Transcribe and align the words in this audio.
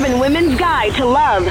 driven 0.00 0.18
women's 0.18 0.58
guide 0.58 0.94
to 0.94 1.04
love, 1.04 1.44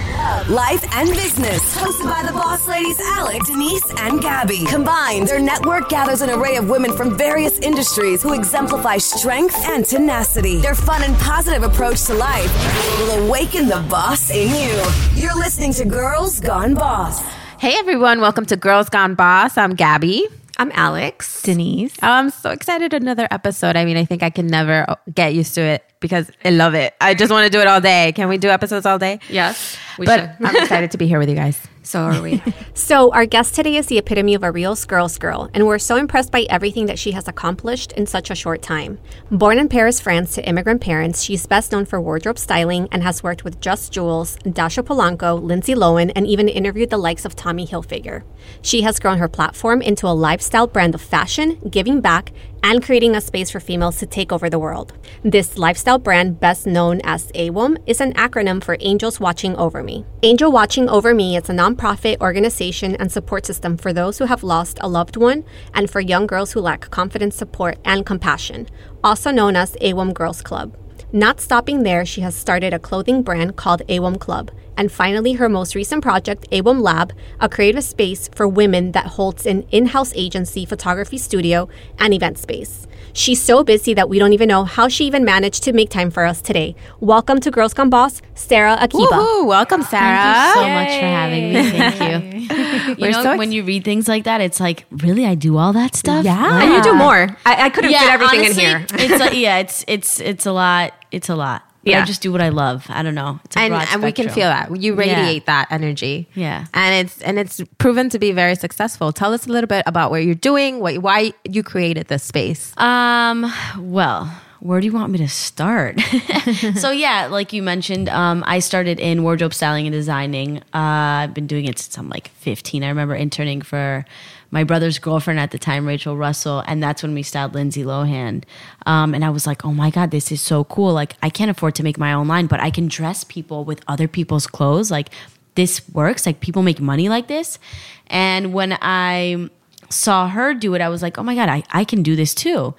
life, 0.49 0.83
and 0.93 1.09
business. 1.09 1.77
Hosted 1.77 2.09
by 2.09 2.23
the 2.25 2.33
boss 2.33 2.67
ladies 2.67 2.99
Alex, 2.99 3.47
Denise, 3.47 3.91
and 3.97 4.21
Gabby. 4.21 4.65
Combined, 4.65 5.27
their 5.27 5.39
network 5.39 5.87
gathers 5.87 6.21
an 6.21 6.31
array 6.31 6.55
of 6.55 6.67
women 6.67 6.95
from 6.97 7.15
various 7.15 7.59
industries 7.59 8.23
who 8.23 8.33
exemplify 8.33 8.97
strength 8.97 9.55
and 9.65 9.85
tenacity. 9.85 10.57
Their 10.57 10.73
fun 10.73 11.03
and 11.03 11.15
positive 11.17 11.61
approach 11.61 12.05
to 12.05 12.15
life 12.15 12.51
will 12.97 13.27
awaken 13.27 13.67
the 13.67 13.85
boss 13.87 14.31
in 14.31 14.49
you. 14.49 14.83
You're 15.21 15.35
listening 15.35 15.73
to 15.73 15.85
Girls 15.85 16.39
Gone 16.39 16.73
Boss. 16.73 17.21
Hey 17.59 17.75
everyone, 17.77 18.19
welcome 18.19 18.47
to 18.47 18.55
Girls 18.55 18.89
Gone 18.89 19.13
Boss. 19.13 19.57
I'm 19.57 19.75
Gabby. 19.75 20.27
I'm 20.57 20.71
Alex. 20.73 21.43
Denise. 21.43 21.95
Oh, 22.01 22.09
I'm 22.09 22.31
so 22.31 22.49
excited 22.49 22.93
another 22.93 23.27
episode. 23.29 23.75
I 23.75 23.85
mean, 23.85 23.95
I 23.95 24.05
think 24.05 24.23
I 24.23 24.31
can 24.31 24.47
never 24.47 24.97
get 25.13 25.35
used 25.35 25.53
to 25.55 25.61
it 25.61 25.88
because 25.99 26.31
I 26.43 26.49
love 26.49 26.75
it. 26.75 26.95
I 27.01 27.13
just 27.13 27.31
want 27.31 27.45
to 27.45 27.51
do 27.51 27.61
it 27.61 27.67
all 27.67 27.81
day. 27.81 28.13
Can 28.13 28.29
we 28.29 28.37
do 28.37 28.49
episodes 28.49 28.85
all 28.85 28.97
day? 28.99 29.19
Yes, 29.29 29.77
we 29.97 30.05
but 30.05 30.19
should. 30.19 30.45
I'm 30.45 30.55
excited 30.55 30.91
to 30.91 30.97
be 30.97 31.07
here 31.07 31.19
with 31.19 31.29
you 31.29 31.35
guys. 31.35 31.59
So 31.81 32.01
are 32.01 32.21
we. 32.21 32.43
so, 32.75 33.11
our 33.13 33.25
guest 33.25 33.55
today 33.55 33.75
is 33.75 33.87
the 33.87 33.97
epitome 33.97 34.35
of 34.35 34.43
a 34.43 34.51
real 34.51 34.75
girl's 34.75 35.17
girl, 35.17 35.49
and 35.55 35.65
we're 35.65 35.79
so 35.79 35.95
impressed 35.95 36.31
by 36.31 36.41
everything 36.43 36.85
that 36.85 36.99
she 36.99 37.13
has 37.13 37.27
accomplished 37.27 37.93
in 37.93 38.05
such 38.05 38.29
a 38.29 38.35
short 38.35 38.61
time. 38.61 38.99
Born 39.31 39.57
in 39.57 39.69
Paris, 39.69 39.99
France, 39.99 40.35
to 40.35 40.47
immigrant 40.47 40.81
parents, 40.81 41.23
she's 41.23 41.47
best 41.47 41.71
known 41.71 41.85
for 41.85 41.99
wardrobe 41.99 42.37
styling 42.37 42.89
and 42.91 43.01
has 43.01 43.23
worked 43.23 43.43
with 43.43 43.59
YesJulz, 43.61 44.53
Dasha 44.53 44.83
Polanco, 44.83 45.41
Lindsay 45.41 45.73
Lohan, 45.73 46.11
and 46.15 46.27
even 46.27 46.47
interviewed 46.47 46.91
the 46.91 46.97
likes 46.97 47.25
of 47.25 47.35
Tommy 47.35 47.65
Hilfiger. 47.65 48.21
She 48.61 48.83
has 48.83 48.99
grown 48.99 49.17
her 49.17 49.27
platform 49.27 49.81
into 49.81 50.05
a 50.05 50.13
lifestyle 50.13 50.67
brand 50.67 50.93
of 50.93 51.01
fashion, 51.01 51.59
giving 51.71 52.01
back, 52.01 52.31
and 52.63 52.83
creating 52.83 53.15
a 53.15 53.21
space 53.21 53.49
for 53.49 53.59
females 53.59 53.97
to 53.97 54.05
take 54.05 54.31
over 54.31 54.49
the 54.49 54.59
world. 54.59 54.93
This 55.23 55.57
lifestyle 55.57 55.99
brand, 55.99 56.39
best 56.39 56.67
known 56.67 57.01
as 57.03 57.31
AWOM, 57.33 57.77
is 57.85 58.01
an 58.01 58.13
acronym 58.13 58.63
for 58.63 58.77
Angels 58.79 59.19
Watching 59.19 59.55
Over 59.55 59.83
Me. 59.83 60.05
Angel 60.23 60.51
Watching 60.51 60.89
Over 60.89 61.13
Me 61.13 61.37
is 61.37 61.49
a 61.49 61.53
nonprofit 61.53 62.19
organization 62.21 62.95
and 62.95 63.11
support 63.11 63.45
system 63.45 63.77
for 63.77 63.93
those 63.93 64.17
who 64.17 64.25
have 64.25 64.43
lost 64.43 64.77
a 64.81 64.89
loved 64.89 65.17
one 65.17 65.43
and 65.73 65.89
for 65.89 65.99
young 65.99 66.27
girls 66.27 66.51
who 66.51 66.59
lack 66.59 66.89
confidence, 66.89 67.35
support, 67.35 67.77
and 67.85 68.05
compassion, 68.05 68.67
also 69.03 69.31
known 69.31 69.55
as 69.55 69.75
AWOM 69.81 70.13
Girls 70.13 70.41
Club. 70.41 70.75
Not 71.11 71.41
stopping 71.41 71.81
there, 71.81 72.05
she 72.05 72.21
has 72.21 72.35
started 72.35 72.71
a 72.71 72.77
clothing 72.77 73.23
brand 73.23 73.55
called 73.55 73.81
AWOM 73.89 74.19
Club. 74.19 74.51
And 74.77 74.91
finally, 74.91 75.33
her 75.33 75.49
most 75.49 75.73
recent 75.73 76.03
project, 76.03 76.47
AWOM 76.51 76.81
Lab, 76.81 77.13
a 77.39 77.49
creative 77.49 77.83
space 77.83 78.29
for 78.35 78.47
women 78.47 78.91
that 78.91 79.07
holds 79.07 79.47
an 79.47 79.63
in 79.71 79.87
house 79.87 80.13
agency, 80.15 80.65
photography 80.65 81.17
studio, 81.17 81.67
and 81.97 82.13
event 82.13 82.37
space. 82.37 82.85
She's 83.13 83.41
so 83.41 83.63
busy 83.63 83.93
that 83.93 84.09
we 84.09 84.19
don't 84.19 84.33
even 84.33 84.47
know 84.47 84.63
how 84.63 84.87
she 84.87 85.05
even 85.05 85.25
managed 85.25 85.63
to 85.63 85.73
make 85.73 85.89
time 85.89 86.11
for 86.11 86.25
us 86.25 86.41
today. 86.41 86.75
Welcome 86.99 87.39
to 87.41 87.51
Girls 87.51 87.73
Gone 87.73 87.89
Boss, 87.89 88.21
Sarah 88.35 88.77
Akiba. 88.79 88.97
Woo-hoo, 88.97 89.45
welcome, 89.45 89.81
Sarah. 89.83 90.17
Thank 90.17 90.55
you 90.55 90.61
so 90.61 90.67
Yay. 90.67 90.73
much 90.73 90.89
for 90.99 91.05
having 91.05 91.53
me. 91.53 91.71
Thank 91.71 92.97
you. 92.99 93.05
you 93.05 93.11
know, 93.11 93.23
so 93.23 93.31
ex- 93.31 93.37
when 93.37 93.51
you 93.51 93.63
read 93.63 93.83
things 93.83 94.07
like 94.07 94.23
that, 94.25 94.41
it's 94.41 94.59
like, 94.59 94.85
really, 94.91 95.25
I 95.25 95.35
do 95.35 95.57
all 95.57 95.73
that 95.73 95.95
stuff. 95.95 96.25
Yeah, 96.25 96.61
and 96.61 96.73
you 96.73 96.81
do 96.81 96.93
more. 96.93 97.35
I, 97.45 97.65
I 97.65 97.69
couldn't 97.69 97.91
yeah, 97.91 98.01
fit 98.01 98.11
everything 98.11 98.39
honestly, 98.41 98.63
in 98.63 98.69
here. 98.69 98.85
it's 98.91 99.19
like, 99.19 99.33
yeah, 99.33 99.57
it's 99.57 99.83
it's 99.87 100.19
it's 100.19 100.45
a 100.45 100.51
lot. 100.51 100.93
It's 101.11 101.29
a 101.29 101.35
lot. 101.35 101.68
Yeah. 101.83 102.01
I 102.01 102.05
just 102.05 102.21
do 102.21 102.31
what 102.31 102.41
I 102.41 102.49
love. 102.49 102.85
I 102.89 103.03
don't 103.03 103.15
know. 103.15 103.39
and, 103.55 103.73
and 103.73 104.03
we 104.03 104.11
can 104.11 104.29
feel 104.29 104.49
that. 104.49 104.75
You 104.75 104.95
radiate 104.95 105.43
yeah. 105.43 105.45
that 105.45 105.71
energy. 105.71 106.27
Yeah. 106.33 106.65
And 106.73 107.05
it's 107.07 107.21
and 107.21 107.39
it's 107.39 107.61
proven 107.77 108.09
to 108.09 108.19
be 108.19 108.31
very 108.31 108.55
successful. 108.55 109.13
Tell 109.13 109.33
us 109.33 109.47
a 109.47 109.49
little 109.49 109.67
bit 109.67 109.83
about 109.85 110.11
what 110.11 110.23
you're 110.23 110.35
doing, 110.35 110.79
what 110.79 110.97
why 110.99 111.33
you 111.49 111.63
created 111.63 112.07
this 112.07 112.23
space. 112.23 112.77
Um, 112.77 113.51
well, 113.77 114.29
where 114.59 114.81
do 114.81 114.85
you 114.85 114.91
want 114.91 115.11
me 115.11 115.19
to 115.19 115.29
start? 115.29 115.99
so 116.75 116.91
yeah, 116.91 117.27
like 117.27 117.53
you 117.53 117.63
mentioned, 117.63 118.09
um, 118.09 118.43
I 118.45 118.59
started 118.59 118.99
in 118.99 119.23
wardrobe 119.23 119.53
styling 119.53 119.87
and 119.87 119.93
designing. 119.93 120.57
Uh, 120.73 121.23
I've 121.23 121.33
been 121.33 121.47
doing 121.47 121.65
it 121.65 121.79
since 121.79 121.97
I'm 121.97 122.09
like 122.09 122.27
15. 122.29 122.83
I 122.83 122.89
remember 122.89 123.15
interning 123.15 123.61
for 123.61 124.05
my 124.51 124.63
brother's 124.63 124.99
girlfriend 124.99 125.39
at 125.39 125.51
the 125.51 125.59
time, 125.59 125.85
Rachel 125.85 126.17
Russell, 126.17 126.63
and 126.65 126.81
that's 126.81 127.03
when 127.03 127.13
we 127.13 127.23
styled 127.23 127.53
Lindsay 127.53 127.83
Lohan. 127.83 128.43
Um, 128.85 129.13
and 129.13 129.23
I 129.23 129.29
was 129.29 129.45
like, 129.45 129.63
oh 129.63 129.73
my 129.73 129.89
God, 129.89 130.11
this 130.11 130.31
is 130.31 130.41
so 130.41 130.63
cool. 130.63 130.93
Like, 130.93 131.15
I 131.21 131.29
can't 131.29 131.51
afford 131.51 131.75
to 131.75 131.83
make 131.83 131.97
my 131.97 132.13
own 132.13 132.27
line, 132.27 132.47
but 132.47 132.59
I 132.59 132.71
can 132.71 132.87
dress 132.87 133.23
people 133.23 133.63
with 133.63 133.81
other 133.87 134.07
people's 134.07 134.47
clothes. 134.47 134.89
Like, 134.89 135.09
this 135.55 135.87
works. 135.89 136.25
Like, 136.25 136.39
people 136.39 136.63
make 136.63 136.79
money 136.79 137.09
like 137.09 137.27
this. 137.27 137.59
And 138.07 138.53
when 138.53 138.77
I 138.81 139.49
saw 139.89 140.27
her 140.27 140.53
do 140.53 140.73
it, 140.73 140.81
I 140.81 140.89
was 140.89 141.01
like, 141.01 141.17
oh 141.17 141.23
my 141.23 141.35
God, 141.35 141.49
I, 141.49 141.63
I 141.71 141.83
can 141.83 142.03
do 142.03 142.15
this 142.15 142.33
too. 142.33 142.73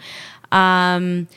Um, 0.52 1.28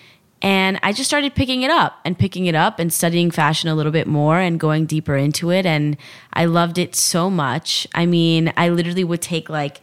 and 0.43 0.77
I 0.83 0.91
just 0.91 1.09
started 1.09 1.35
picking 1.35 1.61
it 1.61 1.71
up 1.71 2.01
and 2.03 2.19
picking 2.19 2.47
it 2.47 2.53
up 2.53 2.77
and 2.77 2.91
studying 2.91 3.31
fashion 3.31 3.69
a 3.69 3.75
little 3.75 3.93
bit 3.93 4.07
more 4.07 4.39
and 4.39 4.59
going 4.59 4.85
deeper 4.85 5.15
into 5.15 5.51
it. 5.51 5.65
And 5.65 5.95
I 6.33 6.45
loved 6.45 6.77
it 6.77 6.95
so 6.95 7.29
much. 7.29 7.87
I 7.95 8.05
mean, 8.05 8.51
I 8.57 8.67
literally 8.67 9.05
would 9.05 9.21
take 9.21 9.49
like, 9.49 9.79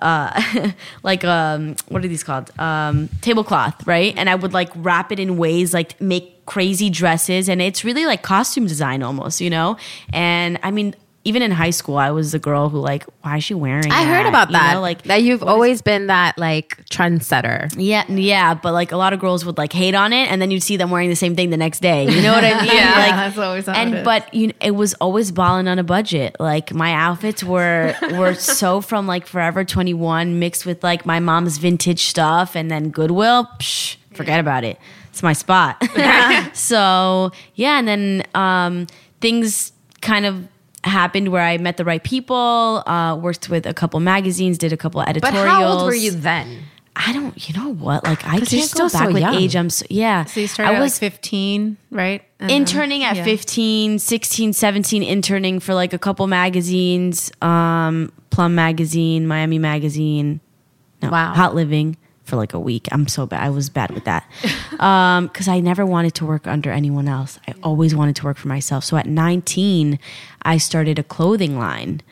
uh, 0.00 0.70
like 1.02 1.24
um, 1.24 1.76
what 1.88 2.02
are 2.02 2.08
these 2.08 2.24
called? 2.24 2.50
Um, 2.58 3.10
tablecloth, 3.20 3.86
right? 3.86 4.14
And 4.16 4.30
I 4.30 4.34
would 4.34 4.54
like 4.54 4.70
wrap 4.74 5.12
it 5.12 5.20
in 5.20 5.36
ways 5.36 5.74
like 5.74 6.00
make 6.00 6.46
crazy 6.46 6.88
dresses, 6.88 7.46
and 7.46 7.60
it's 7.60 7.84
really 7.84 8.06
like 8.06 8.22
costume 8.22 8.66
design 8.66 9.02
almost, 9.02 9.42
you 9.42 9.50
know. 9.50 9.76
And 10.14 10.58
I 10.62 10.70
mean, 10.70 10.94
even 11.28 11.42
in 11.42 11.50
high 11.50 11.70
school, 11.70 11.98
I 11.98 12.10
was 12.10 12.32
the 12.32 12.38
girl 12.38 12.70
who 12.70 12.80
like, 12.80 13.04
why 13.20 13.36
is 13.36 13.44
she 13.44 13.52
wearing? 13.52 13.92
I 13.92 14.04
that? 14.04 14.06
heard 14.06 14.26
about 14.26 14.50
that. 14.52 14.68
You 14.68 14.74
know, 14.76 14.80
like 14.80 15.02
that 15.02 15.22
you've 15.22 15.42
always 15.42 15.76
is, 15.76 15.82
been 15.82 16.06
that 16.06 16.38
like 16.38 16.82
trendsetter. 16.86 17.70
Yeah, 17.76 18.10
yeah, 18.10 18.54
but 18.54 18.72
like 18.72 18.92
a 18.92 18.96
lot 18.96 19.12
of 19.12 19.20
girls 19.20 19.44
would 19.44 19.58
like 19.58 19.74
hate 19.74 19.94
on 19.94 20.14
it, 20.14 20.30
and 20.30 20.40
then 20.40 20.50
you'd 20.50 20.62
see 20.62 20.78
them 20.78 20.90
wearing 20.90 21.10
the 21.10 21.16
same 21.16 21.36
thing 21.36 21.50
the 21.50 21.58
next 21.58 21.80
day. 21.80 22.08
You 22.08 22.22
know 22.22 22.32
what 22.32 22.44
I 22.44 22.62
mean? 22.62 22.74
yeah, 22.74 22.94
like, 22.98 23.10
that's 23.10 23.38
always 23.38 23.66
how 23.66 23.72
and 23.74 24.02
but 24.04 24.32
you 24.32 24.46
know, 24.46 24.54
it 24.62 24.70
was 24.70 24.94
always 24.94 25.30
balling 25.30 25.68
on 25.68 25.78
a 25.78 25.84
budget. 25.84 26.34
Like 26.40 26.72
my 26.72 26.94
outfits 26.94 27.44
were 27.44 27.94
were 28.12 28.32
so 28.56 28.80
from 28.80 29.06
like 29.06 29.26
Forever 29.26 29.64
Twenty 29.66 29.92
One 29.92 30.38
mixed 30.38 30.64
with 30.64 30.82
like 30.82 31.04
my 31.04 31.20
mom's 31.20 31.58
vintage 31.58 32.04
stuff, 32.04 32.56
and 32.56 32.70
then 32.70 32.88
Goodwill. 32.88 33.46
Psh, 33.58 33.96
forget 34.14 34.40
about 34.40 34.64
it. 34.64 34.78
It's 35.10 35.22
my 35.22 35.34
spot. 35.34 35.84
so 36.56 37.32
yeah, 37.54 37.78
and 37.78 37.86
then 37.86 38.22
um, 38.34 38.86
things 39.20 39.72
kind 40.00 40.24
of 40.24 40.48
happened 40.84 41.28
where 41.28 41.42
I 41.42 41.58
met 41.58 41.76
the 41.76 41.84
right 41.84 42.02
people, 42.02 42.82
uh, 42.86 43.16
worked 43.16 43.48
with 43.48 43.66
a 43.66 43.74
couple 43.74 44.00
magazines, 44.00 44.58
did 44.58 44.72
a 44.72 44.76
couple 44.76 45.02
editorials. 45.02 45.44
But 45.44 45.48
how 45.48 45.66
old 45.66 45.86
were 45.86 45.94
you 45.94 46.10
then? 46.10 46.64
I 46.96 47.12
don't, 47.12 47.48
you 47.48 47.54
know 47.60 47.72
what? 47.74 48.02
Like 48.04 48.26
I 48.26 48.40
can't 48.40 48.74
go 48.74 48.88
back 48.88 49.06
so 49.06 49.12
with 49.12 49.22
young. 49.22 49.34
age. 49.36 49.54
I'm 49.54 49.70
so, 49.70 49.86
yeah. 49.88 50.24
So 50.24 50.40
you 50.40 50.48
started 50.48 50.76
I 50.76 50.80
was 50.80 51.00
like 51.00 51.12
15, 51.12 51.76
right? 51.92 52.24
And 52.40 52.50
interning 52.50 53.04
at 53.04 53.16
yeah. 53.16 53.24
15, 53.24 54.00
16, 54.00 54.52
17, 54.52 55.02
interning 55.04 55.60
for 55.60 55.74
like 55.74 55.92
a 55.92 55.98
couple 55.98 56.26
magazines, 56.26 57.30
um, 57.40 58.12
Plum 58.30 58.54
Magazine, 58.56 59.28
Miami 59.28 59.58
Magazine, 59.58 60.40
no, 61.00 61.10
wow. 61.10 61.34
Hot 61.34 61.54
Living 61.54 61.96
for 62.28 62.36
like 62.36 62.54
a 62.54 62.60
week. 62.60 62.86
I'm 62.92 63.08
so 63.08 63.26
bad. 63.26 63.42
I 63.42 63.50
was 63.50 63.70
bad 63.70 63.90
with 63.90 64.04
that 64.04 64.28
because 64.70 65.48
um, 65.48 65.54
I 65.54 65.60
never 65.60 65.84
wanted 65.84 66.14
to 66.16 66.26
work 66.26 66.46
under 66.46 66.70
anyone 66.70 67.08
else. 67.08 67.38
I 67.48 67.54
always 67.62 67.94
wanted 67.94 68.16
to 68.16 68.24
work 68.24 68.36
for 68.36 68.48
myself. 68.48 68.84
So 68.84 68.96
at 68.96 69.06
19, 69.06 69.98
I 70.42 70.58
started 70.58 70.98
a 70.98 71.02
clothing 71.02 71.58
line, 71.58 72.02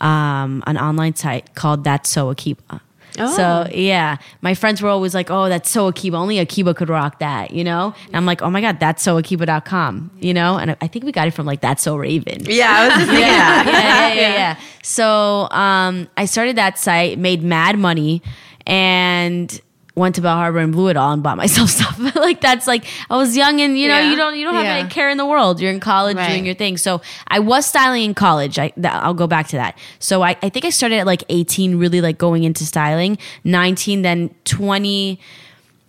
um, 0.00 0.62
an 0.66 0.78
online 0.78 1.16
site 1.16 1.54
called 1.54 1.84
That's 1.84 2.08
So 2.08 2.30
Akiba. 2.30 2.80
Oh. 3.18 3.34
So 3.34 3.70
yeah, 3.72 4.18
my 4.42 4.54
friends 4.54 4.82
were 4.82 4.90
always 4.90 5.14
like, 5.14 5.30
"Oh, 5.30 5.48
that's 5.48 5.70
so 5.70 5.86
Akiba. 5.86 6.18
Only 6.18 6.38
Akiba 6.38 6.74
could 6.74 6.90
rock 6.90 7.18
that," 7.20 7.50
you 7.50 7.64
know. 7.64 7.94
And 8.08 8.16
I'm 8.16 8.26
like, 8.26 8.42
"Oh 8.42 8.50
my 8.50 8.60
god, 8.60 8.78
that's 8.78 9.02
so 9.02 9.16
Akiba.com," 9.16 10.10
you 10.20 10.34
know. 10.34 10.58
And 10.58 10.76
I 10.82 10.86
think 10.86 11.04
we 11.04 11.12
got 11.12 11.26
it 11.26 11.30
from 11.30 11.46
like 11.46 11.62
that's 11.62 11.82
so 11.82 11.96
Raven. 11.96 12.44
Yeah, 12.44 12.70
I 12.70 12.98
was 12.98 13.08
yeah, 13.12 13.14
yeah, 13.14 13.64
yeah, 13.64 14.12
yeah, 14.12 14.34
yeah, 14.34 14.58
So 14.82 15.48
um, 15.50 16.08
I 16.16 16.26
started 16.26 16.56
that 16.56 16.78
site, 16.78 17.18
made 17.18 17.42
mad 17.42 17.78
money 17.78 18.22
and 18.66 19.60
went 19.94 20.14
to 20.14 20.20
Bal 20.20 20.36
Harbour 20.36 20.58
and 20.58 20.72
blew 20.72 20.88
it 20.88 20.96
all 20.96 21.12
and 21.12 21.22
bought 21.22 21.36
myself 21.44 21.70
stuff. 21.70 21.98
like 22.14 22.40
that's 22.40 22.66
like 22.66 22.84
I 23.10 23.16
was 23.16 23.36
young 23.36 23.60
and 23.60 23.78
you 23.78 23.88
know 23.88 23.98
yeah. 23.98 24.10
you 24.10 24.16
don't 24.16 24.36
you 24.36 24.44
don't 24.44 24.54
have 24.54 24.64
yeah. 24.64 24.76
any 24.76 24.88
care 24.88 25.08
in 25.08 25.18
the 25.18 25.26
world. 25.26 25.60
You're 25.60 25.72
in 25.72 25.80
college 25.80 26.16
right. 26.16 26.28
doing 26.28 26.44
your 26.44 26.54
thing. 26.54 26.76
So 26.76 27.00
I 27.28 27.38
was 27.40 27.66
styling 27.66 28.04
in 28.04 28.14
college. 28.14 28.58
I 28.58 28.72
I 28.84 29.06
will 29.06 29.14
go 29.14 29.26
back 29.26 29.48
to 29.48 29.56
that. 29.56 29.78
So 29.98 30.22
I, 30.22 30.36
I 30.42 30.48
think 30.48 30.64
I 30.64 30.70
started 30.70 30.96
at 30.96 31.06
like 31.06 31.24
18, 31.28 31.78
really 31.78 32.00
like 32.00 32.18
going 32.18 32.44
into 32.44 32.64
styling. 32.64 33.18
19, 33.44 34.02
then 34.02 34.34
20. 34.44 35.18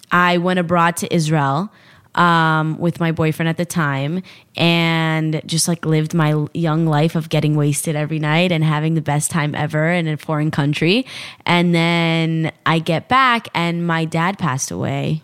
I 0.10 0.38
went 0.38 0.58
abroad 0.58 0.96
to 0.98 1.14
Israel 1.14 1.70
um, 2.18 2.78
with 2.80 3.00
my 3.00 3.12
boyfriend 3.12 3.48
at 3.48 3.58
the 3.58 3.66
time 3.66 4.24
and 4.58 5.42
just 5.46 5.68
like 5.68 5.86
lived 5.86 6.14
my 6.14 6.48
young 6.54 6.88
life 6.88 7.16
of 7.16 7.30
getting 7.30 7.56
wasted 7.56 7.96
every 7.96 8.18
night 8.18 8.52
and 8.52 8.64
having 8.64 8.96
the 8.96 9.02
best 9.02 9.30
time 9.30 9.54
ever 9.54 9.90
in 9.90 10.08
a 10.08 10.18
foreign 10.18 10.50
country. 10.50 11.06
And 11.46 11.74
then 11.74 12.52
I 12.66 12.80
get 12.80 13.08
back 13.08 13.48
and 13.54 13.86
my 13.86 14.04
dad 14.04 14.40
passed 14.40 14.72
away. 14.72 15.22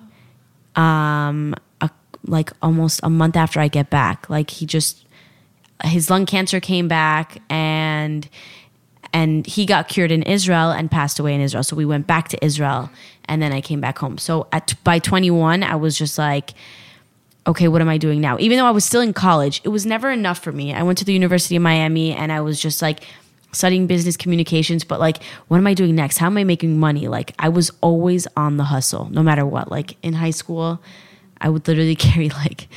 Um, 0.75 1.55
a, 1.81 1.89
like 2.25 2.51
almost 2.61 2.99
a 3.03 3.09
month 3.09 3.35
after 3.35 3.59
I 3.59 3.67
get 3.67 3.89
back, 3.89 4.29
like 4.29 4.49
he 4.49 4.65
just 4.65 5.05
his 5.83 6.09
lung 6.09 6.25
cancer 6.25 6.59
came 6.59 6.87
back 6.87 7.41
and 7.49 8.29
and 9.15 9.45
he 9.45 9.65
got 9.65 9.87
cured 9.87 10.11
in 10.11 10.23
Israel 10.23 10.71
and 10.71 10.89
passed 10.89 11.19
away 11.19 11.35
in 11.35 11.41
Israel. 11.41 11.63
So 11.63 11.75
we 11.75 11.85
went 11.85 12.07
back 12.07 12.29
to 12.29 12.43
Israel 12.43 12.89
and 13.25 13.41
then 13.41 13.51
I 13.51 13.61
came 13.61 13.81
back 13.81 13.99
home. 13.99 14.17
So 14.17 14.47
at 14.51 14.73
by 14.83 14.99
21 14.99 15.63
I 15.63 15.75
was 15.75 15.97
just 15.97 16.17
like 16.17 16.53
okay, 17.45 17.67
what 17.67 17.81
am 17.81 17.89
I 17.89 17.97
doing 17.97 18.21
now? 18.21 18.37
Even 18.39 18.57
though 18.57 18.65
I 18.65 18.71
was 18.71 18.85
still 18.85 19.01
in 19.01 19.13
college, 19.13 19.61
it 19.63 19.69
was 19.69 19.85
never 19.85 20.09
enough 20.11 20.39
for 20.39 20.51
me. 20.51 20.73
I 20.73 20.83
went 20.83 20.97
to 20.99 21.05
the 21.05 21.13
University 21.13 21.55
of 21.55 21.61
Miami 21.61 22.13
and 22.13 22.31
I 22.31 22.41
was 22.41 22.59
just 22.61 22.81
like 22.81 23.01
studying 23.51 23.85
business 23.85 24.17
communications, 24.17 24.83
but 24.83 24.99
like, 24.99 25.21
what 25.47 25.57
am 25.57 25.67
I 25.67 25.73
doing 25.73 25.93
next? 25.95 26.17
How 26.17 26.27
am 26.27 26.37
I 26.37 26.43
making 26.43 26.79
money? 26.79 27.07
Like, 27.07 27.33
I 27.39 27.49
was 27.49 27.69
always 27.81 28.27
on 28.37 28.57
the 28.57 28.63
hustle, 28.63 29.09
no 29.11 29.21
matter 29.21 29.45
what. 29.45 29.69
Like, 29.69 29.97
in 30.01 30.13
high 30.13 30.31
school, 30.31 30.81
I 31.41 31.49
would 31.49 31.67
literally 31.67 31.95
carry 32.09 32.29
like 32.29 32.67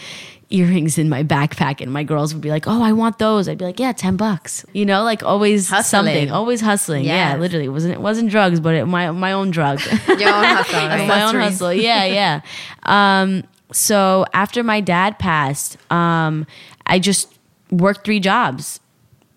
earrings 0.49 0.97
in 0.97 1.09
my 1.09 1.25
backpack 1.25 1.81
and 1.81 1.93
my 1.93 2.05
girls 2.05 2.33
would 2.33 2.41
be 2.41 2.51
like, 2.51 2.69
"Oh, 2.69 2.81
I 2.83 2.93
want 2.93 3.19
those." 3.19 3.49
I'd 3.49 3.59
be 3.59 3.65
like, 3.65 3.81
"Yeah, 3.81 3.93
10 3.93 4.17
bucks." 4.17 4.65
You 4.73 4.85
know, 4.85 5.03
like 5.03 5.23
always 5.25 5.69
Hustling. 5.71 6.05
something, 6.05 6.31
always 6.31 6.61
hustling. 6.61 7.05
Yeah, 7.05 7.37
literally. 7.37 7.65
It 7.67 7.71
wasn't 7.71 7.95
it 7.95 8.01
wasn't 8.01 8.31
drugs, 8.31 8.61
but 8.61 8.75
it, 8.75 8.85
my 8.87 9.11
my 9.13 9.33
own 9.33 9.51
drug. 9.51 9.81
Your 10.09 10.29
own 10.33 10.45
hustle, 10.45 10.75
right? 10.89 11.09
my 11.09 11.23
own 11.25 11.35
hustle. 11.37 11.73
Yeah, 11.73 12.05
yeah. 12.05 12.41
Um, 12.85 13.43
so 13.73 14.25
after 14.33 14.63
my 14.63 14.81
dad 14.81 15.19
passed, 15.19 15.77
um, 15.91 16.47
I 16.87 16.99
just 16.99 17.37
worked 17.71 18.05
three 18.05 18.21
jobs. 18.21 18.81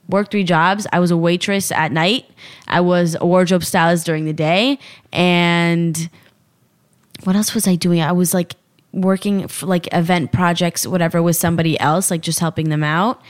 Worked 0.07 0.31
three 0.31 0.43
jobs. 0.43 0.87
I 0.91 0.99
was 0.99 1.11
a 1.11 1.17
waitress 1.17 1.71
at 1.71 1.91
night. 1.91 2.25
I 2.67 2.81
was 2.81 3.15
a 3.19 3.25
wardrobe 3.25 3.63
stylist 3.63 4.05
during 4.05 4.25
the 4.25 4.33
day, 4.33 4.79
and 5.11 6.09
what 7.23 7.35
else 7.35 7.53
was 7.53 7.67
I 7.67 7.75
doing? 7.75 8.01
I 8.01 8.11
was 8.11 8.33
like 8.33 8.55
working 8.91 9.47
for 9.47 9.67
like 9.67 9.87
event 9.93 10.31
projects, 10.31 10.87
whatever, 10.87 11.21
with 11.21 11.35
somebody 11.35 11.79
else, 11.79 12.09
like 12.09 12.21
just 12.21 12.39
helping 12.39 12.69
them 12.69 12.83
out, 12.83 13.21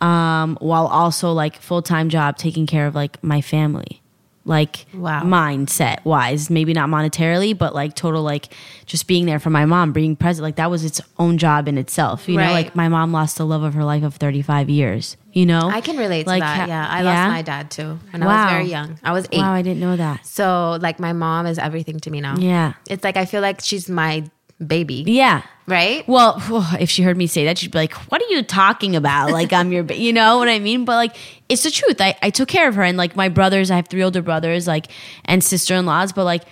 um, 0.00 0.58
while 0.60 0.86
also 0.86 1.32
like 1.32 1.60
full 1.60 1.82
time 1.82 2.08
job 2.08 2.36
taking 2.36 2.66
care 2.66 2.86
of 2.86 2.94
like 2.94 3.22
my 3.22 3.40
family, 3.40 4.02
like 4.46 4.86
Wow. 4.94 5.22
mindset 5.22 6.04
wise, 6.04 6.48
maybe 6.50 6.72
not 6.72 6.88
monetarily, 6.88 7.56
but 7.56 7.74
like 7.74 7.94
total 7.94 8.22
like 8.22 8.48
just 8.86 9.06
being 9.06 9.26
there 9.26 9.38
for 9.40 9.50
my 9.50 9.66
mom, 9.66 9.92
being 9.92 10.16
present. 10.16 10.42
Like 10.44 10.56
that 10.56 10.70
was 10.70 10.84
its 10.84 11.00
own 11.18 11.36
job 11.36 11.66
in 11.68 11.76
itself. 11.76 12.28
You 12.28 12.36
know, 12.36 12.52
like 12.52 12.74
my 12.76 12.88
mom 12.88 13.12
lost 13.12 13.36
the 13.38 13.44
love 13.46 13.62
of 13.64 13.74
her 13.74 13.84
life 13.84 14.02
of 14.04 14.14
thirty 14.14 14.42
five 14.42 14.70
years. 14.70 15.16
You 15.32 15.44
know, 15.44 15.68
I 15.68 15.82
can 15.82 15.98
relate 15.98 16.22
to 16.22 16.30
Like, 16.30 16.40
that. 16.40 16.68
Yeah, 16.68 16.86
I 16.88 17.02
yeah? 17.02 17.04
lost 17.24 17.28
my 17.34 17.42
dad 17.42 17.70
too 17.70 17.98
when 18.10 18.22
I 18.22 18.26
was 18.26 18.50
very 18.52 18.64
young. 18.70 18.98
I 19.04 19.12
was 19.12 19.26
eight. 19.32 19.40
Wow, 19.40 19.52
I 19.52 19.60
didn't 19.62 19.80
know 19.80 19.96
that. 19.96 20.24
So 20.24 20.78
like 20.80 20.98
my 20.98 21.12
mom 21.12 21.44
is 21.46 21.58
everything 21.58 21.98
to 22.00 22.10
me 22.10 22.20
now. 22.22 22.36
Yeah. 22.38 22.72
It's 22.88 23.04
like 23.04 23.16
I 23.18 23.26
feel 23.26 23.42
like 23.42 23.60
she's 23.60 23.88
my 23.90 24.24
baby. 24.64 25.04
Yeah. 25.06 25.42
Right? 25.66 26.06
Well, 26.06 26.40
if 26.78 26.90
she 26.90 27.02
heard 27.02 27.16
me 27.16 27.26
say 27.26 27.44
that, 27.46 27.58
she'd 27.58 27.72
be 27.72 27.78
like, 27.78 27.92
"What 28.10 28.22
are 28.22 28.28
you 28.28 28.42
talking 28.42 28.94
about? 28.94 29.32
Like 29.32 29.52
I'm 29.52 29.72
your, 29.72 29.82
ba-" 29.82 29.96
you 29.98 30.12
know 30.12 30.38
what 30.38 30.48
I 30.48 30.58
mean?" 30.60 30.84
But 30.84 30.94
like, 30.94 31.16
it's 31.48 31.64
the 31.64 31.70
truth. 31.70 32.00
I, 32.00 32.16
I 32.22 32.30
took 32.30 32.48
care 32.48 32.68
of 32.68 32.76
her, 32.76 32.84
and 32.84 32.96
like 32.96 33.16
my 33.16 33.28
brothers, 33.28 33.70
I 33.70 33.76
have 33.76 33.88
three 33.88 34.02
older 34.02 34.22
brothers, 34.22 34.66
like 34.66 34.86
and 35.24 35.42
sister 35.42 35.74
in 35.74 35.84
laws. 35.84 36.12
But 36.12 36.24
like, 36.24 36.44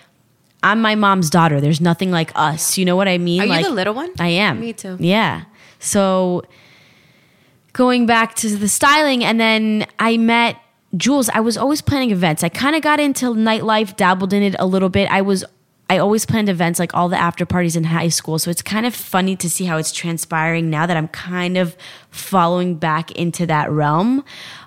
I'm 0.65 0.81
my 0.81 0.97
mom's 0.97 1.31
daughter. 1.31 1.61
There's 1.61 1.81
nothing 1.81 2.11
like 2.11 2.33
us. 2.35 2.77
You 2.77 2.85
know 2.85 2.97
what 2.97 3.07
I 3.07 3.19
mean? 3.19 3.43
Are 3.43 3.59
you 3.59 3.65
the 3.65 3.71
little 3.71 3.95
one? 3.95 4.11
I 4.19 4.29
am. 4.29 4.61
Me 4.61 4.73
too. 4.73 4.97
Yeah. 4.99 5.45
So 5.79 6.43
going 7.73 8.07
back 8.07 8.35
to 8.37 8.57
the 8.57 8.69
styling, 8.69 9.23
and 9.23 9.39
then 9.39 9.87
I 10.01 10.17
met 10.17 10.57
Jules. 10.97 11.29
I 11.29 11.41
was 11.41 11.57
always 11.57 11.83
planning 11.83 12.11
events. 12.11 12.43
I 12.43 12.49
kind 12.49 12.75
of 12.75 12.83
got 12.83 12.99
into 12.99 13.27
nightlife, 13.27 13.97
dabbled 13.97 14.33
in 14.33 14.43
it 14.43 14.57
a 14.59 14.67
little 14.67 14.89
bit. 14.89 15.09
I 15.11 15.23
was. 15.23 15.45
I 15.95 15.99
always 15.99 16.27
planned 16.27 16.49
events 16.49 16.81
like 16.81 16.93
all 16.93 17.09
the 17.09 17.17
after 17.17 17.47
parties 17.47 17.77
in 17.77 17.85
high 17.85 18.09
school. 18.09 18.41
So 18.41 18.51
it's 18.51 18.63
kind 18.63 18.85
of 18.85 18.95
funny 18.95 19.37
to 19.37 19.49
see 19.49 19.65
how 19.65 19.77
it's 19.77 19.93
transpiring 19.93 20.69
now 20.69 20.87
that 20.87 20.97
I'm 20.97 21.07
kind 21.09 21.57
of 21.57 21.77
following 22.11 22.75
back 22.75 23.13
into 23.13 23.47
that 23.47 23.71
realm 23.71 24.25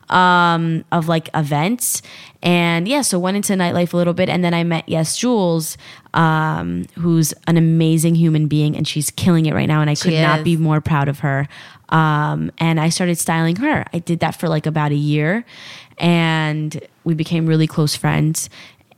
um, 0.08 0.86
of 0.92 1.10
like 1.10 1.30
events. 1.36 2.02
And 2.42 2.88
yeah, 2.88 3.02
so 3.02 3.20
went 3.20 3.36
into 3.36 3.54
nightlife 3.54 3.92
a 3.92 3.98
little 3.98 4.14
bit. 4.14 4.30
And 4.30 4.42
then 4.42 4.54
I 4.54 4.64
met 4.64 4.88
YesJulz, 4.88 5.76
um, 6.14 6.86
who's 6.98 7.34
an 7.46 7.58
amazing 7.58 8.16
human 8.16 8.48
being 8.48 8.78
and 8.78 8.88
she's 8.88 9.12
killing 9.12 9.48
it 9.48 9.54
right 9.54 9.68
now. 9.68 9.82
And 9.82 9.90
I 9.90 9.96
could 9.96 10.14
not 10.14 10.46
be 10.46 10.56
more 10.56 10.80
proud 10.80 11.10
of 11.10 11.20
her. 11.20 11.50
Um, 11.90 12.52
and 12.58 12.80
I 12.80 12.88
started 12.88 13.18
styling 13.18 13.58
her. 13.58 13.86
I 13.94 14.00
did 14.00 14.20
that 14.20 14.40
for 14.40 14.48
like 14.48 14.66
about 14.66 14.92
a 14.92 14.96
year 14.96 15.46
and 15.98 16.80
we 17.04 17.14
became 17.14 17.48
really 17.48 17.68
close 17.68 17.96
friends. 17.96 18.50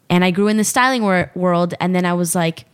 And 0.09 0.23
I 0.25 0.31
grew 0.31 0.47
in 0.47 0.57
the 0.57 0.63
styling 0.63 1.03
wor- 1.03 1.31
world. 1.35 1.73
And 1.79 1.93
then 1.93 2.05
I 2.05 2.13
was 2.13 2.35
like, 2.35 2.65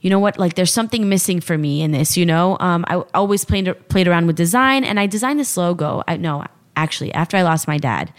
you 0.00 0.10
know 0.10 0.18
what? 0.18 0.38
Like, 0.38 0.54
there's 0.54 0.72
something 0.72 1.08
missing 1.08 1.40
for 1.40 1.56
me 1.56 1.80
in 1.80 1.92
this. 1.92 2.16
You 2.16 2.26
know, 2.26 2.56
um, 2.60 2.84
I 2.88 3.02
always 3.14 3.44
played 3.44 3.72
played 3.88 4.08
around 4.08 4.26
with 4.26 4.36
design, 4.36 4.84
and 4.84 4.98
I 4.98 5.06
designed 5.06 5.38
this 5.38 5.56
logo. 5.56 6.02
I 6.08 6.16
no, 6.16 6.44
actually, 6.76 7.14
after 7.14 7.36
I 7.36 7.42
lost 7.42 7.68
my 7.68 7.78
dad, 7.78 8.12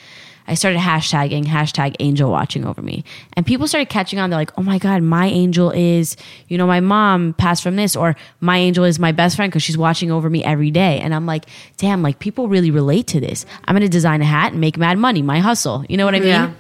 I 0.48 0.54
started 0.56 0.80
hashtagging 0.80 1.44
hashtag 1.44 1.98
Angel 2.00 2.32
watching 2.32 2.66
over 2.66 2.82
me, 2.82 3.04
and 3.34 3.46
people 3.46 3.68
started 3.68 3.90
catching 3.90 4.18
on. 4.18 4.30
They're 4.30 4.40
like, 4.40 4.58
"Oh 4.58 4.64
my 4.64 4.78
god, 4.78 5.04
my 5.04 5.28
angel 5.28 5.72
is 5.72 6.16
you 6.48 6.58
know 6.58 6.68
my 6.68 6.80
mom 6.80 7.34
passed 7.34 7.62
from 7.62 7.76
this, 7.76 7.98
or 7.98 8.16
my 8.40 8.58
angel 8.58 8.86
is 8.86 8.98
my 8.98 9.12
best 9.12 9.36
friend 9.36 9.52
because 9.52 9.64
she's 9.64 9.78
watching 9.78 10.10
over 10.10 10.30
me 10.30 10.42
every 10.42 10.72
day." 10.72 11.02
And 11.02 11.14
I'm 11.14 11.26
like, 11.26 11.46
"Damn, 11.76 12.02
like 12.02 12.20
people 12.20 12.48
really 12.48 12.72
relate 12.72 13.08
to 13.08 13.20
this. 13.20 13.46
I'm 13.66 13.76
gonna 13.76 13.90
design 13.90 14.22
a 14.22 14.26
hat 14.26 14.54
and 14.54 14.62
make 14.62 14.78
mad 14.78 14.98
money. 14.98 15.22
My 15.22 15.40
hustle. 15.40 15.86
You 15.90 15.98
know 15.98 16.06
what 16.06 16.16
I 16.16 16.20
mean?" 16.20 16.30
Yeah. 16.30 16.52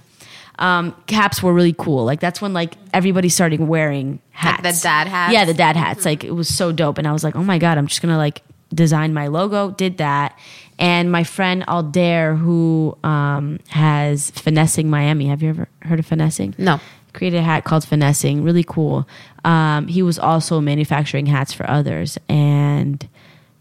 Um, 0.59 0.95
caps 1.07 1.41
were 1.41 1.53
really 1.53 1.73
cool. 1.77 2.05
Like 2.05 2.19
that's 2.19 2.41
when 2.41 2.53
like 2.53 2.75
everybody 2.93 3.29
started 3.29 3.59
wearing 3.59 4.19
hats. 4.31 4.63
Like 4.63 4.75
the 4.75 4.79
dad 4.81 5.07
hats? 5.07 5.33
Yeah, 5.33 5.45
the 5.45 5.53
dad 5.53 5.75
hats. 5.75 6.05
Like 6.05 6.23
it 6.23 6.31
was 6.31 6.53
so 6.53 6.71
dope. 6.71 6.97
And 6.97 7.07
I 7.07 7.13
was 7.13 7.23
like, 7.23 7.35
oh 7.35 7.43
my 7.43 7.57
god, 7.57 7.77
I'm 7.77 7.87
just 7.87 8.01
gonna 8.01 8.17
like 8.17 8.41
design 8.73 9.13
my 9.13 9.27
logo. 9.27 9.71
Did 9.71 9.97
that. 9.97 10.37
And 10.79 11.11
my 11.11 11.23
friend 11.23 11.63
Aldair, 11.67 12.37
who 12.37 12.97
um, 13.03 13.59
has 13.69 14.31
finessing 14.31 14.89
Miami. 14.89 15.27
Have 15.27 15.43
you 15.43 15.49
ever 15.49 15.67
heard 15.83 15.99
of 15.99 16.05
finessing? 16.05 16.55
No. 16.57 16.79
Created 17.13 17.37
a 17.37 17.43
hat 17.43 17.63
called 17.63 17.85
finessing. 17.85 18.43
Really 18.43 18.63
cool. 18.63 19.07
Um, 19.45 19.87
he 19.87 20.01
was 20.01 20.17
also 20.17 20.59
manufacturing 20.59 21.27
hats 21.27 21.53
for 21.53 21.69
others, 21.69 22.17
and 22.27 23.07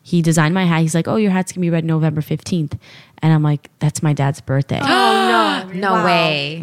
he 0.03 0.23
designed 0.23 0.55
my 0.55 0.65
hat. 0.65 0.81
He's 0.81 0.95
like, 0.95 1.07
"Oh, 1.07 1.17
your 1.17 1.31
hat's 1.33 1.53
gonna 1.53 1.61
be 1.61 1.69
red 1.69 1.85
November 1.85 2.23
15th," 2.23 2.79
and 3.23 3.33
I'm 3.33 3.43
like, 3.43 3.71
"That's 3.79 4.03
my 4.03 4.13
dad's 4.13 4.41
birthday." 4.41 4.81
Oh 5.65 5.69
no. 5.69 5.73
No 5.75 6.05
way. 6.05 6.61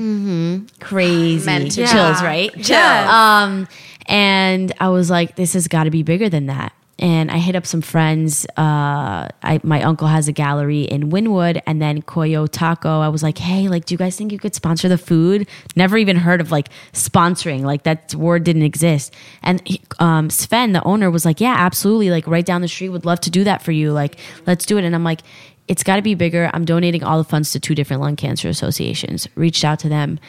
crazy 0.80 1.46
Meant 1.46 1.72
to 1.72 1.82
be. 1.82 1.88
chills, 1.88 2.22
right? 2.22 2.52
Chills. 2.54 3.10
Um, 3.10 3.68
and 4.06 4.72
I 4.80 4.90
was 4.90 5.10
like, 5.10 5.36
this 5.36 5.54
has 5.54 5.68
got 5.68 5.86
to 5.86 5.92
be 5.92 6.04
bigger 6.04 6.30
than 6.30 6.46
that. 6.48 6.74
And 7.00 7.32
I 7.32 7.38
hit 7.38 7.56
up 7.56 7.66
some 7.66 7.82
friends. 7.82 8.46
Uh, 8.58 9.30
I, 9.42 9.62
my 9.64 9.82
uncle 9.84 10.08
has 10.08 10.28
a 10.28 10.32
gallery 10.34 10.82
in 10.82 11.10
Wynwood, 11.12 11.62
and 11.66 11.82
then 11.82 12.02
Coyo 12.02 12.48
Taco. 12.52 13.00
I 13.00 13.08
was 13.08 13.24
like, 13.24 13.38
hey, 13.38 13.70
like, 13.70 13.86
do 13.86 13.94
you 13.94 13.98
guys 13.98 14.18
think 14.18 14.32
you 14.34 14.38
could 14.40 14.54
sponsor 14.54 14.90
the 14.90 14.98
food? 14.98 15.48
Never 15.78 15.98
even 15.98 16.18
heard 16.18 16.42
of 16.42 16.52
like 16.52 16.68
sponsoring. 16.92 17.62
Like 17.62 17.84
that 17.84 18.14
word 18.16 18.44
didn't 18.44 18.64
exist. 18.64 19.14
And 19.44 19.66
he- 19.66 19.82
um, 20.00 20.30
Sven, 20.30 20.74
the 20.74 20.84
owner, 20.84 21.10
was 21.10 21.24
like, 21.26 21.40
yeah, 21.40 21.56
absolutely. 21.58 22.10
Like 22.10 22.28
right 22.28 22.46
down 22.46 22.62
the 22.62 22.68
street, 22.68 22.90
would 22.90 23.06
love 23.06 23.22
to 23.22 23.32
do 23.32 23.46
that 23.46 23.62
for 23.62 23.72
you. 23.72 23.92
Like, 23.94 24.18
let's 24.46 24.66
do 24.66 24.78
it. 24.78 24.84
And 24.84 24.94
I'm 24.94 25.04
like, 25.06 25.22
it's 25.70 25.84
got 25.84 25.96
to 25.96 26.02
be 26.02 26.16
bigger. 26.16 26.50
I'm 26.54 26.66
donating 26.66 27.04
all 27.04 27.18
the 27.18 27.24
funds 27.24 27.52
to 27.54 27.60
two 27.60 27.76
different 27.76 28.02
lung 28.02 28.16
cancer 28.18 28.50
associations. 28.50 29.28
Reached 29.36 29.64
out 29.64 29.80
to 29.80 29.90
them. 29.90 30.20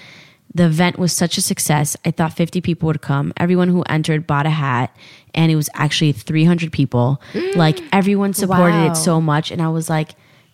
The 0.55 0.67
event 0.67 0.99
was 0.99 1.13
such 1.13 1.39
a 1.39 1.41
success. 1.41 1.97
I 2.05 2.11
thought 2.11 2.37
50 2.37 2.61
people 2.61 2.87
would 2.89 3.01
come. 3.03 3.33
Everyone 3.37 3.69
who 3.69 3.83
entered 3.83 4.27
bought 4.27 4.47
a 4.47 4.51
hat, 4.51 4.95
and 5.35 5.51
it 5.51 5.57
was 5.57 5.71
actually 5.75 6.13
300 6.13 6.73
people. 6.73 7.21
Like 7.55 7.81
everyone 7.93 8.35
supported 8.35 8.75
Wow. 8.75 8.91
it 8.93 8.97
so 8.97 9.21
much, 9.21 9.51
and 9.51 9.63
I 9.63 9.69
was 9.69 9.89
like, 9.89 10.11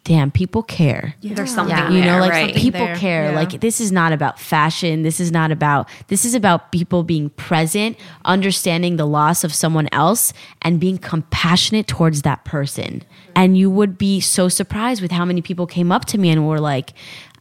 "Damn, 0.06 0.30
people 0.30 0.62
care." 0.62 1.14
There's 1.22 1.52
something 1.54 1.76
Yeah. 1.76 1.90
You 1.90 2.02
know, 2.04 2.18
like 2.20 2.30
right? 2.32 2.54
people 2.54 2.86
There. 2.86 2.96
care. 2.96 3.30
Yeah. 3.30 3.36
Like 3.36 3.60
this 3.60 3.80
is 3.80 3.90
not 3.92 4.12
about 4.12 4.40
fashion. 4.40 5.02
This 5.02 5.20
is 5.20 5.30
not 5.30 5.50
about. 5.52 5.88
This 6.08 6.24
is 6.24 6.34
about 6.34 6.72
people 6.72 7.02
being 7.02 7.28
present, 7.30 7.98
understanding 8.24 8.96
the 8.96 9.06
loss 9.06 9.44
of 9.44 9.52
someone 9.52 9.88
else, 9.92 10.32
and 10.62 10.80
being 10.80 10.96
compassionate 10.98 11.86
towards 11.86 12.22
that 12.22 12.44
person. 12.44 13.02
And 13.34 13.58
you 13.58 13.68
would 13.70 13.98
be 13.98 14.20
so 14.20 14.48
surprised 14.48 15.02
with 15.02 15.12
how 15.12 15.24
many 15.26 15.42
people 15.42 15.66
came 15.66 15.92
up 15.92 16.04
to 16.06 16.18
me 16.18 16.30
and 16.30 16.46
were 16.48 16.60
like, 16.60 16.94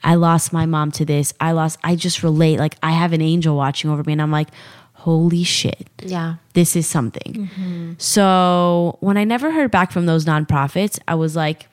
"I 0.04 0.16
lost 0.16 0.52
my 0.52 0.66
mom 0.66 0.92
to 0.94 1.06
this. 1.06 1.34
I 1.40 1.52
lost. 1.54 1.78
I 1.84 1.96
just 1.96 2.24
relate. 2.24 2.60
Like 2.60 2.76
I 2.84 2.92
have 2.92 3.14
an 3.14 3.22
angel 3.22 3.56
watching 3.56 3.90
over 3.90 4.04
me." 4.04 4.14
And 4.14 4.22
I'm 4.22 4.32
like, 4.32 4.50
"Holy 4.94 5.44
shit." 5.44 5.88
Yeah. 6.04 6.36
this 6.54 6.76
is 6.76 6.88
something. 6.88 7.50
Mm-hmm. 7.50 7.94
So 7.98 8.98
when 9.02 9.18
I 9.18 9.24
never 9.26 9.52
heard 9.52 9.70
back 9.72 9.92
from 9.92 10.06
those 10.06 10.24
nonprofits, 10.26 10.98
I 11.08 11.16
was 11.16 11.36
like, 11.36 11.68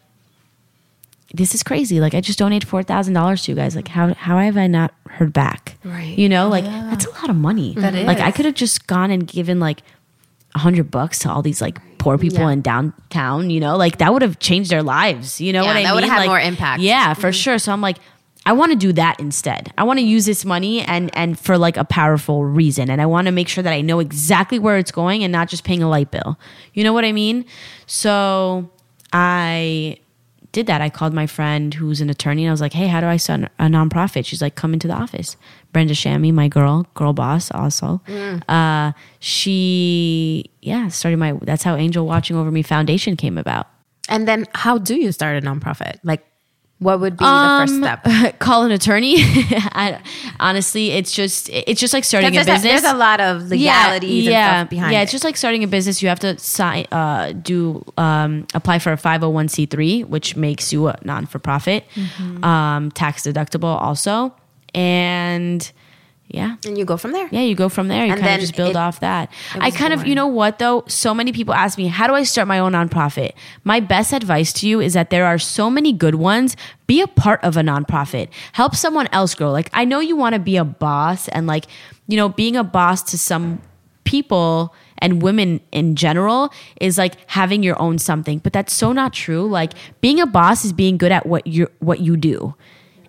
this 1.34 1.54
is 1.54 1.62
crazy. 1.62 2.00
Like 2.00 2.14
I 2.14 2.20
just 2.20 2.38
donated 2.38 2.68
four 2.68 2.82
thousand 2.82 3.14
dollars 3.14 3.42
to 3.44 3.52
you 3.52 3.56
guys. 3.56 3.74
Like 3.76 3.88
how 3.88 4.14
how 4.14 4.38
have 4.38 4.56
I 4.56 4.66
not 4.66 4.92
heard 5.08 5.32
back? 5.32 5.76
Right. 5.84 6.16
You 6.16 6.28
know, 6.28 6.48
like 6.48 6.64
that's 6.64 7.06
a 7.06 7.10
lot 7.10 7.30
of 7.30 7.36
money. 7.36 7.74
That 7.74 7.94
Like 8.06 8.20
I 8.20 8.30
could 8.30 8.44
have 8.44 8.54
just 8.54 8.86
gone 8.86 9.10
and 9.10 9.26
given 9.26 9.58
like 9.60 9.82
a 10.54 10.58
hundred 10.58 10.90
bucks 10.90 11.18
to 11.20 11.30
all 11.30 11.40
these 11.42 11.60
like 11.62 11.78
poor 11.98 12.18
people 12.18 12.40
Yeah. 12.40 12.50
in 12.50 12.60
downtown. 12.62 13.48
You 13.50 13.60
know, 13.60 13.76
like 13.76 13.98
that 13.98 14.12
would 14.12 14.22
have 14.22 14.38
changed 14.38 14.70
their 14.70 14.82
lives. 14.82 15.40
You 15.40 15.52
know 15.52 15.62
Yeah, 15.62 15.68
what 15.68 15.76
I 15.76 15.78
mean? 15.80 15.84
that 15.84 15.94
would 15.94 16.04
have 16.04 16.12
had 16.12 16.18
Like, 16.18 16.28
more 16.28 16.40
impact. 16.40 16.82
Yeah, 16.82 17.14
for 17.14 17.28
mm-hmm. 17.28 17.30
sure. 17.32 17.58
So 17.58 17.72
I'm 17.72 17.80
like. 17.80 17.96
I 18.44 18.54
want 18.54 18.72
to 18.72 18.76
do 18.76 18.92
that 18.94 19.20
instead. 19.20 19.72
I 19.78 19.84
want 19.84 20.00
to 20.00 20.04
use 20.04 20.26
this 20.26 20.44
money 20.44 20.80
and 20.82 21.16
and 21.16 21.38
for 21.38 21.56
like 21.56 21.76
a 21.76 21.84
powerful 21.84 22.44
reason 22.44 22.90
and 22.90 23.00
I 23.00 23.06
want 23.06 23.26
to 23.26 23.30
make 23.30 23.46
sure 23.46 23.62
that 23.62 23.72
I 23.72 23.82
know 23.82 24.00
exactly 24.00 24.58
where 24.58 24.78
it's 24.78 24.90
going 24.90 25.22
and 25.22 25.30
not 25.30 25.46
just 25.48 25.62
paying 25.62 25.80
a 25.80 25.88
light 25.88 26.10
bill. 26.10 26.36
You 26.74 26.82
know 26.82 26.92
what 26.92 27.04
I 27.04 27.12
mean? 27.12 27.44
So 27.86 28.68
I 29.12 29.98
did 30.52 30.66
that. 30.66 30.80
I 30.80 30.90
called 30.90 31.12
my 31.12 31.26
friend 31.26 31.73
who's 31.75 32.00
an 32.00 32.11
attorney 32.11 32.44
and 32.44 32.50
I 32.50 32.52
was 32.52 32.61
like, 32.61 32.75
hey, 32.75 32.87
how 32.87 33.00
do 33.00 33.06
I 33.06 33.16
start 33.16 33.40
a 33.59 33.64
nonprofit? 33.64 34.25
She's 34.26 34.42
like, 34.42 34.54
come 34.54 34.73
into 34.73 34.87
the 34.87 34.94
office. 34.94 35.37
Brenda 35.73 35.94
Shammy, 35.94 36.32
my 36.32 36.49
girl, 36.49 36.87
girl 36.94 37.12
boss 37.12 37.50
also. 37.50 38.02
Uh, 38.49 38.92
she, 39.18 40.50
yeah, 40.61 40.88
started 40.88 41.16
my, 41.16 41.32
that's 41.42 41.62
how 41.62 41.75
Angel 41.75 42.06
Watching 42.06 42.37
Over 42.37 42.50
Me 42.50 42.62
Foundation 42.62 43.16
came 43.16 43.38
about. 43.38 43.68
And 44.09 44.28
then 44.28 44.47
how 44.54 44.78
do 44.78 44.94
you 44.97 45.11
start 45.11 45.42
a 45.42 45.47
nonprofit? 45.47 45.99
Like, 46.02 46.25
what 46.82 47.00
would 47.00 47.16
be 47.16 47.24
the 47.24 47.30
first 47.60 47.74
Um, 47.74 47.82
step? 47.82 48.38
Call 48.38 48.64
an 48.64 48.72
attorney. 48.72 49.14
I, 49.20 50.00
honestly, 50.40 50.90
it's 50.90 51.12
just, 51.12 51.48
it's 51.50 51.80
just 51.80 51.94
like 51.94 52.04
starting 52.04 52.30
a 52.30 52.32
There's 52.32 52.46
a, 52.48 52.52
business. 52.52 52.82
there's 52.82 52.92
a 52.94 52.96
lot 52.96 53.20
of 53.20 53.48
legalities 53.48 54.26
and 54.26 54.34
stuff 54.34 54.70
behind 54.70 54.92
yeah, 54.92 55.00
it. 55.00 55.02
it's 55.04 55.12
just 55.12 55.24
like 55.24 55.36
starting 55.36 55.62
a 55.64 55.68
business. 55.68 56.02
You 56.02 56.08
have 56.08 56.20
to 56.20 56.36
sign, 56.38 56.86
uh, 56.92 57.32
do, 57.32 57.84
um, 57.96 58.46
apply 58.54 58.78
for 58.80 58.92
a 58.92 58.96
501c3, 58.96 60.06
which 60.06 60.36
makes 60.36 60.72
you 60.72 60.88
a 60.88 60.98
non 61.04 61.26
for 61.26 61.38
profit, 61.38 61.84
Mm-hmm. 61.94 62.44
um, 62.44 62.90
tax 62.92 63.22
deductible 63.22 63.80
also. 63.80 64.34
And 64.74 65.70
yeah. 66.32 66.56
and 66.66 66.76
you 66.76 66.84
go 66.84 66.96
from 66.96 67.12
there. 67.12 67.28
Yeah, 67.30 67.40
you 67.42 67.54
go 67.54 67.68
from 67.68 67.88
there. 67.88 68.04
You 68.06 68.12
And 68.12 68.20
kind 68.20 68.34
of 68.34 68.40
just 68.40 68.56
build 68.56 68.70
it- 68.70 68.76
off 68.76 69.00
that. 69.00 69.30
I 69.54 69.70
kind 69.70 69.92
of, 69.92 70.06
you 70.06 70.14
know 70.14 70.26
what 70.26 70.58
though? 70.58 70.84
So 70.88 71.14
many 71.14 71.32
people 71.32 71.54
ask 71.54 71.78
me, 71.78 71.86
how 71.86 72.06
do 72.06 72.14
I 72.14 72.22
start 72.24 72.48
my 72.48 72.58
own 72.58 72.72
nonprofit? 72.72 73.32
My 73.64 73.80
best 73.80 74.12
advice 74.12 74.52
to 74.54 74.68
you 74.68 74.80
is 74.80 74.94
that 74.94 75.10
there 75.10 75.26
are 75.26 75.38
so 75.38 75.70
many 75.70 75.92
good 75.92 76.16
ones. 76.16 76.56
Be 76.86 77.00
a 77.00 77.06
part 77.06 77.42
of 77.44 77.56
a 77.56 77.60
nonprofit. 77.60 78.28
Help 78.52 78.74
someone 78.74 79.08
else 79.12 79.34
grow. 79.34 79.50
Like, 79.52 79.70
I 79.72 79.84
know 79.84 80.00
you 80.00 80.16
want 80.16 80.34
to 80.34 80.38
be 80.40 80.56
a 80.56 80.64
boss 80.64 81.28
and 81.28 81.46
like, 81.46 81.66
you 82.08 82.16
know, 82.16 82.28
being 82.28 82.56
a 82.56 82.64
boss 82.64 83.02
to 83.10 83.18
some 83.18 83.60
people 84.04 84.74
and 84.98 85.22
women 85.22 85.60
in 85.72 85.96
general 85.96 86.52
is 86.80 86.98
like 86.98 87.14
having 87.30 87.62
your 87.62 87.80
own 87.80 87.98
something 87.98 88.38
but 88.38 88.52
that's 88.52 88.72
so 88.72 88.92
not 88.92 89.12
true 89.12 89.46
like 89.48 89.72
being 90.00 90.20
a 90.20 90.26
boss 90.26 90.64
is 90.64 90.72
being 90.72 90.96
good 90.98 91.12
at 91.12 91.24
what 91.24 91.46
you 91.46 91.68
what 91.78 92.00
you 92.00 92.16
do 92.16 92.54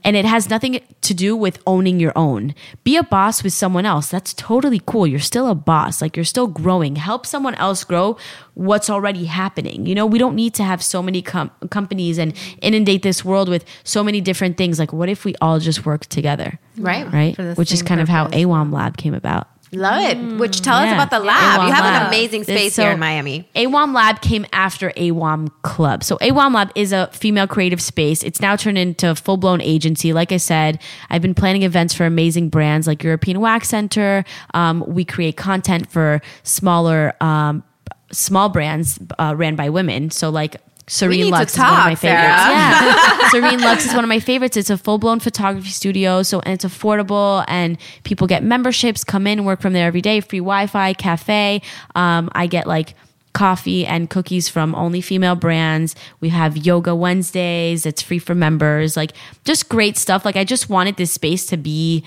and 0.04 0.16
it 0.16 0.26
has 0.26 0.50
nothing 0.50 0.80
to 1.02 1.14
do 1.14 1.36
with 1.36 1.60
owning 1.66 2.00
your 2.00 2.14
own. 2.16 2.54
Be 2.84 2.98
a 2.98 3.04
boss 3.04 3.44
with 3.44 3.54
someone 3.54 3.86
else. 3.86 4.10
That's 4.10 4.34
totally 4.34 4.82
cool. 4.86 5.08
You're 5.08 5.20
still 5.20 5.48
a 5.48 5.56
boss. 5.56 6.02
Like 6.02 6.16
you're 6.16 6.26
still 6.26 6.48
growing. 6.48 6.96
Help 6.98 7.26
someone 7.26 7.56
else 7.56 7.84
grow 7.84 8.18
what's 8.54 8.90
already 8.90 9.26
happening. 9.26 9.86
You 9.86 9.96
know, 9.96 10.06
we 10.06 10.20
don't 10.20 10.36
need 10.36 10.54
to 10.56 10.64
have 10.64 10.84
so 10.84 11.02
many 11.02 11.22
com- 11.22 11.52
companies 11.70 12.18
and 12.18 12.34
inundate 12.62 13.02
this 13.04 13.24
world 13.24 13.50
with 13.50 13.66
so 13.84 14.04
many 14.04 14.22
different 14.22 14.58
things. 14.58 14.80
Like, 14.80 14.94
what 14.94 15.10
if 15.10 15.26
we 15.26 15.36
all 15.42 15.60
just 15.60 15.86
work 15.86 16.06
together? 16.06 16.60
Right. 16.78 17.12
Right. 17.12 17.58
Which 17.58 17.72
is 17.72 17.82
kind 17.82 18.02
of 18.02 18.10
how 18.10 18.26
purpose. 18.26 18.42
AWOM 18.42 18.74
Lab 18.74 18.98
came 18.98 19.14
about. 19.14 19.48
Love 19.74 20.01
it. 20.01 20.39
Which 20.39 20.62
tell 20.62 20.77
us 20.77 20.92
about 20.92 21.10
the 21.10 21.20
lab. 21.20 21.68
You 21.68 21.74
have 21.74 21.84
Lab. 21.84 22.01
an 22.03 22.08
amazing 22.08 22.42
It's 22.42 22.50
space 22.50 22.74
so- 22.75 22.84
here 22.84 22.92
in 22.92 23.00
Miami. 23.00 23.48
AWOM 23.56 23.94
Lab 23.94 24.22
came 24.22 24.46
after 24.53 24.92
AWOM 24.92 25.50
Club. 25.63 26.03
So 26.03 26.18
AWOM 26.18 26.53
Lab 26.53 26.72
is 26.75 26.92
a 26.92 27.08
female 27.12 27.48
creative 27.48 27.82
space. 27.82 28.24
It's 28.24 28.39
now 28.39 28.56
turned 28.56 28.77
into 28.77 29.10
a 29.10 29.15
full 29.15 29.38
blown 29.38 29.62
agency. 29.62 30.13
Like 30.13 30.32
I 30.32 30.38
said, 30.38 30.80
I've 31.10 31.22
been 31.22 31.34
planning 31.36 31.63
events 31.63 31.94
for 31.94 32.06
amazing 32.06 32.50
brands 32.50 32.86
like 32.88 33.03
European 33.03 33.39
Wax 33.39 33.70
Center. 33.70 34.24
Um, 34.53 34.84
we 34.88 35.03
create 35.06 35.38
content 35.38 35.92
for 35.92 36.22
smaller, 36.44 37.13
um, 37.22 37.63
small 38.12 38.50
brands 38.50 39.00
uh, 39.20 39.34
ran 39.36 39.56
by 39.56 39.70
women. 39.70 40.12
So 40.12 40.30
like. 40.30 40.58
Serene 40.88 41.30
Lux 41.30 41.54
is 41.54 41.60
one 41.60 41.68
of 41.68 41.86
my 41.86 41.96
favorites. 41.96 42.28
Yeah. 42.28 43.18
Serene 43.30 43.60
Lux 43.62 43.86
is 43.86 43.94
one 43.94 44.04
of 44.04 44.10
my 44.10 44.20
favorites. 44.20 44.58
It's 44.58 44.70
a 44.70 44.78
full 44.78 44.98
blown 44.98 45.20
photography 45.20 45.70
studio, 45.70 46.24
so 46.24 46.40
and 46.42 46.54
it's 46.54 46.66
affordable, 46.66 47.46
and 47.48 47.78
people 48.04 48.28
get 48.28 48.44
memberships, 48.44 49.04
come 49.04 49.28
in, 49.28 49.46
work 49.46 49.62
from 49.62 49.74
there 49.74 49.88
every 49.88 50.02
day, 50.02 50.20
free 50.20 50.40
Wi 50.40 50.68
Fi, 50.68 50.94
cafe. 50.94 51.62
Um, 51.96 52.30
I 52.34 52.48
get 52.48 52.68
like 52.68 52.96
coffee 53.34 53.86
and 53.86 54.10
cookies 54.10 54.48
from 54.48 54.75
only 54.75 55.02
female 55.02 55.36
brands. 55.36 55.96
We 56.20 56.30
have 56.30 56.56
yoga 56.56 56.96
Wednesdays. 56.96 57.86
It's 57.86 58.02
free 58.02 58.20
for 58.20 58.36
members. 58.36 58.96
Like 58.96 59.13
just 59.44 59.70
great 59.70 59.98
stuff. 59.98 60.24
Like 60.24 60.36
I 60.36 60.44
just 60.44 60.70
wanted 60.70 60.98
this 60.98 61.12
space 61.12 61.46
to 61.48 61.58
be 61.58 62.04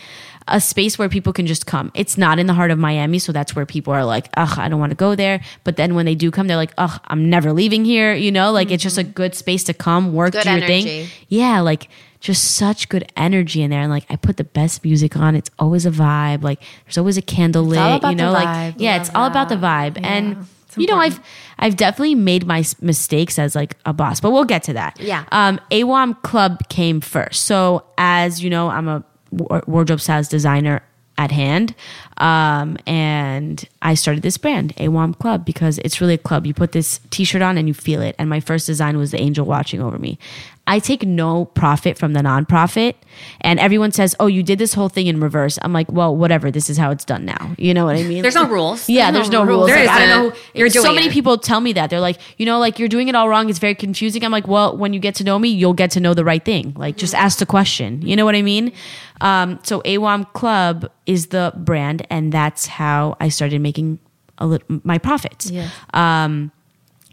a 0.49 0.61
space 0.61 0.99
where 0.99 1.09
people 1.09 1.33
can 1.33 1.47
just 1.47 1.67
come. 1.67 1.91
It's 1.95 2.17
not 2.17 2.39
in 2.39 2.47
the 2.47 2.55
heart 2.55 2.71
of 2.71 2.79
Miami, 2.79 3.19
so 3.19 3.33
that's 3.33 3.57
where 3.57 3.67
people 3.67 3.93
are 3.93 4.05
like, 4.05 4.29
ugh, 4.37 4.59
I 4.59 4.69
don't 4.69 4.79
want 4.79 4.91
to 4.91 4.97
go 4.97 5.15
there. 5.15 5.41
But 5.65 5.77
then 5.77 5.95
when 5.95 6.07
they 6.07 6.15
do 6.15 6.31
come, 6.31 6.47
they're 6.47 6.57
like, 6.57 6.73
ugh, 6.79 7.01
I'm 7.09 7.29
never 7.29 7.53
leaving 7.53 7.85
here. 7.85 8.15
You 8.15 8.31
know, 8.31 8.53
like 8.53 8.71
it's 8.71 8.83
just 8.83 8.99
a 8.99 9.05
good 9.05 9.35
space 9.35 9.65
to 9.65 9.75
come, 9.75 10.13
work, 10.13 10.33
Good 10.33 10.45
do 10.45 10.51
your 10.51 10.59
energy. 10.59 10.83
thing. 10.83 11.09
Yeah, 11.29 11.61
like 11.61 11.89
just 12.21 12.57
such 12.57 12.89
good 12.89 13.11
energy 13.17 13.63
in 13.63 13.71
there. 13.71 13.83
And 13.83 13.91
like 13.91 14.05
I 14.09 14.17
put 14.17 14.37
the 14.37 14.45
best 14.45 14.85
music 14.85 15.17
on. 15.17 15.35
It's 15.35 15.51
always 15.59 15.85
a 15.85 15.91
vibe. 15.91 16.43
Like 16.43 16.63
there's 16.85 16.99
always 16.99 17.17
a 17.17 17.23
candle 17.23 17.65
lit. 17.65 18.03
you 18.05 18.15
know, 18.15 18.33
like 18.33 18.77
yeah, 18.79 19.01
it's 19.01 19.11
all 19.15 19.27
about 19.27 19.49
the 19.49 19.57
vibe. 19.57 19.99
and 20.03 20.47
you 20.77 20.87
know, 20.87 20.97
I've 20.99 21.21
I've 21.59 21.77
definitely 21.77 22.15
made 22.15 22.47
my 22.47 22.63
mistakes 22.81 23.39
as 23.39 23.55
like 23.55 23.77
a 23.87 23.93
boss, 23.93 24.21
but 24.21 24.31
we'll 24.31 24.45
get 24.45 24.63
to 24.65 24.75
that. 24.75 25.01
Yeah. 25.01 25.25
Um, 25.33 25.59
AWOM 25.71 26.21
Club 26.23 26.69
came 26.69 27.01
first. 27.01 27.47
So 27.47 27.85
as 27.97 28.43
you 28.45 28.51
know, 28.51 28.69
I'm 28.69 28.87
a 28.87 29.03
wardrobe 29.37 30.01
styles 30.01 30.29
designer 30.29 30.83
at 31.19 31.31
hand. 31.31 31.75
Um, 32.19 32.77
and 32.87 33.67
I 33.83 33.95
started 33.95 34.23
this 34.23 34.37
brand, 34.37 34.77
AWOM 34.77 35.19
Club, 35.19 35.45
because 35.45 35.79
it's 35.79 36.01
really 36.01 36.15
a 36.15 36.19
club. 36.19 36.47
You 36.47 36.55
put 36.55 36.73
this 36.73 37.01
t 37.11 37.25
shirt 37.25 37.43
on 37.43 37.57
and 37.57 37.69
you 37.69 37.75
feel 37.75 38.03
it. 38.03 38.15
And 38.19 38.29
my 38.29 38.41
first 38.41 38.67
design 38.67 38.99
was 38.99 39.13
the 39.13 39.21
angel 39.21 39.47
watching 39.47 39.81
over 39.81 39.99
me. 39.99 40.19
I 40.69 40.81
take 40.81 41.07
no 41.07 41.45
profit 41.45 41.97
from 41.97 42.13
the 42.13 42.21
nonprofit. 42.21 42.95
And 43.41 43.61
everyone 43.61 43.93
says, 43.93 44.17
Oh, 44.19 44.27
you 44.27 44.43
did 44.43 44.59
this 44.59 44.75
whole 44.75 44.89
thing 44.89 45.07
in 45.07 45.21
reverse. 45.21 45.59
I'm 45.63 45.73
like, 45.73 45.91
Well, 45.93 46.17
whatever. 46.17 46.51
This 46.51 46.69
is 46.69 46.77
how 46.77 46.91
it's 46.91 47.05
done 47.05 47.25
now. 47.25 47.55
You 47.57 47.73
know 47.73 47.85
what 47.85 47.97
I 47.97 48.03
mean? 48.03 48.23
There's 48.23 48.35
no 48.35 48.49
rules. 48.49 48.89
Yeah, 48.89 49.11
there's 49.11 49.31
no 49.31 49.45
rules. 49.45 49.69
There 49.69 49.77
Like, 49.87 49.89
I 49.89 50.07
don't 50.07 50.29
know. 50.31 50.37
You're 50.55 50.69
so 50.71 50.93
many 50.93 51.07
it. 51.07 51.13
people 51.13 51.39
tell 51.39 51.61
me 51.61 51.73
that 51.75 51.91
they're 51.91 52.01
like, 52.01 52.19
you 52.37 52.47
know, 52.47 52.59
like 52.59 52.79
you're 52.79 52.89
doing 52.89 53.09
it 53.09 53.15
all 53.15 53.29
wrong. 53.29 53.49
It's 53.49 53.59
very 53.61 53.75
confusing. 53.77 54.25
I'm 54.25 54.33
like, 54.33 54.49
well, 54.49 54.77
when 54.77 54.93
you 54.93 54.99
get 55.01 55.15
to 55.17 55.25
know 55.25 55.39
me, 55.39 55.49
you'll 55.49 55.73
get 55.75 55.93
to 55.93 56.01
know 56.01 56.15
the 56.15 56.25
right 56.25 56.45
thing. 56.45 56.75
Like, 56.77 56.97
just 56.97 57.15
ask 57.15 57.39
the 57.39 57.47
question. 57.47 58.03
You 58.03 58.17
know 58.17 58.25
what 58.25 58.35
I 58.35 58.43
mean? 58.43 58.73
Um, 59.21 59.59
so 59.63 59.81
AWOM 59.83 60.33
Club 60.33 60.91
is 61.07 61.29
the 61.29 61.53
brand, 61.57 62.07
and 62.11 62.33
that's 62.33 62.67
how 62.67 63.17
I 63.21 63.29
started 63.29 63.61
making 63.61 63.99
a 64.39 64.47
lit- 64.47 64.85
my 64.85 64.99
profits. 64.99 65.51
Yeah. 65.51 65.71
Um, 65.95 66.53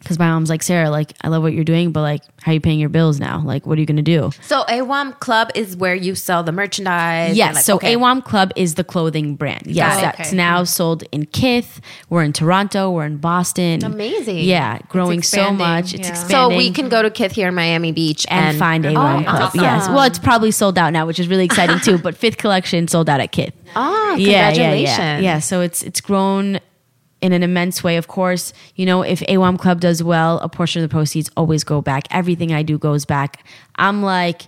because 0.04 0.20
my 0.20 0.28
mom's 0.28 0.50
like, 0.50 0.62
Sarah, 0.62 0.90
like, 0.90 1.14
I 1.22 1.30
love 1.30 1.42
what 1.44 1.54
you're 1.54 1.64
doing, 1.64 1.92
but 1.92 2.02
like, 2.02 2.22
how 2.42 2.52
are 2.52 2.56
you 2.56 2.62
paying 2.62 2.80
your 2.80 2.90
bills 2.90 3.20
now? 3.20 3.42
Like, 3.44 3.66
what 3.66 3.78
are 3.78 3.82
you 3.82 3.88
gonna 3.88 4.02
do? 4.02 4.32
So 4.42 4.64
AWOM 4.66 5.20
Club 5.20 5.50
is 5.56 5.76
where 5.78 5.96
you 5.96 6.14
sell 6.16 6.44
the 6.44 6.52
merchandise. 6.52 7.36
Yes. 7.38 7.56
like, 7.56 7.64
so 7.64 7.76
okay. 7.76 7.96
AWOM 7.96 8.24
Club 8.24 8.52
is 8.56 8.76
the 8.76 8.84
clothing 8.84 9.36
brand. 9.36 9.68
Yes. 9.68 10.02
That's 10.02 10.28
Okay. 10.30 10.36
now 10.38 10.64
sold 10.66 11.04
in 11.12 11.26
Kith. 11.28 11.80
We're 12.10 12.24
in 12.24 12.34
Toronto. 12.34 12.92
We're 12.92 13.06
in 13.06 13.18
Boston. 13.18 13.84
Amazing. 13.84 14.40
Yeah. 14.40 14.80
Growing 14.90 15.24
so 15.24 15.52
much. 15.52 15.94
It's 15.94 16.08
yeah. 16.08 16.14
So 16.14 16.22
expanding. 16.24 16.52
So 16.52 16.58
we 16.58 16.72
can 16.72 16.90
go 16.90 17.02
to 17.02 17.10
Kith 17.10 17.32
here 17.32 17.48
in 17.48 17.56
Miami 17.56 17.92
Beach 17.92 18.26
and, 18.30 18.50
and, 18.50 18.60
find 18.60 18.84
AWOM 18.86 19.22
Oh, 19.22 19.24
Club. 19.24 19.42
awesome. 19.42 19.62
Yes. 19.62 19.88
Well, 19.88 20.04
it's 20.04 20.20
probably 20.20 20.52
sold 20.52 20.78
out 20.78 20.92
now, 20.94 21.06
which 21.06 21.20
is 21.20 21.28
really 21.28 21.46
exciting 21.46 21.80
too. 21.80 21.98
But 22.04 22.18
fifth 22.18 22.38
collection 22.38 22.88
sold 22.90 23.10
out 23.10 23.22
at 23.22 23.32
Kith. 23.32 23.54
Oh, 23.76 24.16
Yeah, 24.18 24.50
congratulations. 24.52 24.98
Yeah, 24.98 25.16
yeah. 25.16 25.20
yeah. 25.22 25.40
So 25.40 25.62
it's 25.62 25.82
it's 25.84 26.02
grown 26.02 26.60
in 27.24 27.32
an 27.32 27.42
immense 27.42 27.84
way. 27.84 27.96
Of 27.96 28.08
course, 28.08 28.52
you 28.76 28.86
know, 28.86 29.02
if 29.02 29.22
AWOM 29.22 29.58
Club 29.58 29.80
does 29.80 30.04
well, 30.04 30.40
a 30.40 30.50
portion 30.50 30.84
of 30.84 30.90
the 30.90 30.94
proceeds 30.94 31.32
always 31.38 31.64
go 31.64 31.82
back. 31.82 32.04
Everything 32.12 32.52
I 32.52 32.64
do 32.64 32.78
goes 32.78 33.06
back. 33.06 33.46
I'm 33.78 34.04
like 34.04 34.44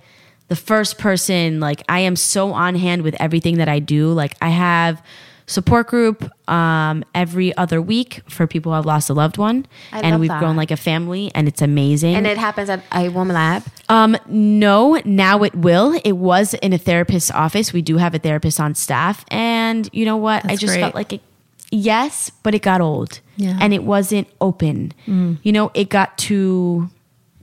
the 0.50 0.58
first 0.58 1.00
person, 1.00 1.62
like 1.62 1.82
I 1.88 2.02
am 2.02 2.18
so 2.18 2.52
on 2.52 2.76
hand 2.76 3.02
with 3.02 3.16
everything 3.20 3.58
that 3.60 3.70
I 3.70 3.80
do. 3.80 4.12
Like 4.12 4.36
I 4.42 4.50
have 4.50 5.02
support 5.48 5.88
group 5.88 6.30
um, 6.50 7.06
every 7.14 7.56
other 7.56 7.82
week 7.82 8.22
for 8.28 8.46
people 8.46 8.72
who 8.72 8.76
have 8.76 8.86
lost 8.86 9.10
a 9.10 9.14
loved 9.14 9.38
one. 9.38 9.66
I 9.94 10.02
and 10.02 10.20
we've 10.20 10.28
that. 10.28 10.40
grown 10.40 10.58
like 10.58 10.72
a 10.72 10.78
family 10.78 11.32
and 11.34 11.48
it's 11.48 11.62
amazing. 11.62 12.16
And 12.16 12.28
it 12.28 12.38
happens 12.38 12.70
at 12.70 12.88
AWOM 12.90 13.32
Lab. 13.32 13.64
Um, 13.88 14.18
no, 14.28 15.02
now 15.06 15.44
it 15.44 15.56
will. 15.56 15.98
It 16.04 16.14
was 16.14 16.56
in 16.56 16.74
a 16.74 16.78
therapist's 16.78 17.32
office. 17.32 17.72
We 17.72 17.82
do 17.82 17.98
have 17.98 18.14
a 18.14 18.20
therapist 18.20 18.60
on 18.60 18.76
staff. 18.76 19.24
And 19.30 19.90
you 19.94 20.04
know 20.04 20.18
what? 20.18 20.44
I 20.44 20.58
just 20.58 20.74
great. 20.74 20.82
felt 20.82 20.96
like 20.96 21.14
it, 21.14 21.22
yes, 21.72 22.30
but 22.44 22.56
it 22.56 22.62
got 22.62 22.82
old. 22.82 23.20
Yeah. 23.38 23.58
And 23.62 23.74
it 23.74 23.84
wasn't 23.84 24.28
open. 24.40 24.94
Mm. 25.08 25.40
You 25.44 25.52
know, 25.52 25.72
it 25.74 25.90
got 25.90 26.18
too 26.18 26.90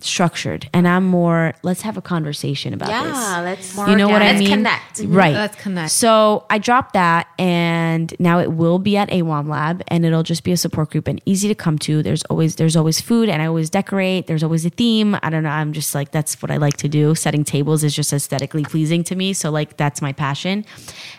structured. 0.04 0.68
And 0.72 0.86
I'm 0.88 1.06
more, 1.06 1.54
let's 1.62 1.82
have 1.82 1.96
a 1.96 2.02
conversation 2.02 2.74
about 2.74 2.88
Yeah, 2.88 3.42
this. 3.44 3.76
let's- 3.76 3.88
you 3.90 3.96
know 3.96 4.08
what 4.08 4.22
I 4.22 4.26
Let's 4.32 4.38
mean? 4.40 4.48
connect. 4.48 5.00
Right. 5.04 5.34
Let's 5.34 5.56
connect. 5.60 5.90
So 5.92 6.44
I 6.50 6.58
dropped 6.58 6.92
that 6.94 7.26
and 7.38 8.14
now 8.18 8.38
it 8.40 8.52
will 8.52 8.78
be 8.78 8.96
at 8.96 9.08
AWOM 9.10 9.48
Lab 9.48 9.82
and 9.88 10.04
it'll 10.04 10.22
just 10.22 10.44
be 10.44 10.52
a 10.52 10.56
support 10.56 10.90
group 10.90 11.08
and 11.08 11.20
easy 11.26 11.48
to 11.48 11.54
come 11.54 11.78
to. 11.80 12.02
There's 12.02 12.22
always 12.24 12.56
there's 12.56 12.76
always 12.76 13.00
food 13.00 13.28
and 13.28 13.42
I 13.42 13.46
always 13.46 13.70
decorate. 13.70 14.26
There's 14.26 14.42
always 14.42 14.64
a 14.66 14.70
theme. 14.70 15.16
I 15.22 15.30
don't 15.30 15.42
know. 15.42 15.50
I'm 15.50 15.72
just 15.72 15.94
like 15.94 16.10
that's 16.12 16.40
what 16.42 16.50
I 16.50 16.56
like 16.56 16.76
to 16.78 16.88
do. 16.88 17.14
Setting 17.14 17.44
tables 17.44 17.84
is 17.84 17.94
just 17.94 18.12
aesthetically 18.12 18.64
pleasing 18.64 19.04
to 19.04 19.14
me. 19.16 19.32
So 19.32 19.50
like 19.50 19.76
that's 19.76 20.00
my 20.02 20.12
passion. 20.12 20.64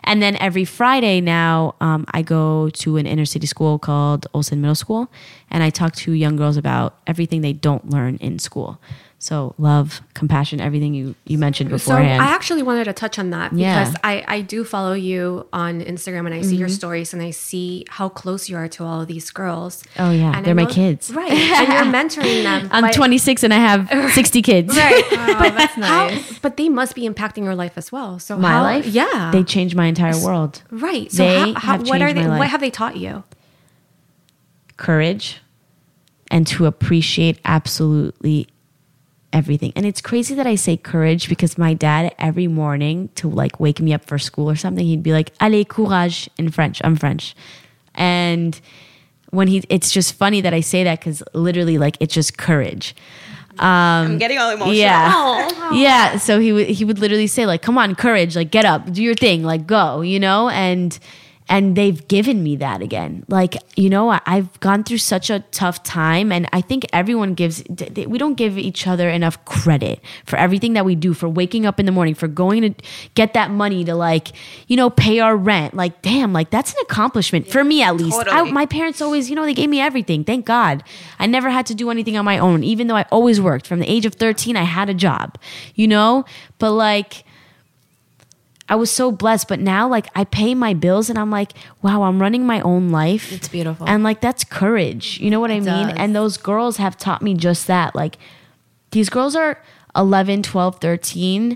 And 0.04 0.22
then 0.22 0.36
every 0.38 0.66
Friday 0.66 1.22
now 1.22 1.76
um, 1.82 2.06
I 2.14 2.22
go 2.22 2.70
to 2.70 2.98
an 2.98 3.06
inner 3.06 3.26
city 3.26 3.48
school 3.48 3.80
called 3.80 4.28
Olsen 4.34 4.62
Middle 4.62 4.76
School 4.76 5.12
and 5.52 5.64
I 5.64 5.70
talk 5.70 5.94
to 5.98 6.12
young 6.12 6.36
girls 6.36 6.58
about 6.58 6.98
everything 7.08 7.42
they 7.42 7.54
don't 7.54 7.90
learn 7.90 8.18
in 8.18 8.40
school. 8.40 8.73
So 9.20 9.56
love, 9.58 10.02
compassion, 10.16 10.60
everything 10.60 10.94
you 10.94 11.16
you 11.26 11.38
mentioned 11.38 11.70
beforehand. 11.70 12.20
So. 12.22 12.30
I 12.30 12.36
actually 12.36 12.62
wanted 12.62 12.84
to 12.86 12.94
touch 12.94 13.18
on 13.18 13.30
that 13.30 13.54
Yeah. 13.54 13.80
because 13.86 13.96
I, 14.04 14.22
I 14.28 14.42
do 14.42 14.66
follow 14.66 14.92
you 14.92 15.48
on 15.54 15.80
Instagram 15.82 16.26
and 16.26 16.34
I 16.34 16.42
see 16.42 16.58
your 16.58 16.68
mm-hmm. 16.68 16.76
stories 16.76 17.14
and 17.14 17.22
I 17.22 17.32
see 17.32 17.86
how 17.88 18.10
close 18.10 18.50
you 18.50 18.58
are 18.58 18.68
to 18.68 18.84
all 18.84 19.00
of 19.00 19.08
these 19.08 19.32
girls. 19.32 19.82
Oh, 19.98 20.12
yeah. 20.12 20.36
And 20.36 20.46
They're 20.46 20.54
my 20.54 20.66
kids. 20.66 21.10
right? 21.14 21.32
And 21.32 21.68
you're 21.72 21.94
mentoring 22.02 22.44
them. 22.44 22.68
I'm 22.70 22.84
but- 22.84 22.94
26 22.94 23.44
and 23.44 23.54
I 23.54 23.60
have 23.60 24.12
60 24.12 24.42
kids. 24.42 24.76
Right, 24.76 25.06
but 25.10 25.56
that's 25.56 25.74
how- 25.76 26.08
nice. 26.08 26.40
but 26.40 26.58
they 26.58 26.68
must 26.68 26.94
be 26.94 27.08
impacting 27.08 27.46
your 27.46 27.56
life 27.56 27.78
as 27.78 27.94
well. 27.94 28.20
So 28.20 28.38
My 28.38 28.52
how- 28.52 28.64
life, 28.64 28.86
yeah, 28.88 29.32
they 29.32 29.46
changed 29.46 29.74
my 29.74 29.86
entire 29.86 30.20
world. 30.22 30.64
right. 30.70 31.10
So 31.10 31.24
they 31.26 31.40
how, 31.40 31.54
how, 31.54 31.72
have 31.78 31.88
what 31.88 32.02
are 32.02 32.12
they? 32.12 32.28
What 32.28 32.50
have 32.50 32.60
they 32.60 32.72
taught 32.72 32.98
you? 32.98 33.24
courage 34.76 35.40
and 36.32 36.48
to 36.48 36.66
appreciate 36.66 37.40
absolutely 37.46 38.48
everything. 39.34 39.74
And 39.76 39.86
it's 39.86 40.00
crazy 40.00 40.36
that 40.36 40.48
I 40.48 40.56
say 40.56 40.78
courage 40.78 41.28
because 41.28 41.58
my 41.58 41.74
dad 41.74 42.16
every 42.20 42.48
morning 42.48 43.10
to 43.16 43.30
like 43.30 43.60
wake 43.60 43.82
me 43.82 43.94
up 43.94 44.06
for 44.06 44.18
school 44.18 44.50
or 44.50 44.56
something, 44.56 44.86
he'd 44.86 45.04
be 45.04 45.12
like, 45.12 45.34
"Allez, 45.42 45.66
courage" 45.68 46.30
in 46.38 46.52
French. 46.52 46.82
I'm 46.84 46.96
French. 46.96 47.36
And 47.96 48.60
when 49.32 49.48
he 49.48 49.64
it's 49.70 49.92
just 49.92 50.14
funny 50.14 50.42
that 50.42 50.54
I 50.54 50.62
say 50.62 50.84
that 50.86 51.02
cuz 51.02 51.24
literally 51.34 51.78
like 51.78 51.98
it's 52.00 52.14
just 52.14 52.38
courage. 52.38 52.96
Um, 53.60 53.68
I'm 53.68 54.18
getting 54.18 54.38
all 54.38 54.52
emotional. 54.52 54.76
Yeah. 54.76 55.50
Yeah. 55.74 56.18
So 56.18 56.40
he 56.40 56.52
would 56.54 56.68
he 56.68 56.86
would 56.86 57.00
literally 57.00 57.28
say 57.28 57.46
like, 57.46 57.62
"Come 57.62 57.78
on, 57.78 57.96
courage! 57.96 58.36
Like, 58.36 58.52
get 58.52 58.66
up, 58.66 58.92
do 58.92 59.02
your 59.02 59.16
thing, 59.16 59.44
like, 59.44 59.66
go," 59.66 60.02
you 60.02 60.20
know. 60.20 60.50
And 60.50 60.98
and 61.54 61.76
they've 61.76 62.08
given 62.08 62.42
me 62.42 62.56
that 62.56 62.82
again. 62.82 63.24
Like, 63.28 63.56
you 63.76 63.88
know, 63.88 64.10
I- 64.10 64.22
I've 64.26 64.60
gone 64.60 64.84
through 64.84 64.98
such 64.98 65.30
a 65.30 65.42
tough 65.52 65.84
time, 65.84 66.32
and 66.32 66.50
I 66.52 66.62
think 66.62 66.84
everyone 66.92 67.36
gives. 67.36 67.64
We 67.70 68.18
don't 68.18 68.34
give 68.34 68.58
each 68.58 68.88
other 68.88 69.08
enough 69.08 69.38
credit 69.46 70.02
for 70.26 70.36
everything 70.38 70.74
that 70.74 70.84
we 70.84 70.96
do, 70.96 71.14
for 71.14 71.30
waking 71.30 71.68
up 71.68 71.80
in 71.80 71.86
the 71.86 71.92
morning, 71.92 72.16
for 72.16 72.28
going 72.28 72.64
to 72.64 72.84
get 73.14 73.36
that 73.36 73.52
money 73.52 73.86
to 73.86 73.94
like, 73.94 74.30
you 74.68 74.76
know, 74.76 74.90
pay 74.90 75.20
our 75.20 75.38
rent. 75.38 75.76
Like, 75.76 76.02
damn, 76.02 76.34
like 76.34 76.50
that's 76.50 76.72
an 76.72 76.80
accomplishment 76.82 77.48
for 77.48 77.64
me 77.64 77.84
at 77.84 77.98
least. 77.98 78.18
I, 78.32 78.42
my 78.52 78.66
parents 78.66 79.00
always, 79.00 79.30
you 79.30 79.36
know, 79.36 79.46
they 79.46 79.54
gave 79.54 79.70
me 79.70 79.80
everything. 79.80 80.24
Thank 80.24 80.48
God. 80.48 80.84
I 81.20 81.28
never 81.28 81.52
had 81.52 81.68
to 81.68 81.76
do 81.76 81.92
anything 81.92 82.18
on 82.18 82.26
my 82.26 82.40
own, 82.40 82.64
even 82.64 82.88
though 82.88 82.96
I 82.98 83.06
always 83.12 83.40
worked. 83.40 83.68
From 83.68 83.80
the 83.80 83.90
age 83.92 84.08
of 84.08 84.16
13, 84.16 84.58
I 84.58 84.64
had 84.64 84.90
a 84.90 84.94
job, 84.96 85.38
you 85.76 85.88
know? 85.88 86.26
But 86.58 86.72
like, 86.72 87.26
I 88.74 88.76
was 88.76 88.90
so 88.90 89.12
blessed. 89.12 89.50
But 89.50 89.60
now, 89.60 89.88
like, 89.88 90.08
I 90.16 90.24
pay 90.24 90.56
my 90.56 90.74
bills 90.74 91.08
and 91.08 91.20
I'm 91.20 91.30
like, 91.30 91.52
wow, 91.84 92.02
I'm 92.02 92.20
running 92.20 92.44
my 92.48 92.60
own 92.62 92.90
life. 92.90 93.32
It's 93.32 93.48
beautiful. 93.48 93.88
And 93.88 94.04
like, 94.04 94.20
that's 94.20 94.44
courage. 94.44 95.20
You 95.20 95.30
know 95.30 95.40
what 95.40 95.52
I 95.52 95.60
mean? 95.60 95.90
does. 95.90 95.96
And 95.96 96.16
those 96.16 96.38
girls 96.38 96.78
have 96.78 96.98
taught 96.98 97.22
me 97.22 97.36
just 97.36 97.68
that. 97.68 97.94
Like, 97.94 98.18
these 98.90 99.12
girls 99.12 99.36
are 99.36 99.62
11, 99.96 100.42
12, 100.42 100.82
13, 100.82 101.56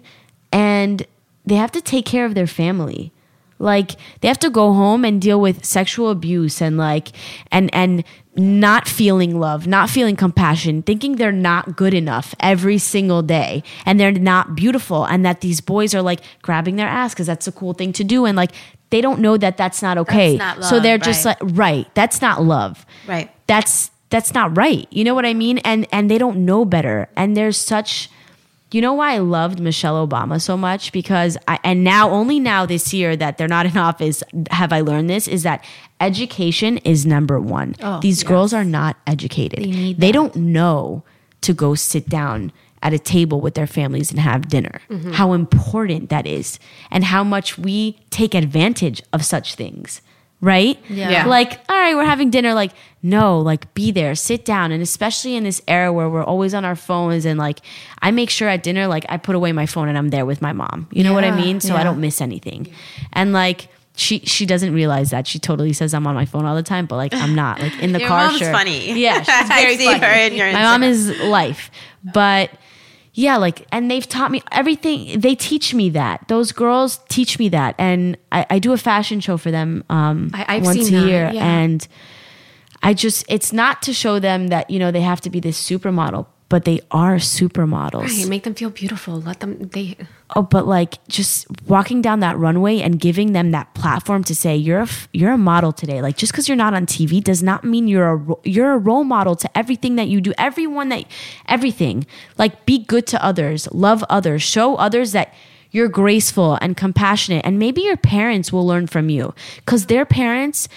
and 0.51 1.07
they 1.43 1.55
have 1.55 1.71
to 1.71 1.81
take 1.81 2.05
care 2.05 2.23
of 2.23 2.35
their 2.35 2.45
family. 2.45 3.11
Like 3.57 3.95
they 4.21 4.27
have 4.27 4.37
to 4.39 4.51
go 4.51 4.73
home 4.73 5.03
and 5.03 5.19
deal 5.19 5.41
with 5.41 5.65
sexual 5.65 6.11
abuse 6.11 6.61
and 6.61 6.77
like 6.77 7.07
and 7.51 7.73
and 7.73 8.03
not 8.37 8.87
feeling 8.87 9.39
love, 9.39 9.65
not 9.67 9.89
feeling 9.89 10.15
compassion, 10.15 10.83
thinking 10.83 11.15
they're 11.15 11.31
not 11.31 11.75
good 11.75 11.93
enough 11.93 12.35
every 12.39 12.77
single 12.77 13.21
day 13.21 13.63
and 13.85 13.99
they're 13.99 14.11
not 14.11 14.55
beautiful 14.55 15.05
and 15.05 15.25
that 15.25 15.41
these 15.41 15.59
boys 15.59 15.95
are 15.95 16.01
like 16.01 16.21
grabbing 16.41 16.75
their 16.75 16.87
ass 16.87 17.15
cuz 17.15 17.25
that's 17.25 17.47
a 17.47 17.51
cool 17.51 17.73
thing 17.73 17.91
to 17.93 18.03
do 18.03 18.25
and 18.25 18.35
like 18.37 18.51
they 18.89 19.01
don't 19.01 19.19
know 19.19 19.35
that 19.37 19.57
that's 19.57 19.81
not 19.81 19.97
okay. 19.97 20.37
not 20.37 20.63
so 20.63 20.79
they're 20.79 20.97
just 20.97 21.25
right. 21.25 21.41
like 21.41 21.57
right, 21.57 21.87
that's 21.95 22.21
not 22.21 22.43
love 22.43 22.85
Right. 23.07 23.29
that's 23.47 23.91
that's 24.09 24.33
not 24.33 24.55
right 24.55 24.87
you 24.91 25.03
know 25.03 25.13
what 25.15 25.25
i 25.25 25.33
mean 25.33 25.57
and 25.59 25.85
and 25.91 26.09
they 26.09 26.17
don't 26.17 26.37
know 26.45 26.63
better 26.63 27.09
and 27.17 27.35
there's 27.35 27.57
such 27.57 28.09
you 28.71 28.81
know 28.81 28.93
why 28.93 29.13
i 29.13 29.17
loved 29.17 29.59
michelle 29.59 30.07
obama 30.07 30.41
so 30.41 30.57
much? 30.57 30.91
Because 30.91 31.37
i 31.47 31.59
and 31.63 31.83
now 31.83 32.09
only 32.09 32.39
now 32.39 32.65
this 32.65 32.93
year 32.93 33.15
that 33.15 33.37
they're 33.37 33.47
not 33.47 33.65
in 33.65 33.77
office 33.89 34.23
have 34.51 34.73
i 34.73 34.81
learned 34.81 35.09
this 35.09 35.27
is 35.27 35.43
that 35.43 35.63
education 35.99 36.77
is 36.79 37.05
number 37.05 37.39
one. 37.39 37.75
Oh, 37.81 37.99
These 37.99 38.23
girls 38.23 38.53
are 38.53 38.63
not 38.63 38.97
educated. 39.07 39.59
They, 39.63 39.65
need 39.71 40.11
don't 40.11 40.35
know 40.35 41.03
to 41.41 41.53
go 41.53 41.75
sit 41.75 42.09
down 42.09 42.51
at 42.83 42.93
a 42.93 42.99
table 42.99 43.41
with 43.41 43.55
their 43.55 43.67
families 43.67 44.11
and 44.11 44.19
have 44.19 44.49
dinner. 44.49 44.81
Mm-hmm. 44.89 45.13
How 45.13 45.33
important 45.33 46.09
that 46.09 46.27
is 46.27 46.59
and 46.91 47.03
how 47.03 47.23
much 47.23 47.57
we 47.57 47.99
take 48.09 48.35
advantage 48.35 49.01
of 49.11 49.25
such 49.25 49.55
things 49.55 50.01
right? 50.41 50.77
Yeah. 50.89 51.09
Yeah. 51.09 51.25
like 51.25 51.59
all 51.69 51.75
right 51.75 51.95
we're 51.95 52.05
having 52.05 52.29
dinner 52.29 52.53
like 52.53 52.71
no 53.01 53.39
like 53.39 53.73
be 53.73 53.91
there 53.91 54.13
sit 54.15 54.45
down. 54.45 54.71
And 54.71 54.81
especially 54.83 55.35
in 55.35 55.43
this 55.43 55.61
era 55.67 55.91
where 55.91 56.09
we're 56.09 56.23
always 56.23 56.53
on 56.53 56.63
our 56.65 56.75
phones 56.75 57.25
and 57.25 57.39
like 57.39 57.59
i 58.01 58.11
make 58.11 58.29
sure 58.29 58.47
at 58.47 58.63
dinner 58.63 58.87
like 58.87 59.05
i 59.09 59.17
put 59.17 59.35
away 59.35 59.51
my 59.51 59.65
phone 59.65 59.87
and 59.87 59.97
i'm 59.97 60.09
there 60.09 60.25
with 60.25 60.41
my 60.41 60.53
mom. 60.53 60.87
You 60.91 61.03
know 61.03 61.13
what 61.13 61.23
i 61.23 61.31
mean? 61.31 61.59
So 61.59 61.75
i 61.75 61.83
don't 61.83 61.99
miss 61.99 62.21
anything. 62.21 62.67
And 63.13 63.33
like 63.33 63.69
she 63.95 64.19
she 64.19 64.45
doesn't 64.45 64.73
realize 64.73 65.09
that. 65.09 65.25
She 65.25 65.39
totally 65.39 65.73
says 65.73 65.93
i'm 65.95 66.05
on 66.05 66.13
my 66.13 66.25
phone 66.25 66.45
all 66.45 66.55
the 66.55 66.61
time 66.63 66.85
but 66.85 66.97
like 66.97 67.13
i'm 67.15 67.33
not. 67.33 67.59
Like 67.59 67.79
in 67.81 67.93
the 67.93 67.99
Your 68.05 68.07
car 68.09 68.27
mom's 68.27 68.37
sure. 68.39 68.51
funny. 68.51 68.99
yeah 68.99 69.19
she's 69.19 69.29
I 69.29 69.75
see 69.75 69.85
funny. 69.85 69.99
her 69.99 70.13
in 70.27 70.33
your 70.35 70.51
my 70.53 70.61
mom 70.61 70.83
is 70.83 71.09
life. 71.21 71.71
But 72.13 72.51
yeah 73.17 73.35
like 73.45 73.65
and 73.71 73.89
they've 73.89 74.07
taught 74.07 74.31
me 74.31 74.41
everything. 74.51 75.19
They 75.19 75.35
teach 75.35 75.73
me 75.73 75.89
that. 75.91 76.27
Those 76.27 76.51
girls 76.53 76.99
teach 77.09 77.39
me 77.39 77.49
that. 77.49 77.73
And 77.77 78.15
i, 78.31 78.45
I 78.55 78.59
do 78.59 78.71
a 78.73 78.77
fashion 78.77 79.19
show 79.19 79.37
for 79.37 79.51
them 79.51 79.83
um 79.89 80.29
I- 80.33 80.59
once 80.59 80.87
a 80.87 80.91
that, 80.91 81.07
year. 81.07 81.31
yeah. 81.33 81.43
and 81.61 81.87
i 82.83 82.93
just 82.93 83.25
it's 83.27 83.51
not 83.51 83.81
to 83.87 83.91
show 83.93 84.19
them 84.19 84.49
that 84.53 84.69
you 84.69 84.77
know 84.79 84.91
they 84.91 85.01
have 85.01 85.19
to 85.21 85.29
be 85.29 85.39
this 85.39 85.57
supermodel 85.69 86.25
but 86.49 86.63
they 86.65 86.79
are 86.91 87.15
supermodels 87.15 88.03
Right, 88.03 88.27
make 88.27 88.43
them 88.43 88.53
feel 88.55 88.69
beautiful. 88.69 89.19
Let 89.19 89.41
them. 89.41 89.67
They. 89.69 89.97
oh 90.35 90.41
but 90.41 90.65
like 90.67 91.05
just 91.07 91.45
walking 91.67 92.01
down 92.01 92.19
that 92.21 92.37
runway 92.37 92.79
and 92.79 92.99
giving 92.99 93.33
them 93.33 93.51
that 93.51 93.73
platform 93.73 94.23
to 94.25 94.35
say 94.35 94.55
you're 94.55 94.79
a 94.79 94.83
f- 94.83 95.07
you're 95.13 95.31
a 95.31 95.37
model 95.37 95.71
today 95.71 96.01
like 96.01 96.17
just 96.17 96.31
because 96.31 96.47
you're 96.47 96.57
not 96.57 96.73
on 96.73 96.85
tv 96.85 97.23
does 97.23 97.41
not 97.41 97.63
mean 97.63 97.87
you're 97.87 98.07
a 98.09 98.15
ro- 98.15 98.39
you're 98.43 98.73
a 98.73 98.77
role 98.77 99.03
model 99.03 99.35
to 99.35 99.57
everything 99.57 99.95
that 99.95 100.07
you 100.07 100.19
do 100.19 100.33
everyone 100.37 100.89
that 100.89 101.05
everything 101.47 102.05
like 102.37 102.65
be 102.65 102.77
good 102.79 103.05
to 103.07 103.17
others 103.23 103.67
love 103.71 104.03
others 104.09 104.41
show 104.43 104.75
others 104.75 105.11
that 105.13 105.33
you're 105.71 105.87
graceful 105.89 106.57
and 106.61 106.75
compassionate 106.75 107.45
and 107.45 107.57
maybe 107.59 107.81
your 107.81 107.97
parents 107.97 108.51
will 108.51 108.65
learn 108.67 108.85
from 108.87 109.09
you 109.09 109.33
because 109.57 109.85
their 109.87 110.05
parents 110.05 110.67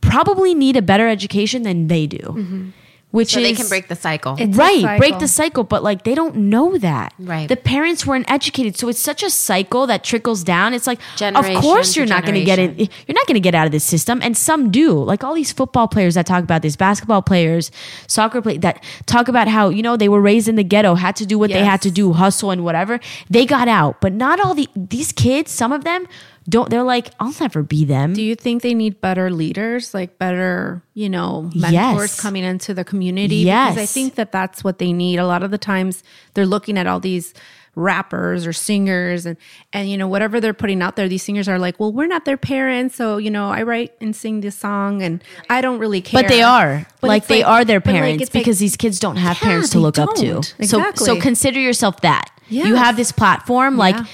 probably 0.00 0.54
need 0.54 0.76
a 0.76 0.82
better 0.82 1.08
education 1.08 1.62
than 1.62 1.88
they 1.88 2.06
do 2.06 2.18
mm-hmm. 2.18 2.70
Which 3.10 3.32
So 3.32 3.40
is 3.40 3.48
they 3.48 3.54
can 3.54 3.68
break 3.68 3.88
the 3.88 3.96
cycle. 3.96 4.36
It's 4.38 4.56
a 4.56 4.58
right 4.58 4.98
break 4.98 5.18
the 5.18 5.28
cycle 5.28 5.64
but 5.64 5.82
like 5.82 6.04
they 6.04 6.14
don't 6.14 6.36
know 6.36 6.78
that. 6.78 7.12
Right. 7.18 7.48
the 7.48 7.56
parents 7.56 8.06
weren't 8.06 8.30
educated 8.30 8.76
so 8.76 8.88
it's 8.88 9.00
such 9.00 9.22
a 9.22 9.30
cycle 9.30 9.86
that 9.86 10.04
trickles 10.04 10.44
down. 10.44 10.74
It's 10.74 10.86
like 10.86 11.00
Generation 11.16 11.56
of 11.56 11.62
course 11.62 11.96
you're 11.96 12.06
not 12.06 12.24
going 12.24 12.34
to 12.34 12.44
get 12.44 12.58
it 12.58 12.78
you're 12.78 13.14
not 13.14 13.26
going 13.26 13.34
to 13.34 13.40
get 13.40 13.54
out 13.54 13.66
of 13.66 13.72
this 13.72 13.84
system 13.84 14.20
and 14.22 14.36
some 14.36 14.70
do. 14.70 14.92
Like 14.92 15.24
all 15.24 15.34
these 15.34 15.52
football 15.52 15.88
players 15.88 16.14
that 16.14 16.26
talk 16.26 16.42
about 16.42 16.62
this 16.62 16.76
basketball 16.76 17.22
players 17.22 17.70
soccer 18.06 18.40
players 18.42 18.60
that 18.60 18.82
talk 19.06 19.28
about 19.28 19.48
how 19.48 19.68
you 19.68 19.82
know 19.82 19.96
they 19.96 20.08
were 20.08 20.20
raised 20.20 20.48
in 20.48 20.56
the 20.56 20.64
ghetto 20.64 20.94
had 20.94 21.16
to 21.16 21.26
do 21.26 21.38
what 21.38 21.50
they 21.50 21.64
had 21.64 21.82
to 21.82 21.90
do 21.90 22.12
hustle 22.12 22.50
and 22.50 22.64
whatever. 22.64 23.00
They 23.28 23.46
got 23.46 23.68
out 23.68 24.00
but 24.00 24.12
not 24.12 24.40
all 24.40 24.54
the 24.54 24.68
these 24.76 25.12
kids 25.12 25.50
some 25.50 25.72
of 25.72 25.84
them 25.84 26.06
don't 26.50 26.68
they're 26.70 26.82
like 26.82 27.08
i'll 27.20 27.34
never 27.40 27.62
be 27.62 27.84
them 27.84 28.12
Do 28.12 28.22
you 28.22 28.34
think 28.34 28.62
they 28.62 28.74
need 28.74 29.00
better 29.00 29.30
leaders, 29.30 29.94
like 29.94 30.18
better, 30.18 30.82
you 30.94 31.08
know, 31.08 31.50
mentors 31.54 31.72
Yes. 31.72 32.20
coming 32.20 32.44
into 32.44 32.74
the 32.74 32.84
community? 32.84 33.36
Yes. 33.36 33.74
Because 33.74 33.90
I 33.90 33.92
think 33.92 34.14
that 34.16 34.32
that's 34.32 34.62
what 34.64 34.78
they 34.78 34.92
need. 34.92 35.16
A 35.18 35.26
lot 35.26 35.42
of 35.42 35.50
the 35.50 35.58
times 35.58 36.02
they're 36.34 36.46
looking 36.46 36.76
at 36.76 36.86
all 36.86 37.00
these 37.00 37.32
rappers 37.76 38.46
or 38.48 38.52
singers 38.52 39.24
and 39.24 39.36
and 39.72 39.88
you 39.88 39.96
know 39.96 40.08
whatever 40.08 40.40
they're 40.40 40.52
putting 40.52 40.82
out 40.82 40.96
there 40.96 41.08
these 41.08 41.22
singers 41.22 41.48
are 41.48 41.56
like 41.58 41.78
well 41.78 41.92
we're 41.92 42.08
not 42.08 42.24
their 42.24 42.36
parents 42.36 42.96
so 42.96 43.16
you 43.16 43.30
know 43.30 43.48
i 43.48 43.62
write 43.62 43.92
and 44.00 44.14
sing 44.16 44.40
this 44.40 44.56
song 44.56 45.00
and 45.02 45.22
i 45.48 45.60
don't 45.60 45.78
really 45.78 46.00
care 46.02 46.20
But 46.20 46.28
they 46.28 46.42
are. 46.42 46.84
But 47.00 47.06
like 47.08 47.26
they 47.28 47.44
are 47.44 47.64
their 47.64 47.78
like, 47.78 47.84
parents 47.84 48.22
like- 48.24 48.32
because 48.32 48.58
these 48.58 48.76
kids 48.76 48.98
don't 48.98 49.16
have 49.16 49.38
Yeah, 49.40 49.48
parents 49.50 49.70
to 49.70 49.78
look 49.78 49.98
up 49.98 50.14
to. 50.16 50.26
don't. 50.26 50.44
So 50.44 50.78
Exactly. 50.80 51.06
so 51.06 51.20
consider 51.20 51.60
yourself 51.60 52.00
that. 52.00 52.30
You 52.48 52.74
have 52.74 52.96
this 52.96 53.12
platform, 53.12 53.76
like 53.76 53.94
Yeah. 53.94 54.04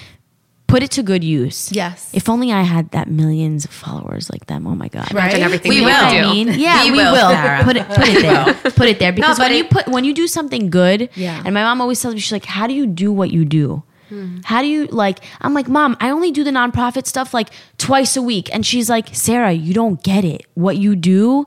Put 0.66 0.82
it 0.82 0.90
to 0.92 1.02
good 1.02 1.22
use. 1.22 1.70
Yes. 1.72 2.10
If 2.12 2.28
only 2.28 2.52
I 2.52 2.62
had 2.62 2.90
that 2.90 3.08
millions 3.08 3.64
of 3.64 3.70
followers 3.70 4.28
like 4.30 4.46
them. 4.46 4.66
Oh 4.66 4.74
my 4.74 4.88
God. 4.88 5.12
Right? 5.14 5.24
Imagine 5.30 5.42
everything 5.42 5.70
We 5.70 5.76
they 5.80 5.84
will. 5.86 6.08
could 6.10 6.24
I 6.24 6.32
mean, 6.32 6.48
yeah, 6.58 6.84
we, 6.84 6.90
We 6.90 6.96
will. 6.98 7.12
will, 7.12 7.64
Put 7.64 7.76
it, 7.76 7.88
put 7.88 8.08
it 8.08 8.22
there. 8.26 8.72
Put 8.72 8.88
it 8.88 8.98
there 8.98 9.12
because 9.12 9.38
but 9.38 9.50
when 9.50 9.56
you 9.58 9.64
put 9.64 9.88
when 9.88 10.04
you 10.04 10.12
do 10.14 10.26
something 10.26 10.68
good, 10.70 11.08
Yeah. 11.14 11.40
And 11.44 11.54
my 11.54 11.62
mom 11.62 11.80
always 11.80 12.00
tells 12.00 12.14
me 12.14 12.20
she's 12.20 12.32
like, 12.32 12.44
"How 12.46 12.66
do 12.66 12.74
you 12.74 12.86
do 12.86 13.12
what 13.12 13.30
you 13.30 13.44
do? 13.44 13.82
Hmm. 14.08 14.38
How 14.44 14.62
do 14.62 14.68
you 14.68 14.86
like?" 14.86 15.18
I'm 15.40 15.52
like, 15.54 15.68
"Mom, 15.68 15.96
I 16.00 16.10
only 16.10 16.30
do 16.30 16.44
the 16.44 16.50
nonprofit 16.52 17.06
stuff 17.06 17.34
like 17.34 17.48
twice 17.78 18.16
a 18.16 18.22
week," 18.22 18.50
and 18.54 18.64
she's 18.64 18.88
like, 18.88 19.08
"Sarah, 19.14 19.52
you 19.52 19.74
don't 19.74 20.00
get 20.02 20.24
it. 20.24 20.42
What 20.54 20.76
you 20.78 20.94
do 20.94 21.44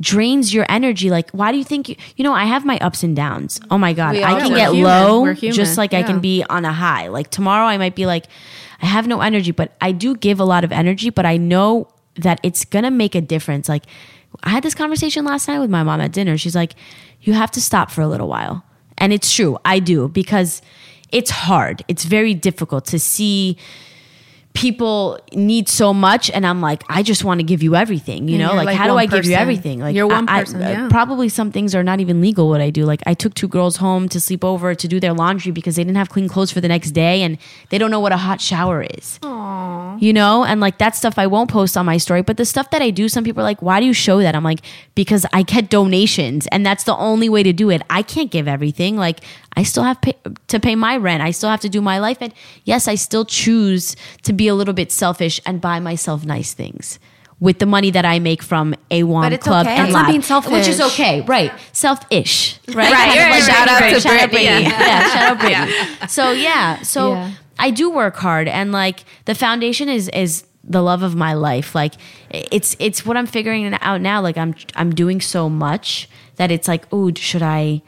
drains 0.00 0.52
your 0.52 0.66
energy. 0.68 1.08
Like, 1.10 1.30
why 1.30 1.52
do 1.52 1.58
you 1.58 1.64
think 1.64 1.88
you? 1.88 1.96
You 2.16 2.24
know, 2.24 2.32
I 2.34 2.44
have 2.44 2.64
my 2.64 2.78
ups 2.78 3.02
and 3.02 3.16
downs. 3.16 3.60
Oh 3.70 3.78
my 3.78 3.92
god, 3.92 4.14
We 4.14 4.24
I 4.24 4.40
can 4.40 4.50
get 4.54 4.72
human. 4.72 4.82
low 4.84 5.32
just 5.34 5.78
like 5.78 5.94
I 5.94 6.02
can 6.02 6.20
be 6.20 6.44
on 6.48 6.64
a 6.64 6.72
high. 6.72 7.08
Like 7.08 7.30
tomorrow, 7.30 7.66
I 7.66 7.78
might 7.78 7.94
be 7.94 8.04
like, 8.06 8.26
I 8.82 8.86
have 8.86 9.06
no 9.06 9.20
energy, 9.20 9.52
but 9.52 9.72
I 9.80 9.92
do 9.92 10.16
give 10.16 10.40
a 10.40 10.44
lot 10.44 10.64
of 10.64 10.72
energy. 10.72 11.10
But 11.10 11.24
I 11.24 11.36
know 11.36 11.88
that 12.16 12.40
it's 12.42 12.64
gonna 12.64 12.90
make 12.90 13.14
a 13.14 13.20
difference. 13.20 13.68
Like 13.68 13.84
I 14.42 14.50
had 14.50 14.62
this 14.62 14.74
conversation 14.74 15.24
last 15.24 15.48
night 15.48 15.60
with 15.60 15.70
my 15.70 15.82
mom 15.82 16.00
at 16.00 16.12
dinner. 16.12 16.36
She's 16.36 16.56
like, 16.56 16.74
you 17.22 17.32
have 17.32 17.50
to 17.52 17.60
stop 17.60 17.90
for 17.90 18.02
a 18.02 18.08
little 18.08 18.28
while. 18.28 18.64
And 18.98 19.12
it's 19.12 19.34
true, 19.34 19.58
I 19.64 19.78
do 19.78 20.08
because 20.08 20.62
it's 21.10 21.30
hard. 21.30 21.84
It's 21.88 22.04
very 22.04 22.34
difficult 22.34 22.84
to 22.86 22.98
see 22.98 23.56
people 24.54 25.18
need 25.32 25.66
so 25.68 25.94
much 25.94 26.30
and 26.30 26.46
i'm 26.46 26.60
like 26.60 26.82
i 26.90 27.02
just 27.02 27.24
want 27.24 27.40
to 27.40 27.44
give 27.44 27.62
you 27.62 27.74
everything 27.74 28.28
you 28.28 28.34
And 28.34 28.42
know? 28.44 28.54
like, 28.54 28.66
like 28.66 28.76
how 28.76 28.86
do 28.86 28.96
i 28.98 29.06
give 29.06 29.24
you 29.24 29.34
everything? 29.34 29.80
Like 29.80 29.94
You're 29.96 30.06
one 30.06 30.28
I- 30.28 30.36
I- 30.36 30.40
person, 30.40 30.62
uh, 30.62 30.68
yeah. 30.68 30.88
probably 30.90 31.28
some 31.30 31.50
things 31.50 31.74
are 31.74 31.82
not 31.82 32.00
even 32.00 32.20
legal 32.20 32.48
what 32.48 32.60
i 32.60 32.68
do. 32.70 32.84
Like 32.84 33.02
i 33.06 33.14
took 33.14 33.32
two 33.34 33.48
girls 33.48 33.76
home 33.76 34.08
to 34.10 34.20
sleep 34.20 34.44
over 34.44 34.74
to 34.74 34.86
do 34.88 35.00
their 35.00 35.14
laundry 35.14 35.52
because 35.52 35.76
they 35.76 35.84
didn't 35.84 35.96
have 35.96 36.10
clean 36.10 36.28
clothes 36.28 36.50
for 36.52 36.60
the 36.60 36.68
next 36.68 36.90
day 36.90 37.22
and 37.22 37.38
they 37.70 37.78
don't 37.78 37.90
know 37.90 38.00
what 38.00 38.12
a 38.12 38.16
hot 38.18 38.40
shower 38.40 38.82
is. 38.82 39.18
Aww. 39.22 40.00
you 40.02 40.12
know? 40.12 40.44
And 40.44 40.60
like 40.60 40.76
that 40.78 40.94
stuff 40.96 41.18
i 41.18 41.26
won't 41.26 41.50
post 41.50 41.76
on 41.76 41.86
my 41.86 41.96
story 41.96 42.20
but 42.22 42.36
the 42.36 42.44
stuff 42.44 42.68
that 42.70 42.82
i 42.82 42.90
do 42.90 43.08
some 43.08 43.24
people 43.24 43.40
are 43.42 43.44
like 43.52 43.62
why 43.62 43.80
do 43.80 43.86
you 43.86 43.94
show 43.94 44.20
that? 44.20 44.34
I'm 44.36 44.44
like 44.44 44.60
because 44.94 45.24
i 45.32 45.42
get 45.42 45.70
donations 45.70 46.46
and 46.48 46.64
that's 46.66 46.84
the 46.84 46.96
only 46.96 47.28
way 47.28 47.42
to 47.42 47.52
do 47.54 47.70
it. 47.70 47.80
I 47.88 48.02
can't 48.02 48.30
give 48.30 48.46
everything. 48.48 48.96
Like 48.96 49.20
i 49.56 49.62
still 49.62 49.82
have 49.84 50.00
pay, 50.00 50.14
to 50.48 50.60
pay 50.60 50.74
my 50.76 50.96
rent. 50.96 51.22
I 51.22 51.30
still 51.30 51.48
have 51.50 51.60
to 51.60 51.68
do 51.68 51.80
my 51.80 51.98
life. 51.98 52.18
And 52.20 52.34
yes 52.64 52.86
i 52.86 52.96
still 52.96 53.24
choose 53.24 53.96
to 54.22 54.32
be 54.32 54.41
a 54.48 54.54
little 54.54 54.74
bit 54.74 54.90
selfish 54.92 55.40
and 55.46 55.60
buy 55.60 55.80
myself 55.80 56.24
nice 56.24 56.54
things 56.54 56.98
with 57.40 57.58
the 57.58 57.66
money 57.66 57.90
that 57.90 58.04
I 58.04 58.20
make 58.20 58.40
from 58.42 58.74
AWOM 58.90 59.22
But 59.22 59.32
it's 59.32 59.44
Club 59.44 59.66
okay. 59.66 59.76
and 59.76 59.92
not 59.92 60.02
Lab, 60.02 60.06
being 60.12 60.22
selfish. 60.22 60.52
which 60.52 60.68
is 60.68 60.80
okay, 60.80 61.22
right? 61.22 61.52
Selfish, 61.72 62.58
right? 62.68 62.76
Right, 62.76 62.92
right, 62.92 63.30
right, 63.30 63.42
shout 63.42 63.68
out 63.68 63.80
right, 63.80 63.94
to. 63.94 64.00
Shout 64.00 64.20
out 64.20 64.30
Brittany. 64.30 64.62
yeah, 64.62 65.08
shout 65.12 65.22
out 65.22 65.38
Brittany. 65.40 66.08
So 66.08 66.30
yeah, 66.30 66.82
so 66.82 67.12
Yeah. 67.14 67.32
I 67.58 67.70
do 67.70 67.90
work 67.90 68.16
hard, 68.16 68.46
and 68.48 68.70
like 68.72 69.04
the 69.24 69.34
foundation 69.34 69.88
is 69.88 70.08
is 70.10 70.44
the 70.64 70.80
love 70.82 71.02
of 71.02 71.16
my 71.16 71.34
life. 71.34 71.74
Like 71.74 71.94
it's 72.30 72.76
it's 72.78 73.04
what 73.04 73.16
I'm 73.16 73.26
figuring 73.26 73.76
out 73.80 74.00
now. 74.00 74.20
Like 74.20 74.38
I'm 74.38 74.54
I'm 74.76 74.94
doing 74.94 75.20
so 75.20 75.48
much 75.48 76.08
that 76.36 76.50
it's 76.52 76.68
like, 76.68 76.86
oh, 76.92 77.12
should 77.14 77.42
I? 77.42 77.82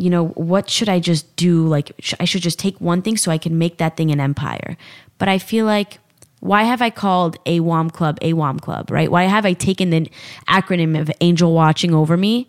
You 0.00 0.08
know, 0.08 0.28
what 0.28 0.70
should 0.70 0.88
I 0.88 0.98
just 0.98 1.36
do? 1.36 1.66
Like, 1.66 1.92
sh- 1.98 2.14
I 2.18 2.24
should 2.24 2.42
just 2.42 2.58
take 2.58 2.80
one 2.80 3.02
thing 3.02 3.16
so 3.18 3.30
I 3.30 3.38
can 3.38 3.58
make 3.58 3.76
that 3.76 3.96
thing 3.96 4.10
an 4.10 4.18
empire. 4.18 4.76
But 5.18 5.28
I 5.28 5.38
feel 5.38 5.66
like, 5.66 5.98
why 6.40 6.62
have 6.62 6.80
I 6.80 6.88
called 6.88 7.42
AWOM 7.44 7.92
Club 7.92 8.18
AWOM 8.20 8.62
Club, 8.62 8.90
right? 8.90 9.10
Why 9.10 9.24
have 9.24 9.44
I 9.44 9.52
taken 9.52 9.90
the 9.90 10.10
acronym 10.48 10.98
of 10.98 11.10
Angel 11.20 11.52
Watching 11.52 11.92
over 11.94 12.16
me, 12.16 12.48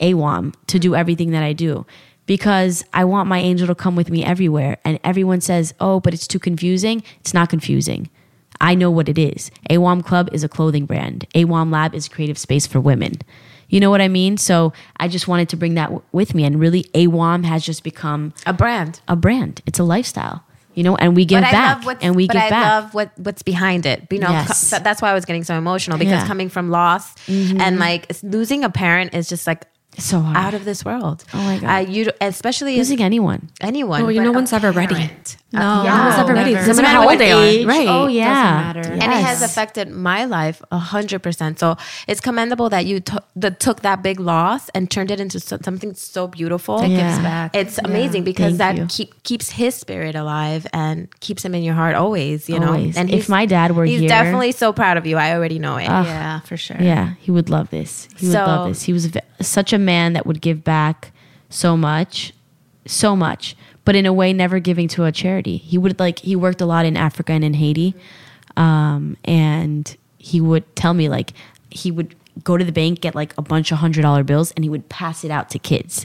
AWOM, 0.00 0.54
to 0.68 0.78
do 0.78 0.94
everything 0.94 1.30
that 1.32 1.42
I 1.42 1.52
do? 1.52 1.84
Because 2.24 2.84
I 2.94 3.04
want 3.04 3.28
my 3.28 3.38
angel 3.38 3.66
to 3.66 3.74
come 3.74 3.94
with 3.94 4.10
me 4.10 4.24
everywhere. 4.24 4.78
And 4.84 4.98
everyone 5.04 5.42
says, 5.42 5.74
oh, 5.80 6.00
but 6.00 6.14
it's 6.14 6.26
too 6.26 6.38
confusing. 6.38 7.02
It's 7.20 7.34
not 7.34 7.50
confusing. 7.50 8.08
I 8.62 8.74
know 8.74 8.90
what 8.90 9.10
it 9.10 9.18
is. 9.18 9.50
AWOM 9.70 10.04
Club 10.04 10.30
is 10.32 10.42
a 10.42 10.48
clothing 10.48 10.86
brand. 10.86 11.26
AWOM 11.34 11.70
Lab 11.70 11.94
is 11.94 12.06
a 12.06 12.10
creative 12.10 12.38
space 12.38 12.66
for 12.66 12.80
women. 12.80 13.12
You 13.68 13.80
know 13.80 13.90
what 13.90 14.00
I 14.00 14.08
mean? 14.08 14.36
So 14.38 14.72
I 14.98 15.08
just 15.08 15.28
wanted 15.28 15.48
to 15.50 15.56
bring 15.56 15.74
that 15.74 15.86
w- 15.86 16.02
with 16.12 16.34
me. 16.34 16.44
And 16.44 16.58
really, 16.58 16.84
AWOM 16.94 17.44
has 17.44 17.64
just 17.64 17.84
become 17.84 18.32
A 18.46 18.52
brand. 18.52 19.00
a 19.08 19.14
brand. 19.16 19.60
It's 19.66 19.78
a 19.78 19.84
lifestyle, 19.84 20.42
you 20.74 20.82
know, 20.82 20.96
and 20.96 21.14
we 21.14 21.24
give 21.26 21.40
but 21.42 21.48
I 21.48 21.52
back 21.52 21.76
love 21.76 21.84
what's, 21.86 22.02
and 22.04 22.16
we 22.16 22.26
but 22.26 22.32
give 22.34 22.42
I 22.42 22.50
back. 22.50 22.64
I 22.66 22.78
love 22.80 22.94
what 22.94 23.10
what's 23.18 23.42
behind 23.42 23.84
it. 23.84 24.06
You 24.10 24.20
know, 24.20 24.30
Yes. 24.30 24.70
co- 24.70 24.78
that's 24.78 25.02
why 25.02 25.10
I 25.10 25.14
was 25.14 25.24
getting 25.26 25.44
so 25.44 25.54
emotional 25.56 25.98
because 25.98 26.12
Yeah. 26.12 26.18
Mm-hmm. 26.20 26.28
coming 26.28 26.48
from 26.48 26.70
loss 26.70 27.14
and 27.28 27.78
like 27.78 28.10
losing 28.22 28.64
a 28.64 28.70
parent 28.70 29.12
is 29.14 29.28
just 29.28 29.46
like 29.46 29.66
so 29.98 30.20
hard. 30.20 30.36
out 30.36 30.54
of 30.54 30.64
this 30.64 30.84
world. 30.84 31.24
Oh 31.34 31.42
my 31.42 31.58
God. 31.58 31.68
Uh, 31.68 31.90
you 31.90 32.10
especially 32.20 32.74
as 32.74 32.88
losing 32.88 33.02
anyone. 33.04 33.50
anyone. 33.60 34.02
Well, 34.02 34.12
you 34.12 34.20
but 34.20 34.24
no 34.24 34.30
a 34.30 34.34
one's 34.34 34.52
ever 34.52 34.70
ready. 34.72 35.10
Parent. 35.52 35.84
No, 35.84 35.90
Uh, 35.90 35.96
no 35.96 36.04
one's 36.04 36.18
ever 36.18 36.34
ready. 36.34 36.52
never. 36.54 36.66
Doesn't 36.66 36.82
matter 36.82 36.94
No 36.94 37.00
how 37.02 37.08
old 37.08 37.12
what 37.12 37.18
they 37.18 37.32
age. 37.32 37.64
are. 37.64 37.68
Right. 37.68 37.88
Oh 37.88 38.06
yeah. 38.06 38.72
Doesn't 38.74 38.82
matter. 38.82 38.92
and 39.02 39.12
it 39.12 39.24
has 39.24 39.42
affected 39.42 39.90
my 39.90 40.24
life 40.24 40.60
a 40.70 40.78
hundred 40.78 41.22
percent. 41.22 41.58
So 41.58 41.76
it's 42.06 42.20
commendable 42.20 42.68
that 42.68 42.84
you 42.86 43.00
to- 43.00 43.22
that 43.36 43.58
took 43.60 43.80
that 43.82 44.02
big 44.02 44.20
loss 44.20 44.68
and 44.74 44.90
turned 44.90 45.10
it 45.10 45.20
into 45.20 45.40
so- 45.40 45.58
something 45.64 45.94
so 45.94 46.26
beautiful. 46.26 46.78
That 46.78 46.88
gives 46.88 47.18
back. 47.20 47.56
It's 47.56 47.78
amazing 47.84 48.24
because 48.24 48.56
Thank 48.58 48.78
that 48.78 48.88
keep, 48.88 49.22
keeps 49.22 49.50
his 49.50 49.74
spirit 49.74 50.14
alive 50.14 50.66
and 50.72 51.08
keeps 51.20 51.44
him 51.44 51.54
in 51.54 51.62
your 51.62 51.74
heart 51.74 51.94
always. 51.96 52.48
You 52.48 52.58
know, 52.60 52.68
Always. 52.74 52.96
and 52.96 53.08
If 53.10 53.28
my 53.28 53.46
dad 53.46 53.74
were 53.74 53.84
he's 53.86 54.00
here- 54.00 54.08
definitely 54.08 54.52
so 54.52 54.72
proud 54.72 54.96
of 54.98 55.06
you. 55.06 55.16
I 55.16 55.32
already 55.32 55.58
know 55.58 55.76
it. 55.76 55.84
Yeah, 55.84 56.40
for 56.40 56.56
sure. 56.56 56.76
Yeah, 56.80 57.14
he 57.20 57.30
would 57.30 57.48
love 57.48 57.70
this. 57.70 58.08
He 58.16 58.26
would 58.26 58.34
love 58.34 58.68
this. 58.68 58.82
He 58.82 58.92
was 58.92 59.06
v- 59.06 59.20
such 59.40 59.72
a 59.72 59.78
man 59.78 60.12
that 60.12 60.26
would 60.26 60.40
give 60.40 60.62
back 60.64 61.12
so 61.48 61.76
much, 61.76 62.32
so 62.86 63.16
much, 63.16 63.56
but 63.88 63.96
in 63.96 64.04
a 64.04 64.12
way, 64.12 64.34
never 64.34 64.58
giving 64.58 64.86
to 64.86 65.06
a 65.06 65.10
charity. 65.12 65.56
He 65.56 65.78
would 65.78 65.98
like 65.98 66.18
he 66.18 66.36
worked 66.36 66.60
a 66.60 66.66
lot 66.66 66.84
in 66.84 66.94
Africa 66.94 67.32
and 67.32 67.42
in 67.42 67.54
Haiti, 67.54 67.94
um, 68.54 69.16
and 69.24 69.96
he 70.18 70.42
would 70.42 70.76
tell 70.76 70.92
me 70.92 71.08
like 71.08 71.32
he 71.70 71.90
would 71.90 72.14
go 72.44 72.58
to 72.58 72.66
the 72.66 72.70
bank 72.70 73.00
get 73.00 73.14
like 73.14 73.32
a 73.38 73.42
bunch 73.42 73.72
of 73.72 73.78
hundred 73.78 74.02
dollar 74.02 74.22
bills 74.22 74.52
and 74.52 74.62
he 74.62 74.68
would 74.68 74.90
pass 74.90 75.24
it 75.24 75.30
out 75.30 75.48
to 75.48 75.58
kids. 75.58 76.04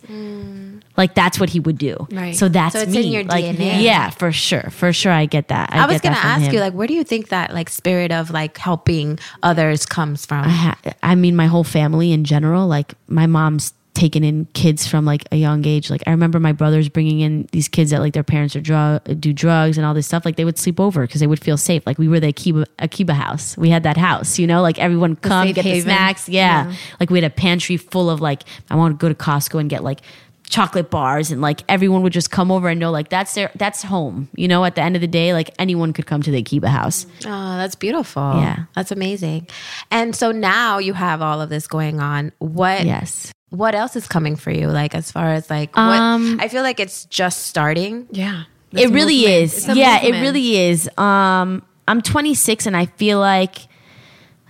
Like 0.95 1.13
that's 1.13 1.41
what 1.41 1.49
he 1.49 1.59
would 1.59 1.77
do. 1.77 2.07
Right. 2.09 2.33
So 2.33 2.47
that's 2.47 2.73
So 2.73 2.79
it's 2.83 2.91
me. 2.93 3.05
in 3.05 3.11
your 3.11 3.23
like, 3.25 3.43
DNA. 3.43 3.81
Yeah, 3.83 4.11
for 4.11 4.31
sure, 4.31 4.69
for 4.71 4.93
sure. 4.93 5.11
I 5.11 5.25
get 5.25 5.49
that. 5.49 5.73
I, 5.73 5.83
I 5.83 5.85
was 5.85 5.99
gonna 5.99 6.15
ask 6.15 6.43
him. 6.45 6.53
you, 6.53 6.61
like, 6.61 6.73
where 6.73 6.87
do 6.87 6.93
you 6.93 7.03
think 7.03 7.27
that 7.29 7.53
like 7.53 7.69
spirit 7.69 8.13
of 8.13 8.31
like 8.31 8.57
helping 8.57 9.19
others 9.43 9.85
comes 9.85 10.25
from? 10.25 10.45
I, 10.45 10.49
ha- 10.49 10.79
I 11.03 11.15
mean, 11.15 11.35
my 11.35 11.47
whole 11.47 11.65
family 11.65 12.13
in 12.13 12.23
general. 12.23 12.65
Like 12.65 12.93
my 13.09 13.27
mom's 13.27 13.73
taken 13.93 14.23
in 14.23 14.45
kids 14.53 14.87
from 14.87 15.05
like 15.05 15.23
a 15.31 15.35
young 15.35 15.65
age. 15.65 15.89
Like 15.89 16.01
I 16.07 16.11
remember 16.11 16.39
my 16.39 16.51
brothers 16.51 16.89
bringing 16.89 17.19
in 17.19 17.47
these 17.51 17.67
kids 17.67 17.91
that 17.91 17.99
like 17.99 18.13
their 18.13 18.23
parents 18.23 18.55
are 18.55 18.61
drug 18.61 19.03
do 19.19 19.31
drugs 19.33 19.77
and 19.77 19.85
all 19.85 19.93
this 19.93 20.07
stuff. 20.07 20.25
Like 20.25 20.35
they 20.35 20.45
would 20.45 20.57
sleep 20.57 20.79
over 20.79 21.05
because 21.05 21.21
they 21.21 21.27
would 21.27 21.39
feel 21.43 21.57
safe. 21.57 21.85
Like 21.85 21.97
we 21.99 22.07
were 22.07 22.19
the 22.19 22.29
Akiba 22.29 22.65
Akiba 22.79 23.13
house. 23.13 23.55
We 23.57 23.69
had 23.69 23.83
that 23.83 23.97
house. 23.97 24.39
You 24.39 24.47
know, 24.47 24.61
like 24.61 24.79
everyone 24.79 25.15
come 25.15 25.47
safe 25.47 25.55
get 25.55 25.63
the 25.63 25.69
haven. 25.69 25.83
snacks. 25.83 26.27
Yeah. 26.27 26.73
like 26.99 27.09
we 27.09 27.21
had 27.21 27.31
a 27.31 27.33
pantry 27.33 27.77
full 27.77 28.09
of 28.09 28.19
like 28.21 28.43
I 28.69 28.75
want 28.75 28.99
to 28.99 29.01
go 29.03 29.09
to 29.09 29.15
Costco 29.15 29.59
and 29.59 29.69
get 29.69 29.83
like 29.83 30.01
chocolate 30.49 30.91
bars 30.91 31.31
and 31.31 31.41
like 31.41 31.63
everyone 31.69 32.03
would 32.03 32.13
just 32.13 32.29
come 32.29 32.51
over 32.51 32.67
and 32.69 32.79
know 32.79 32.91
like 32.91 33.09
that's 33.09 33.33
their 33.33 33.49
that's 33.55 33.81
home 33.81 34.29
you 34.35 34.47
know 34.47 34.63
at 34.65 34.75
the 34.75 34.81
end 34.81 34.93
of 34.95 35.01
the 35.01 35.07
day 35.07 35.33
like 35.33 35.49
anyone 35.57 35.93
could 35.93 36.05
come 36.05 36.21
to 36.21 36.29
the 36.29 36.37
akiba 36.37 36.69
house 36.69 37.07
Oh, 37.25 37.57
that's 37.57 37.73
beautiful. 37.75 38.21
Yeah. 38.35 38.65
That's 38.75 38.91
amazing. 38.91 39.47
And 39.89 40.15
so 40.15 40.31
now 40.31 40.77
you 40.77 40.93
have 40.93 41.21
all 41.23 41.41
of 41.41 41.49
this 41.49 41.65
going 41.65 41.99
on. 42.01 42.33
What 42.39 42.85
yes 42.85 43.31
what 43.53 43.75
else 43.75 43.95
is 43.95 44.07
coming 44.07 44.35
for 44.35 44.49
you? 44.51 44.67
Like 44.67 44.95
as 44.95 45.11
far 45.11 45.29
as 45.29 45.47
like 45.49 45.77
Um, 45.77 46.37
what 46.37 46.43
I 46.45 46.47
feel 46.49 46.63
like 46.63 46.79
it's 46.79 47.05
just 47.05 47.45
starting. 47.45 48.07
Yeah. 48.09 48.43
it 48.71 48.89
really 48.89 49.17
movement. 49.21 49.43
is. 49.43 49.67
Yeah 49.77 50.01
it 50.01 50.13
really 50.25 50.57
is. 50.57 50.89
Um 50.97 51.61
i'm 51.85 52.01
26 52.01 52.65
and 52.65 52.77
i 52.77 52.85
feel 52.85 53.19
like 53.19 53.57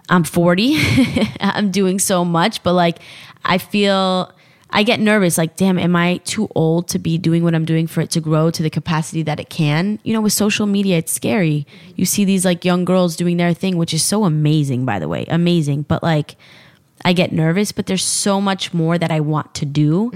i'm 0.08 0.24
40 0.24 0.76
i'm 1.42 1.72
doing 1.72 1.98
so 1.98 2.24
much 2.24 2.62
but 2.62 2.74
like 2.74 3.00
i 3.44 3.58
feel 3.58 4.32
i 4.70 4.84
get 4.84 5.00
nervous. 5.00 5.38
Like 5.38 5.56
damn 5.56 5.78
am 5.80 5.96
i 5.96 6.18
too 6.26 6.48
old 6.56 6.88
to 6.90 7.00
be 7.00 7.18
doing 7.18 7.44
what 7.44 7.54
i'm 7.56 7.66
doing 7.66 7.88
for 7.88 8.02
it 8.02 8.12
to 8.12 8.22
grow 8.22 8.52
to 8.52 8.62
the 8.64 8.70
capacity 8.70 9.24
that 9.24 9.40
it 9.40 9.50
can? 9.50 10.00
You 10.04 10.14
know 10.14 10.22
with 10.22 10.34
social 10.34 10.68
media 10.68 10.98
it's 11.00 11.12
scary. 11.12 11.66
You 11.96 12.06
see 12.06 12.24
these 12.24 12.46
like 12.46 12.64
young 12.64 12.86
girls 12.86 13.16
doing 13.16 13.38
their 13.38 13.54
thing 13.54 13.78
which 13.78 13.94
is 13.94 14.04
so 14.04 14.24
amazing 14.26 14.86
by 14.86 15.00
the 15.00 15.08
way. 15.10 15.26
Amazing. 15.28 15.84
But 15.92 16.04
like 16.04 16.36
I 17.06 17.14
get 17.14 17.32
nervous, 17.32 17.72
but 17.72 17.86
there's 17.86 18.04
so 18.04 18.40
much 18.40 18.74
more 18.74 18.98
that 18.98 19.12
I 19.12 19.20
want 19.20 19.54
to 19.56 19.66
do. 19.66 20.12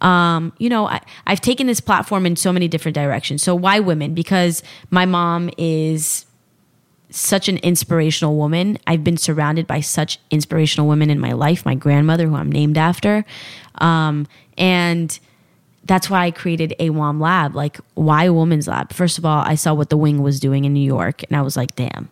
Um, 0.00 0.52
you 0.58 0.68
know, 0.68 0.86
I, 0.88 1.00
I've 1.26 1.40
taken 1.40 1.66
this 1.66 1.80
platform 1.80 2.26
in 2.26 2.36
so 2.36 2.52
many 2.52 2.68
different 2.68 2.94
directions. 2.94 3.42
So 3.42 3.54
why 3.54 3.80
women? 3.80 4.14
Because 4.14 4.62
my 4.90 5.06
mom 5.06 5.50
is 5.56 6.26
such 7.10 7.48
an 7.48 7.58
inspirational 7.58 8.36
woman. 8.36 8.78
I've 8.86 9.04
been 9.04 9.16
surrounded 9.16 9.66
by 9.66 9.80
such 9.80 10.18
inspirational 10.30 10.88
women 10.88 11.08
in 11.08 11.18
my 11.18 11.32
life. 11.32 11.64
My 11.64 11.74
grandmother, 11.74 12.26
who 12.26 12.34
I'm 12.34 12.52
named 12.52 12.76
after, 12.76 13.24
um, 13.76 14.26
and 14.58 15.18
that's 15.84 16.10
why 16.10 16.26
I 16.26 16.30
created 16.32 16.74
AWOM 16.80 17.20
Lab. 17.20 17.54
Like, 17.54 17.78
why 17.94 18.24
a 18.24 18.32
woman's 18.32 18.66
lab? 18.66 18.92
First 18.92 19.18
of 19.18 19.24
all, 19.24 19.42
I 19.46 19.54
saw 19.54 19.72
what 19.72 19.88
the 19.88 19.96
Wing 19.96 20.20
was 20.20 20.40
doing 20.40 20.64
in 20.64 20.74
New 20.74 20.84
York, 20.84 21.22
and 21.22 21.36
I 21.36 21.42
was 21.42 21.56
like, 21.56 21.76
damn, 21.76 22.08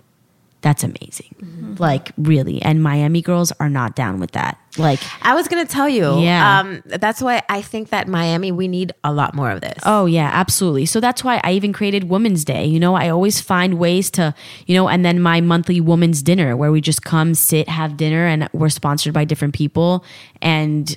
that's 0.64 0.83
amazing. 0.83 1.77
Like, 1.79 2.12
really. 2.16 2.62
And 2.62 2.83
Miami 2.83 3.20
girls 3.20 3.53
are 3.61 3.68
not 3.68 3.94
down 3.94 4.18
with 4.18 4.33
that. 4.33 4.59
Like, 4.79 4.98
I 5.20 5.35
was 5.35 5.46
gonna 5.46 5.66
tell 5.66 5.90
you. 5.90 6.20
Yeah. 6.20 6.61
Um, 6.61 6.83
that's 6.87 7.20
why 7.20 7.42
I 7.50 7.61
think 7.61 7.90
that 7.90 8.09
Miami 8.09 8.50
we 8.50 8.66
need 8.66 8.92
a 9.05 9.12
lot 9.12 9.35
more 9.35 9.50
of 9.50 9.61
this. 9.61 9.79
Oh 9.85 10.07
yeah, 10.07 10.31
absolutely. 10.33 10.87
So 10.87 11.00
that's 11.00 11.22
why 11.22 11.38
I 11.44 11.53
even 11.53 11.74
created 11.74 12.05
Women's 12.05 12.46
Day. 12.46 12.64
You 12.64 12.81
know, 12.81 12.94
I 12.94 13.11
always 13.11 13.42
find 13.42 13.79
ways 13.79 14.11
to, 14.12 14.35
you 14.66 14.74
know, 14.74 14.88
and 14.88 15.05
then 15.05 15.20
my 15.20 15.42
monthly 15.42 15.83
women's 15.83 16.22
dinner 16.22 16.57
where 16.57 16.72
we 16.72 16.81
just 16.81 17.03
come, 17.03 17.35
sit, 17.35 17.68
have 17.68 17.98
dinner, 17.98 18.27
and 18.27 18.48
we're 18.55 18.70
sponsored 18.70 19.12
by 19.12 19.27
different 19.27 19.53
people, 19.53 20.03
and 20.40 20.96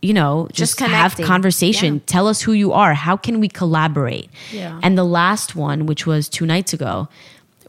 you 0.00 0.12
know, 0.12 0.48
just, 0.52 0.78
have 0.80 1.16
conversation. 1.16 1.94
Yeah. 1.94 2.00
Tell 2.04 2.28
us 2.28 2.42
who 2.42 2.52
you 2.52 2.72
are. 2.72 2.92
How 2.92 3.16
can 3.16 3.40
we 3.40 3.48
collaborate? 3.48 4.28
Yeah. 4.52 4.78
And 4.82 4.98
the 4.98 5.04
last 5.04 5.56
one, 5.56 5.86
which 5.86 6.06
was 6.06 6.28
two 6.28 6.44
nights 6.44 6.74
ago, 6.74 7.08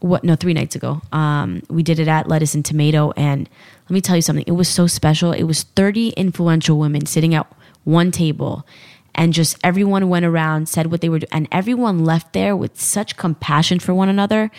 what? 0.06 0.24
No, 0.24 0.36
three 0.36 0.54
nights 0.54 0.76
ago. 0.76 1.02
Um, 1.12 1.62
we 1.68 1.82
did 1.82 1.98
it 1.98 2.08
at 2.08 2.28
Lettuce 2.28 2.54
and 2.54 2.64
Tomato, 2.64 3.12
and 3.16 3.48
let 3.84 3.94
me 3.94 4.00
tell 4.00 4.16
you 4.16 4.22
something. 4.22 4.44
It 4.46 4.52
was 4.52 4.68
so 4.68 4.86
special. 4.86 5.32
It 5.32 5.44
was 5.44 5.62
thirty 5.62 6.10
influential 6.10 6.78
women 6.78 7.06
sitting 7.06 7.34
at 7.34 7.46
one 7.84 8.10
table, 8.10 8.66
and 9.14 9.32
just 9.32 9.58
everyone 9.62 10.08
went 10.08 10.24
around, 10.24 10.68
said 10.68 10.90
what 10.90 11.00
they 11.00 11.08
were 11.08 11.18
doing, 11.20 11.32
and 11.32 11.48
everyone 11.52 12.04
left 12.04 12.32
there 12.32 12.56
with 12.56 12.80
such 12.80 13.16
compassion 13.16 13.78
for 13.78 13.94
one 13.94 14.08
another. 14.08 14.50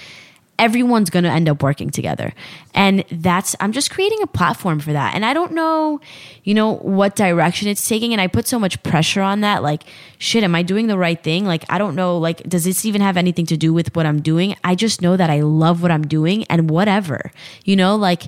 Everyone's 0.60 1.10
going 1.10 1.24
to 1.24 1.30
end 1.30 1.48
up 1.48 1.62
working 1.62 1.90
together. 1.90 2.34
And 2.74 3.04
that's, 3.12 3.56
I'm 3.60 3.72
just 3.72 3.92
creating 3.92 4.22
a 4.24 4.28
platform 4.28 4.80
for 4.80 4.92
that. 4.94 5.14
And 5.16 5.26
I 5.26 5.34
don't 5.34 5.52
know, 5.54 6.00
you 6.44 6.54
know, 6.54 6.76
what 6.78 7.16
direction 7.16 7.68
it's 7.68 7.88
taking. 7.88 8.12
And 8.12 8.22
I 8.22 8.28
put 8.28 8.48
so 8.48 8.58
much 8.58 8.82
pressure 8.84 9.22
on 9.22 9.42
that. 9.42 9.64
Like, 9.64 9.84
shit, 10.18 10.44
am 10.44 10.56
I 10.56 10.64
doing 10.64 10.88
the 10.88 10.98
right 10.98 11.22
thing? 11.22 11.46
Like, 11.46 11.64
I 11.70 11.78
don't 11.78 11.96
know, 11.96 12.18
like, 12.18 12.42
does 12.44 12.64
this 12.64 12.86
even 12.86 13.02
have 13.02 13.18
anything 13.18 13.46
to 13.48 13.58
do 13.58 13.74
with 13.74 13.96
what 13.96 14.06
I'm 14.06 14.22
doing? 14.22 14.56
I 14.64 14.76
just 14.76 15.02
know 15.02 15.16
that 15.18 15.30
I 15.30 15.42
love 15.42 15.82
what 15.82 15.92
I'm 15.92 16.06
doing 16.08 16.44
and 16.46 16.70
whatever, 16.70 17.32
you 17.64 17.76
know, 17.76 17.96
like, 17.96 18.24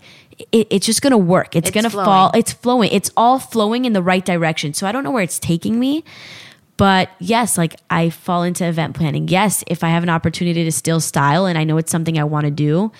it, 0.53 0.67
it's 0.69 0.85
just 0.85 1.01
gonna 1.01 1.17
work. 1.17 1.55
It's, 1.55 1.67
It's 1.67 1.75
gonna 1.75 1.89
flowing. 1.89 2.05
fall. 2.05 2.31
It's 2.33 2.53
flowing. 2.53 2.89
It's 2.93 3.11
all 3.17 3.39
flowing 3.39 3.83
in 3.83 3.91
the 3.93 4.01
right 4.01 4.23
direction. 4.23 4.73
So 4.73 4.87
I 4.87 4.93
don't 4.93 5.03
know 5.03 5.11
where 5.11 5.23
it's 5.23 5.37
taking 5.37 5.77
me, 5.79 6.03
but 6.79 7.09
yes, 7.19 7.57
like 7.57 7.75
I 7.89 8.09
fall 8.09 8.43
into 8.43 8.65
event 8.65 8.95
planning. 8.95 9.27
Yes, 9.27 9.65
if 9.67 9.83
I 9.83 9.89
have 9.89 10.01
an 10.01 10.07
opportunity 10.07 10.63
to 10.63 10.71
still 10.71 11.01
style 11.01 11.45
and 11.45 11.57
I 11.57 11.65
know 11.65 11.77
it's 11.77 11.91
something 11.91 12.17
I 12.17 12.23
want 12.23 12.45
to 12.45 12.51
do, 12.51 12.93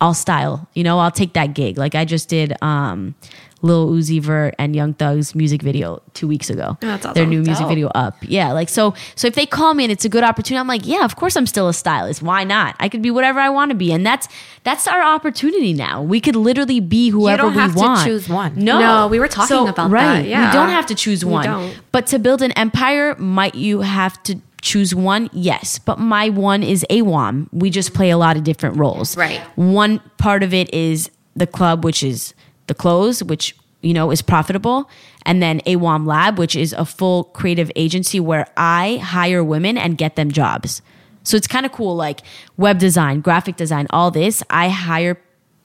I'll 0.00 0.14
style. 0.14 0.68
You 0.74 0.84
know, 0.84 0.98
I'll 0.98 1.10
take 1.10 1.32
that 1.34 1.54
gig. 1.54 1.76
Like 1.78 1.94
I 1.94 2.04
just 2.04 2.28
did 2.28 2.54
um 2.62 3.14
Lil 3.60 3.90
Uzi 3.90 4.20
Vert 4.22 4.54
and 4.56 4.76
Young 4.76 4.94
Thug's 4.94 5.34
music 5.34 5.62
video 5.62 6.00
two 6.14 6.28
weeks 6.28 6.48
ago. 6.48 6.78
that's 6.80 7.04
Their 7.14 7.26
new 7.26 7.42
music 7.42 7.64
Dope. 7.64 7.68
video 7.68 7.88
up. 7.88 8.14
Yeah, 8.22 8.52
like 8.52 8.68
so. 8.68 8.94
So 9.16 9.26
if 9.26 9.34
they 9.34 9.46
call 9.46 9.74
me 9.74 9.82
and 9.82 9.90
it's 9.92 10.04
a 10.04 10.08
good 10.08 10.22
opportunity, 10.22 10.60
I'm 10.60 10.68
like, 10.68 10.86
yeah, 10.86 11.04
of 11.04 11.16
course 11.16 11.34
I'm 11.36 11.46
still 11.46 11.66
a 11.68 11.74
stylist. 11.74 12.22
Why 12.22 12.44
not? 12.44 12.76
I 12.78 12.88
could 12.88 13.02
be 13.02 13.10
whatever 13.10 13.40
I 13.40 13.48
want 13.48 13.70
to 13.70 13.74
be, 13.74 13.90
and 13.92 14.06
that's 14.06 14.28
that's 14.62 14.86
our 14.86 15.02
opportunity 15.02 15.72
now. 15.72 16.02
We 16.02 16.20
could 16.20 16.36
literally 16.36 16.78
be 16.78 17.08
whoever 17.10 17.48
we 17.48 17.56
want. 17.56 17.56
You 17.56 17.74
don't 17.74 17.74
we 17.74 17.80
have 17.82 17.98
to 17.98 18.04
choose 18.08 18.28
one. 18.28 18.54
No, 18.56 18.78
No, 18.78 19.08
we 19.08 19.18
were 19.18 19.26
talking 19.28 19.66
about 19.68 19.90
right. 19.90 20.18
that, 20.22 20.26
yeah. 20.28 20.46
we 20.46 20.52
don't 20.52 20.68
have 20.68 20.86
to 20.86 20.94
choose 20.94 21.24
one. 21.24 21.72
But 21.90 22.06
to 22.08 22.20
build 22.20 22.42
an 22.42 22.52
empire, 22.52 23.16
might 23.16 23.56
you 23.56 23.80
have 23.80 24.22
to 24.24 24.40
choose 24.62 24.94
one? 24.94 25.30
Yes. 25.32 25.78
But 25.78 25.98
my 25.98 26.28
one 26.28 26.62
is 26.62 26.84
AWOM. 26.90 27.48
We 27.52 27.70
just 27.70 27.94
play 27.94 28.10
a 28.10 28.16
lot 28.18 28.36
of 28.36 28.44
different 28.44 28.76
roles. 28.76 29.16
Right. 29.16 29.40
One 29.56 30.00
part 30.18 30.42
of 30.42 30.52
it 30.54 30.72
is 30.74 31.10
the 31.36 31.46
club, 31.46 31.84
which 31.84 32.02
is 32.02 32.34
the 32.66 32.74
clothes, 32.74 33.22
which 33.22 33.54
you 33.80 33.94
know 33.94 34.10
is 34.10 34.22
profitable, 34.22 34.90
and 35.24 35.40
then 35.42 35.60
AWOM 35.60 36.06
Lab, 36.06 36.38
which 36.38 36.56
is 36.56 36.72
a 36.72 36.84
full 36.84 37.24
creative 37.24 37.70
agency 37.76 38.18
where 38.20 38.46
I 38.56 38.96
hire 38.96 39.44
women 39.44 39.78
and 39.78 39.96
get 39.96 40.16
them 40.16 40.30
jobs. 40.32 40.82
So 41.22 41.36
it's 41.36 41.46
kind 41.46 41.64
of 41.66 41.72
cool, 41.72 41.94
like 41.94 42.20
web 42.56 42.78
design, 42.78 43.20
graphic 43.20 43.56
design, 43.56 43.86
all 43.90 44.10
this. 44.10 44.42
I 44.50 44.68
hire 44.70 45.18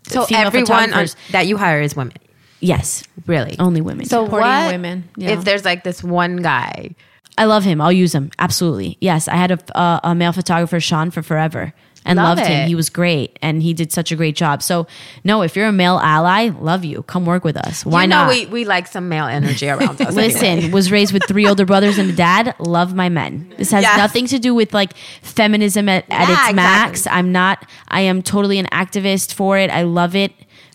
So 0.08 0.25
female 0.25 0.47
everyone 0.47 0.93
on, 0.93 1.08
that 1.32 1.47
you 1.47 1.58
hire 1.58 1.82
is 1.82 1.95
women. 1.95 2.17
yes, 2.60 3.03
Really? 3.25 3.56
only 3.60 3.79
women. 3.82 4.06
So 4.06 4.25
Supporting 4.25 4.47
what 4.49 4.71
women, 4.73 5.10
yeah. 5.17 5.29
if 5.32 5.45
there's 5.45 5.63
like 5.65 5.84
this 5.84 6.03
one 6.03 6.38
guy? 6.38 6.95
I 7.38 7.46
love 7.46 7.63
him. 7.63 7.82
I'll 7.82 7.91
use 7.91 8.13
him. 8.13 8.32
Absolutely. 8.39 8.98
Yes. 9.02 9.28
I 9.28 9.36
had 9.36 9.52
a, 9.52 9.60
a, 9.80 10.02
a 10.12 10.15
male 10.15 10.34
photographer, 10.34 10.80
Sean, 10.80 11.10
for 11.12 11.24
forever 11.24 11.74
and 12.06 12.17
Love 12.17 12.38
loved 12.38 12.50
him. 12.50 12.67
He 12.67 12.76
was 12.76 12.89
great 12.89 13.39
and 13.41 13.63
he 13.63 13.74
did 13.74 13.91
such 13.91 14.12
a 14.12 14.15
great 14.15 14.36
job. 14.36 14.62
So, 14.62 14.88
no, 15.24 15.41
if 15.41 15.56
you're 15.56 15.67
a 15.67 15.72
male 15.72 16.00
ally, 16.00 16.50
love 16.50 16.84
you. 16.84 17.04
Come 17.04 17.26
work 17.26 17.43
with 17.43 17.56
us. 17.58 17.86
Why 17.86 18.04
you 18.04 18.10
know 18.10 18.26
not? 18.26 18.30
We, 18.30 18.46
we 18.48 18.65
like 18.65 18.88
some 18.88 19.08
male 19.10 19.26
energy 19.26 19.69
around 19.69 20.02
us. 20.02 20.13
Listen, 20.15 20.43
anyway. 20.46 20.72
was 20.72 20.91
raised 20.91 21.13
with 21.13 21.24
three 21.28 21.48
older 21.48 21.65
brothers 21.65 21.98
and 21.98 22.10
a 22.10 22.13
dad. 22.13 22.56
Love 22.60 22.93
my 22.93 23.10
men. 23.10 23.54
This 23.58 23.72
has 23.72 23.84
Yes. 23.84 23.98
nothing 23.98 24.28
to 24.28 24.39
do 24.39 24.54
with 24.54 24.74
like 24.74 24.96
feminism 25.22 25.88
at, 25.89 26.04
at 26.10 26.28
Yeah, 26.28 26.48
its 26.50 26.56
max. 26.56 27.00
exactly. 27.02 27.17
I'm 27.19 27.32
not, 27.32 27.69
I 27.88 28.02
am 28.02 28.22
totally 28.22 28.60
an 28.60 28.67
activist 28.67 29.34
for 29.34 29.58
it. 29.58 29.69
I 29.69 29.84
love 29.84 30.15
it. 30.15 30.34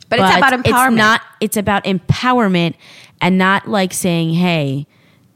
But 0.08 0.20
it's 0.20 0.36
about 0.38 0.52
It's 0.54 0.68
empowerment. 0.68 0.96
not, 0.96 1.20
it's 1.40 1.56
about 1.58 1.84
empowerment 1.84 2.74
and 3.20 3.36
not 3.36 3.68
like 3.68 3.92
saying, 3.92 4.32
hey, 4.32 4.86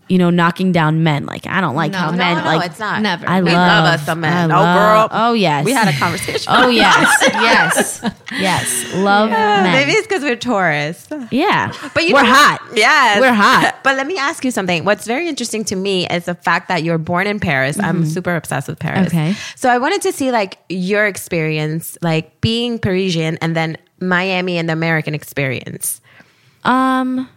you 0.08 0.18
know, 0.18 0.30
knocking 0.30 0.72
down 0.72 1.02
men. 1.02 1.24
Like, 1.24 1.46
I 1.46 1.60
don't 1.60 1.74
like 1.74 1.92
No. 1.92 1.98
how 1.98 2.10
No, 2.10 2.16
men 2.18 2.36
no, 2.38 2.44
like, 2.44 2.70
it's 2.70 2.78
not. 2.78 3.00
Never. 3.00 3.26
I 3.28 3.40
we 3.40 3.50
love, 3.52 3.84
love 3.84 3.94
us 3.94 4.04
some 4.04 4.20
men. 4.20 4.50
I 4.50 4.54
oh, 4.54 4.62
love- 4.62 5.10
girl. 5.10 5.18
Oh, 5.18 5.32
yes. 5.32 5.64
We 5.64 5.72
had 5.72 5.88
a 5.88 5.96
conversation. 5.98 6.52
Oh, 6.54 6.68
yes. 6.68 7.08
yes. 7.32 8.10
Yes. 8.32 8.94
Love 8.94 9.30
men. 9.30 9.72
Maybe 9.72 9.92
it's 9.92 10.06
because 10.06 10.22
we're 10.22 10.36
Taurus. 10.36 11.08
yeah. 11.30 11.72
But 11.94 12.06
you 12.06 12.14
we're 12.14 12.22
know- 12.24 12.32
hot. 12.32 12.60
Yes. 12.74 13.20
We're 13.20 13.32
hot. 13.32 13.78
But 13.82 13.96
let 13.96 14.06
me 14.06 14.16
ask 14.18 14.44
you 14.44 14.50
something. 14.50 14.84
What's 14.84 15.06
very 15.06 15.28
interesting 15.28 15.64
to 15.64 15.76
me 15.76 16.06
is 16.08 16.26
the 16.26 16.34
fact 16.34 16.68
that 16.68 16.82
you're 16.84 16.98
born 16.98 17.26
in 17.26 17.40
Paris. 17.40 17.78
I'm 17.80 18.04
super 18.06 18.36
obsessed 18.36 18.68
with 18.68 18.78
Paris. 18.78 19.08
Mm-hmm. 19.08 19.30
Okay. 19.30 19.34
So 19.56 19.68
I 19.70 19.78
wanted 19.78 20.02
to 20.02 20.12
see 20.12 20.30
like 20.30 20.58
your 20.68 21.06
experience, 21.06 21.96
like 22.02 22.40
being 22.40 22.78
Parisian 22.78 23.38
and 23.40 23.56
then 23.56 23.76
Miami 24.00 24.58
and 24.58 24.68
the 24.68 24.72
American 24.72 25.14
experience. 25.14 26.00
Um, 26.64 27.28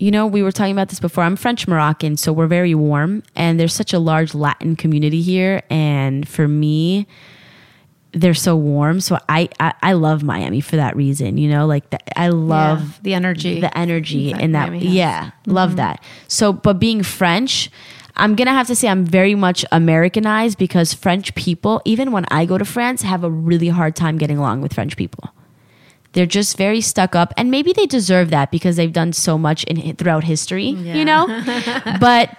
you 0.00 0.10
know, 0.10 0.26
we 0.26 0.42
were 0.42 0.50
talking 0.50 0.72
about 0.72 0.88
this 0.88 0.98
before. 0.98 1.24
I'm 1.24 1.36
French 1.36 1.68
Moroccan, 1.68 2.16
so 2.16 2.32
we're 2.32 2.46
very 2.46 2.74
warm, 2.74 3.22
and 3.36 3.60
there's 3.60 3.74
such 3.74 3.92
a 3.92 3.98
large 3.98 4.34
Latin 4.34 4.74
community 4.74 5.20
here. 5.20 5.62
And 5.68 6.26
for 6.26 6.48
me, 6.48 7.06
they're 8.12 8.32
so 8.32 8.56
warm. 8.56 9.00
So 9.00 9.18
I 9.28 9.50
I, 9.60 9.74
I 9.82 9.92
love 9.92 10.22
Miami 10.22 10.62
for 10.62 10.76
that 10.76 10.96
reason. 10.96 11.36
You 11.36 11.50
know, 11.50 11.66
like 11.66 11.90
the, 11.90 12.18
I 12.18 12.28
love 12.28 12.80
Yeah, 12.80 12.98
the 13.02 13.14
energy. 13.14 13.60
the 13.60 13.76
energy 13.76 14.32
in 14.32 14.52
that. 14.52 14.74
Yeah, 14.80 15.32
love 15.44 15.70
mm-hmm. 15.70 15.76
that. 15.76 16.04
So, 16.28 16.52
but 16.52 16.80
being 16.80 17.02
French. 17.02 17.70
I'm 18.16 18.34
gonna 18.34 18.52
have 18.52 18.66
to 18.66 18.74
say 18.76 18.88
I'm 18.88 19.06
very 19.06 19.34
much 19.34 19.64
Americanized 19.72 20.58
because 20.58 20.92
French 20.92 21.34
people, 21.36 21.80
even 21.86 22.12
when 22.12 22.26
I 22.30 22.44
go 22.44 22.58
to 22.58 22.66
France, 22.66 23.00
have 23.00 23.24
a 23.24 23.30
really 23.30 23.68
hard 23.68 23.96
time 23.96 24.18
getting 24.18 24.36
along 24.36 24.60
with 24.60 24.74
French 24.74 24.96
people. 24.96 25.30
They're 26.12 26.26
just 26.26 26.56
very 26.56 26.80
stuck 26.80 27.14
up, 27.14 27.32
and 27.36 27.50
maybe 27.50 27.72
they 27.72 27.86
deserve 27.86 28.30
that 28.30 28.50
because 28.50 28.76
they've 28.76 28.92
done 28.92 29.12
so 29.12 29.38
much 29.38 29.64
in 29.64 29.94
throughout 29.96 30.24
history, 30.24 30.66
you 30.96 31.04
know. 31.04 31.26
but 32.00 32.36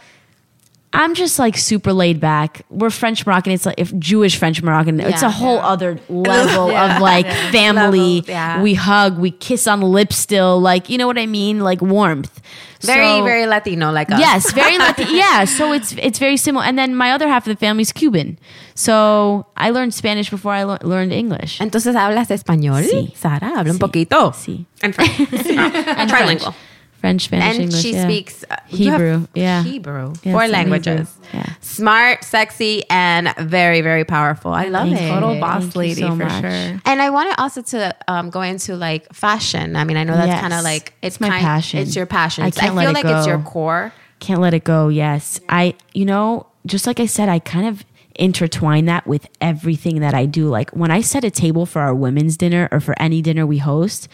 I'm 0.94 1.16
just 1.16 1.40
like 1.40 1.58
super 1.58 1.94
laid 1.94 2.20
back. 2.20 2.64
We're 2.70 2.90
French 2.90 3.26
Moroccan. 3.26 3.54
It's 3.54 3.66
like 3.66 3.76
if 3.80 3.96
Jewish 3.98 4.38
French 4.38 4.62
Moroccan. 4.62 5.00
it's 5.00 5.22
a 5.22 5.30
whole 5.32 5.60
other 5.60 5.98
level 6.10 6.70
of 6.76 7.02
like 7.02 7.26
family. 7.52 8.16
Levels, 8.22 8.28
yeah. 8.28 8.62
We 8.62 8.74
hug, 8.74 9.18
we 9.18 9.32
kiss 9.32 9.68
on 9.68 9.80
the 9.80 9.86
lips 9.88 10.18
still. 10.18 10.60
Like 10.60 10.90
you 10.90 10.98
know 10.98 11.08
what 11.08 11.18
I 11.18 11.28
mean? 11.28 11.62
Like 11.62 11.82
warmth. 11.82 12.42
Very, 12.82 13.06
So- 13.06 13.24
very 13.24 13.46
Latino 13.46 13.92
like 13.92 14.12
us. 14.12 14.20
Yes, 14.20 14.52
very 14.54 14.78
Latin. 14.80 15.08
yeah, 15.16 15.46
so 15.46 15.72
it's 15.72 15.94
it's 15.94 16.20
very 16.20 16.36
similar. 16.36 16.66
And 16.66 16.78
then 16.78 16.94
my 16.96 17.12
other 17.12 17.28
half 17.28 17.48
of 17.48 17.54
the 17.56 17.60
family 17.60 17.84
is 17.84 17.92
Cuban, 17.94 18.38
so 18.76 19.46
I 19.56 19.70
learned 19.70 19.94
Spanish 19.94 20.30
before 20.30 20.52
I 20.54 20.64
lear- 20.66 20.80
learned 20.84 21.14
English. 21.14 21.60
Entonces 21.62 21.96
hablas 21.96 22.30
español, 22.32 22.84
Sí. 22.84 23.16
Sara. 23.16 23.54
Habla 23.56 23.72
un 23.72 23.78
Sí. 23.78 23.80
poquito. 23.80 24.34
Sí. 24.34 24.66
And 24.82 24.94
French. 24.96 25.12
Ah, 25.58 25.96
and 26.00 26.10
Trilingual. 26.12 26.42
French, 26.42 26.56
Spanish, 27.02 27.56
And 27.56 27.64
English. 27.64 27.82
she 27.82 27.94
yeah. 27.94 28.04
speaks 28.04 28.46
uh, 28.50 28.56
Hebrew. 28.68 29.28
Yeah, 29.34 29.64
Hebrew. 29.64 30.14
Yeah, 30.24 30.32
Four 30.34 30.48
languages. 30.48 31.18
Yeah. 31.34 31.46
Smart, 31.62 32.24
sexy, 32.24 32.84
and 32.90 33.34
very, 33.40 33.82
very 33.82 34.06
powerful. 34.06 34.52
I 34.54 34.66
love 34.66 34.88
Thank 34.88 35.02
it. 35.02 35.04
you. 35.06 35.10
Total 35.10 35.40
boss 35.40 35.64
you 35.76 35.80
lady 35.80 36.02
so 36.02 36.10
for 36.10 36.16
much. 36.26 36.42
sure. 36.42 36.82
And 36.86 37.02
I 37.02 37.10
wanted 37.10 37.36
also 37.40 37.62
to 37.62 37.96
um, 38.08 38.30
go 38.30 38.42
into 38.42 38.76
like 38.76 39.12
fashion. 39.14 39.76
I 39.76 39.84
mean, 39.84 39.98
I 39.98 40.04
know 40.04 40.14
that's 40.14 40.28
Yes. 40.28 40.42
kind 40.42 40.54
of 40.54 40.64
like 40.64 40.94
it's, 41.02 41.16
It's 41.16 41.22
my 41.22 41.30
kind, 41.30 41.42
passion. 41.42 41.80
It's 41.80 41.96
your 41.96 42.06
passion. 42.06 42.44
I 42.44 42.52
can't 42.52 42.74
I 42.74 42.76
let 42.76 42.82
feel 42.88 42.92
it 42.98 43.06
like 43.06 43.18
it's 43.18 43.28
your 43.28 43.38
go. 43.38 43.50
core. 43.50 43.94
Can't 44.20 44.40
let 44.42 44.54
it 44.54 44.64
go. 44.64 44.88
Yes. 44.90 45.40
I, 45.50 45.74
you 45.94 46.06
know, 46.06 46.46
just 46.68 46.86
like 46.86 47.00
I 47.00 47.08
said, 47.08 47.28
I 47.30 47.40
kind 47.40 47.66
of 47.68 47.84
intertwine 48.16 48.86
that 48.86 49.08
with 49.08 49.28
everything 49.40 50.02
that 50.02 50.14
I 50.14 50.26
do. 50.26 50.48
Like 50.48 50.70
when 50.72 50.92
I 50.92 51.02
set 51.02 51.24
a 51.24 51.32
table 51.32 51.66
for 51.66 51.82
our 51.82 51.96
women's 51.96 52.38
dinner 52.38 52.68
or 52.72 52.80
for 52.80 52.94
any 53.02 53.22
dinner 53.22 53.48
we 53.48 53.58
host, 53.58 54.08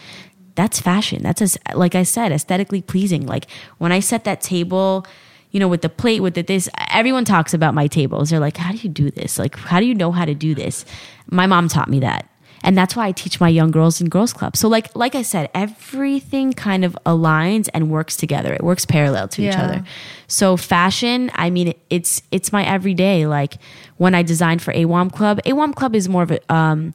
that's 0.58 0.80
fashion. 0.80 1.22
That's 1.22 1.40
as, 1.40 1.56
like 1.72 1.94
I 1.94 2.02
said, 2.02 2.32
aesthetically 2.32 2.82
pleasing. 2.82 3.26
Like 3.26 3.46
when 3.78 3.92
I 3.92 4.00
set 4.00 4.24
that 4.24 4.40
table, 4.40 5.06
you 5.52 5.60
know, 5.60 5.68
with 5.68 5.82
the 5.82 5.88
plate, 5.88 6.20
with 6.20 6.34
the 6.34 6.42
this, 6.42 6.68
everyone 6.90 7.24
talks 7.24 7.54
about 7.54 7.74
my 7.74 7.86
tables. 7.86 8.30
They're 8.30 8.40
like, 8.40 8.56
how 8.56 8.72
do 8.72 8.78
you 8.78 8.88
do 8.88 9.08
this? 9.12 9.38
Like, 9.38 9.54
how 9.56 9.78
do 9.78 9.86
you 9.86 9.94
know 9.94 10.10
how 10.10 10.24
to 10.24 10.34
do 10.34 10.56
this? 10.56 10.84
My 11.30 11.46
mom 11.46 11.68
taught 11.68 11.88
me 11.88 12.00
that. 12.00 12.28
And 12.64 12.76
that's 12.76 12.96
why 12.96 13.06
I 13.06 13.12
teach 13.12 13.38
my 13.40 13.48
young 13.48 13.70
girls 13.70 14.00
in 14.00 14.08
girls 14.08 14.32
club. 14.32 14.56
So 14.56 14.66
like 14.68 14.88
like 14.96 15.14
I 15.14 15.22
said, 15.22 15.48
everything 15.54 16.52
kind 16.52 16.84
of 16.84 16.98
aligns 17.06 17.68
and 17.72 17.88
works 17.88 18.16
together. 18.16 18.52
It 18.52 18.64
works 18.64 18.84
parallel 18.84 19.28
to 19.28 19.42
each 19.42 19.54
Yeah. 19.54 19.62
other. 19.64 19.84
So 20.26 20.56
fashion, 20.56 21.30
I 21.36 21.50
mean, 21.50 21.72
it's 21.88 22.20
it's 22.32 22.52
my 22.52 22.64
everyday. 22.66 23.28
Like 23.28 23.58
when 23.96 24.12
I 24.16 24.24
designed 24.24 24.60
for 24.60 24.74
AWOM 24.74 25.12
Club, 25.12 25.40
AWOM 25.46 25.72
Club 25.76 25.94
is 25.94 26.08
more 26.08 26.24
of 26.24 26.32
a 26.32 26.40
um, 26.52 26.94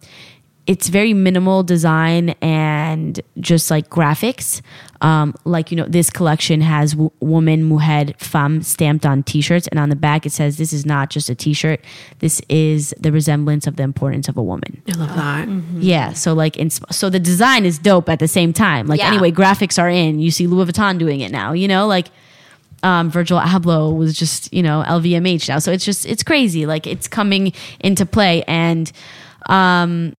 it's 0.65 0.87
very 0.87 1.13
minimal 1.13 1.61
design 1.63 2.29
and 2.41 3.19
just 3.39 3.69
like 3.69 3.89
graphics. 3.89 4.61
Um, 5.01 5.35
like 5.43 5.71
you 5.71 5.75
know, 5.75 5.85
this 5.85 6.09
collection 6.09 6.61
has 6.61 6.93
w- 6.93 7.11
woman, 7.19 7.65
mujer, 7.67 8.13
femme 8.17 8.61
stamped 8.63 9.05
on 9.05 9.23
T-shirts, 9.23 9.67
and 9.67 9.77
on 9.77 9.89
the 9.89 9.97
back 9.97 10.25
it 10.25 10.31
says, 10.31 10.57
"This 10.57 10.71
is 10.71 10.85
not 10.85 11.09
just 11.09 11.29
a 11.29 11.35
T-shirt. 11.35 11.81
This 12.19 12.41
is 12.47 12.93
the 12.97 13.11
resemblance 13.11 13.67
of 13.67 13.75
the 13.75 13.83
importance 13.83 14.29
of 14.29 14.37
a 14.37 14.41
woman." 14.41 14.81
I 14.89 14.95
love 14.95 15.13
that. 15.15 15.49
Yeah. 15.83 16.13
So 16.13 16.33
like, 16.33 16.55
in, 16.55 16.69
so 16.69 17.09
the 17.09 17.19
design 17.19 17.65
is 17.65 17.77
dope 17.77 18.07
at 18.07 18.19
the 18.19 18.29
same 18.29 18.53
time. 18.53 18.87
Like 18.87 18.99
Yeah. 18.99 19.09
anyway, 19.09 19.31
graphics 19.31 19.77
are 19.81 19.89
in. 19.89 20.19
You 20.21 20.31
see 20.31 20.47
Louis 20.47 20.71
Vuitton 20.71 20.97
doing 20.97 21.19
it 21.19 21.31
now. 21.33 21.51
You 21.51 21.67
know, 21.67 21.85
like 21.85 22.07
um, 22.83 23.09
Virgil 23.11 23.39
Abloh 23.39 23.93
was 23.97 24.13
just 24.17 24.53
you 24.53 24.63
know 24.63 24.81
LVMH 24.87 25.49
now. 25.49 25.59
So 25.59 25.73
it's 25.73 25.83
just 25.83 26.05
it's 26.05 26.23
crazy. 26.23 26.65
Like 26.65 26.87
it's 26.87 27.09
coming 27.09 27.51
into 27.81 28.05
play 28.05 28.43
and. 28.47 28.89
Um, 29.49 30.13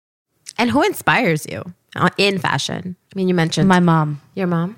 And 0.59 0.71
who 0.71 0.83
inspires 0.83 1.47
you 1.51 1.63
uh, 1.97 2.11
in 2.17 2.39
fashion? 2.39 2.97
I 3.13 3.17
mean, 3.17 3.29
you 3.29 3.35
mentioned 3.35 3.69
my 3.69 3.81
mom. 3.81 4.21
your 4.35 4.47
mom. 4.47 4.77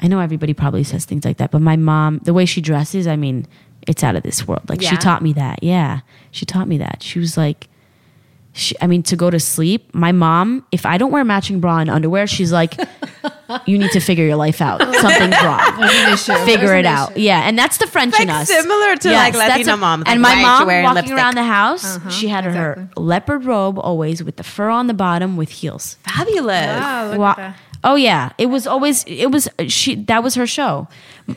I 0.00 0.06
know 0.06 0.20
everybody 0.20 0.54
probably 0.54 0.84
says 0.84 1.04
things 1.04 1.24
like 1.24 1.38
that, 1.38 1.50
but 1.50 1.60
my 1.60 1.76
mom, 1.76 2.18
the 2.18 2.32
way 2.32 2.44
she 2.44 2.60
dresses, 2.60 3.06
I 3.08 3.16
mean, 3.16 3.46
it's 3.86 4.04
out 4.04 4.14
of 4.14 4.22
this 4.22 4.46
world. 4.46 4.68
Like 4.68 4.80
she 4.80 4.96
taught 4.96 5.22
me 5.22 5.32
that. 5.32 5.62
Yeah. 5.62 6.00
She 6.30 6.46
taught 6.46 6.68
me 6.68 6.78
that. 6.78 7.02
She 7.02 7.18
was 7.18 7.36
like, 7.36 7.68
she, 8.52 8.76
I 8.80 8.86
mean, 8.86 9.02
to 9.04 9.16
go 9.16 9.30
to 9.30 9.40
sleep, 9.40 9.92
my 9.94 10.12
mom, 10.12 10.64
if 10.72 10.86
I 10.86 10.98
don't 10.98 11.10
wear 11.10 11.24
matching 11.24 11.60
bra 11.60 11.78
and 11.78 11.90
underwear, 11.90 12.26
she's 12.26 12.52
like, 12.52 12.74
you 13.66 13.78
need 13.78 13.90
to 13.92 14.00
figure 14.00 14.24
your 14.24 14.36
life 14.36 14.60
out. 14.60 14.80
Something's 14.96 15.36
wrong. 15.42 16.46
Figure 16.46 16.74
it 16.76 16.86
out. 16.86 17.16
Yeah. 17.16 17.40
And 17.48 17.58
that's 17.58 17.78
the 17.78 17.86
French 17.86 18.18
in 18.20 18.28
us. 18.30 18.48
similar 18.48 18.96
to, 18.96 19.10
like, 19.10 19.32
that's 19.34 19.50
Latina 19.58 19.76
moms, 19.76 20.04
And 20.06 20.20
my 20.20 20.34
why 20.34 20.42
aren't 20.44 20.68
mom 20.68 20.84
walking 20.84 20.94
lipstick? 20.94 21.16
around 21.16 21.34
the 21.36 21.42
house, 21.44 21.96
Uh-huh, 21.96 22.10
she 22.10 22.28
had 22.28 22.44
her 22.44 22.88
leopard 22.96 23.44
robe 23.44 23.78
always 23.78 24.22
with 24.22 24.36
the 24.36 24.44
fur 24.44 24.68
on 24.68 24.86
the 24.86 24.94
bottom 24.94 25.36
with 25.36 25.50
heels. 25.50 25.96
Fabulous. 26.02 26.66
Oh, 26.82 27.08
look 27.10 27.18
Wa- 27.18 27.30
at 27.30 27.36
that. 27.36 27.56
Oh 27.84 27.94
yeah, 27.94 28.32
it 28.38 28.46
was 28.46 28.66
always 28.66 29.04
it 29.06 29.30
was 29.30 29.48
she 29.68 29.94
that 30.06 30.24
was 30.24 30.34
her 30.34 30.48
show. 30.48 30.88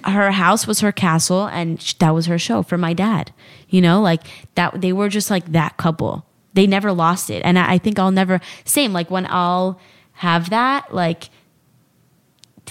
Her 0.06 0.32
house 0.32 0.66
was 0.66 0.80
her 0.80 0.92
castle 0.92 1.46
and 1.46 1.80
sh- 1.80 1.94
that 2.00 2.16
was 2.16 2.26
her 2.26 2.40
show 2.40 2.64
for 2.64 2.80
my 2.80 2.94
dad. 2.94 3.32
You 3.70 3.80
know, 3.82 4.02
like 4.02 4.24
that 4.56 4.82
they 4.82 4.92
were 4.92 5.08
just 5.08 5.30
like 5.30 5.52
that 5.52 5.78
couple. 5.78 6.26
They 6.56 6.66
never 6.66 6.92
lost 6.94 7.30
it. 7.30 7.44
And 7.46 7.60
I, 7.60 7.74
I 7.74 7.78
think 7.78 8.00
I'll 8.00 8.10
never 8.10 8.42
same 8.66 8.92
like 8.92 9.12
when 9.12 9.28
I'll 9.30 9.80
have 10.14 10.50
that 10.50 10.92
like 10.96 11.22
t- 11.22 11.30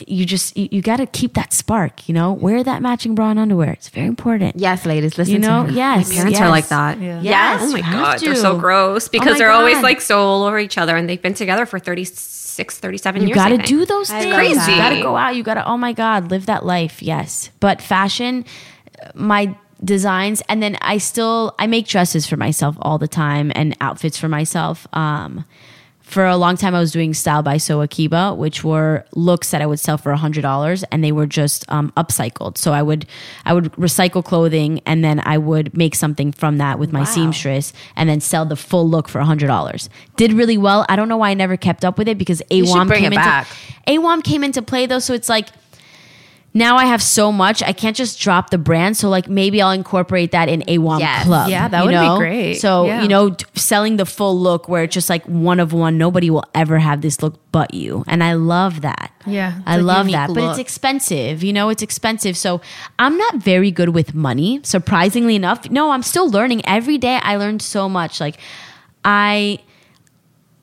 you 0.07 0.25
just 0.25 0.57
you, 0.57 0.69
you 0.71 0.83
got 0.83 0.97
to 0.97 1.07
keep 1.07 1.35
that 1.35 1.53
spark, 1.53 2.09
you 2.09 2.15
know? 2.15 2.33
Wear 2.33 2.63
that 2.65 2.81
matching 2.83 3.15
bra 3.15 3.31
and 3.31 3.39
underwear. 3.39 3.73
It's 3.73 3.89
very 3.89 4.07
important. 4.07 4.57
Yes, 4.57 4.87
ladies, 4.87 5.19
listen 5.19 5.35
You 5.35 5.41
know, 5.41 5.65
to 5.67 5.71
her. 5.73 5.77
yes. 5.77 6.09
My 6.09 6.15
parents 6.15 6.39
yes. 6.39 6.47
are 6.47 6.49
like 6.49 6.69
that. 6.69 7.01
Yeah. 7.01 7.21
Yes, 7.21 7.61
Oh 7.63 7.73
my 7.73 7.79
you 7.79 7.83
have 7.85 8.05
god, 8.05 8.21
they're 8.21 8.35
so 8.37 8.59
gross 8.59 9.09
Oh 9.09 9.11
because 9.13 9.33
my 9.35 9.39
they're 9.39 9.51
always 9.51 9.83
like 9.83 10.01
so 10.01 10.21
all 10.21 10.45
over 10.45 10.59
each 10.59 10.79
other 10.79 10.97
and 10.97 11.09
they've 11.09 11.21
been 11.21 11.35
together 11.35 11.67
for 11.67 11.79
36, 11.79 12.79
37 12.79 13.21
You 13.23 13.29
years. 13.29 13.37
You 13.37 13.43
got 13.43 13.49
to 13.49 13.59
do 13.59 13.85
those 13.85 14.09
things. 14.11 14.35
crazy. 14.35 14.73
You 14.73 14.79
got 14.79 14.91
to 14.91 15.03
go 15.03 15.17
out. 15.17 15.37
You 15.37 15.43
got 15.43 15.55
to, 15.55 15.67
oh 15.67 15.77
my 15.77 15.93
God, 15.93 16.31
live 16.31 16.47
that 16.47 16.65
life. 16.65 17.03
Yes. 17.03 17.51
But 17.61 17.83
fashion, 17.83 18.45
my 19.15 19.55
designs, 19.83 20.43
and 20.49 20.63
then 20.63 20.77
I 20.83 20.99
still, 20.99 21.55
I 21.59 21.67
make 21.67 21.87
dresses 21.87 22.27
for 22.27 22.37
myself 22.37 22.77
all 22.81 22.99
the 22.99 23.09
time 23.09 23.51
and 23.55 23.77
outfits 23.81 24.19
for 24.19 24.29
myself. 24.29 24.87
Um, 24.93 25.45
for 26.11 26.27
a 26.27 26.37
long 26.37 26.57
time, 26.57 26.75
I 26.75 26.81
was 26.81 26.91
doing 26.91 27.15
Style 27.15 27.43
by 27.43 27.57
So 27.57 27.83
Akiba, 27.83 28.35
which 28.35 28.65
were 28.65 29.05
looks 29.15 29.53
that 29.53 29.63
I 29.63 29.67
would 29.67 29.79
sell 29.79 29.97
for 29.97 30.13
hundred 30.15 30.43
dollars, 30.43 30.83
and 30.91 31.05
they 31.05 31.13
were 31.13 31.27
just 31.27 31.65
um, 31.71 31.93
upcycled. 31.97 32.59
So 32.59 32.73
I 32.73 32.83
would 32.83 33.07
I 33.45 33.55
would 33.55 33.73
recycle 33.75 34.25
clothing, 34.25 34.81
and 34.87 35.05
then 35.05 35.21
I 35.21 35.39
would 35.39 35.77
make 35.77 35.95
something 35.95 36.33
from 36.33 36.59
that 36.59 36.81
with 36.81 36.93
my 36.93 37.05
seamstress, 37.05 37.73
and 37.95 38.09
then 38.09 38.21
sell 38.21 38.45
the 38.45 38.57
full 38.57 38.89
look 38.89 39.09
for 39.09 39.21
hundred 39.21 39.47
dollars. 39.47 39.89
Did 40.17 40.33
really 40.33 40.59
well. 40.59 40.85
I 40.89 40.97
don't 40.97 41.09
know 41.09 41.17
why 41.17 41.31
I 41.31 41.35
never 41.35 41.57
kept 41.57 41.85
up 41.85 41.97
with 41.97 42.09
it 42.09 42.19
because 42.19 42.43
AWOM 42.51 42.93
came 42.93 43.05
into 43.05 43.17
back. 43.17 43.47
AWOM 43.87 44.25
came 44.25 44.43
into 44.43 44.63
play 44.63 44.87
though, 44.87 44.99
so 44.99 45.15
it's 45.15 45.29
like 45.29 45.49
now 46.53 46.77
I 46.77 46.85
have 46.87 47.03
so 47.03 47.31
much, 47.31 47.63
I 47.63 47.73
can't 47.73 47.97
just 47.97 48.21
drop 48.21 48.51
the 48.51 48.59
brand. 48.59 48.97
So 48.97 49.09
like 49.09 49.29
maybe 49.29 49.63
I'll 49.63 49.71
incorporate 49.71 50.33
that 50.33 50.49
in 50.49 50.63
AWOM 50.63 50.99
Yes. 50.99 51.25
Club. 51.25 51.49
Yeah, 51.49 51.69
that 51.69 51.85
would 51.85 51.91
be 51.93 52.19
great. 52.19 52.55
So 52.55 52.87
Yeah. 52.87 53.03
you 53.03 53.09
know, 53.09 53.37
selling 53.55 53.97
the 53.97 54.05
full 54.07 54.39
look 54.39 54.69
where 54.69 54.83
it's 54.85 54.95
just 54.95 55.09
like 55.09 55.25
one 55.27 55.61
of 55.61 55.73
one. 55.73 55.97
Nobody 55.97 56.29
will 56.29 56.45
ever 56.55 56.79
have 56.79 57.03
this 57.03 57.23
look 57.23 57.39
but 57.53 57.73
you, 57.75 58.05
and 58.09 58.23
I 58.25 58.35
love 58.35 58.81
that. 58.83 59.13
Yeah, 59.27 59.61
I 59.67 59.77
love 59.77 60.11
that. 60.11 60.31
But 60.33 60.51
it's 60.51 60.59
expensive. 60.59 61.43
You 61.43 61.53
know, 61.53 61.69
it's 61.69 61.83
expensive. 61.83 62.37
So 62.37 62.61
I'm 62.99 63.17
not 63.17 63.37
very 63.37 63.71
good 63.71 63.91
with 63.91 64.15
money. 64.15 64.61
Surprisingly 64.63 65.37
enough, 65.37 65.71
no, 65.71 65.91
I'm 65.93 66.03
still 66.03 66.29
learning 66.31 66.63
every 66.67 66.99
day. 66.99 67.19
I 67.23 67.37
learned 67.37 67.63
so 67.63 67.89
much. 67.89 68.21
Like 68.21 68.39
I. 69.05 69.59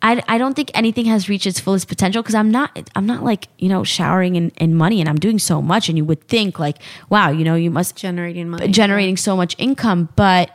I, 0.01 0.23
I 0.27 0.37
don't 0.37 0.53
think 0.53 0.71
anything 0.73 1.05
has 1.05 1.27
reached 1.27 1.47
its 1.47 1.59
fullest 1.59 1.87
potential 1.87 2.21
because 2.21 2.35
I'm 2.35 2.51
not 2.51 2.89
I'm 2.95 3.05
not 3.05 3.23
like 3.23 3.47
you 3.57 3.69
know 3.69 3.83
showering 3.83 4.35
in, 4.35 4.49
in 4.51 4.75
money 4.75 4.99
and 4.99 5.09
I'm 5.09 5.17
doing 5.17 5.39
so 5.39 5.61
much 5.61 5.89
and 5.89 5.97
you 5.97 6.05
would 6.05 6.27
think 6.27 6.59
like 6.59 6.77
wow 7.09 7.29
you 7.31 7.43
know 7.43 7.55
you 7.55 7.71
must 7.71 7.95
Generating 7.95 8.49
money. 8.49 8.67
generating 8.67 9.17
so 9.17 9.35
much 9.35 9.55
income 9.57 10.09
but 10.15 10.51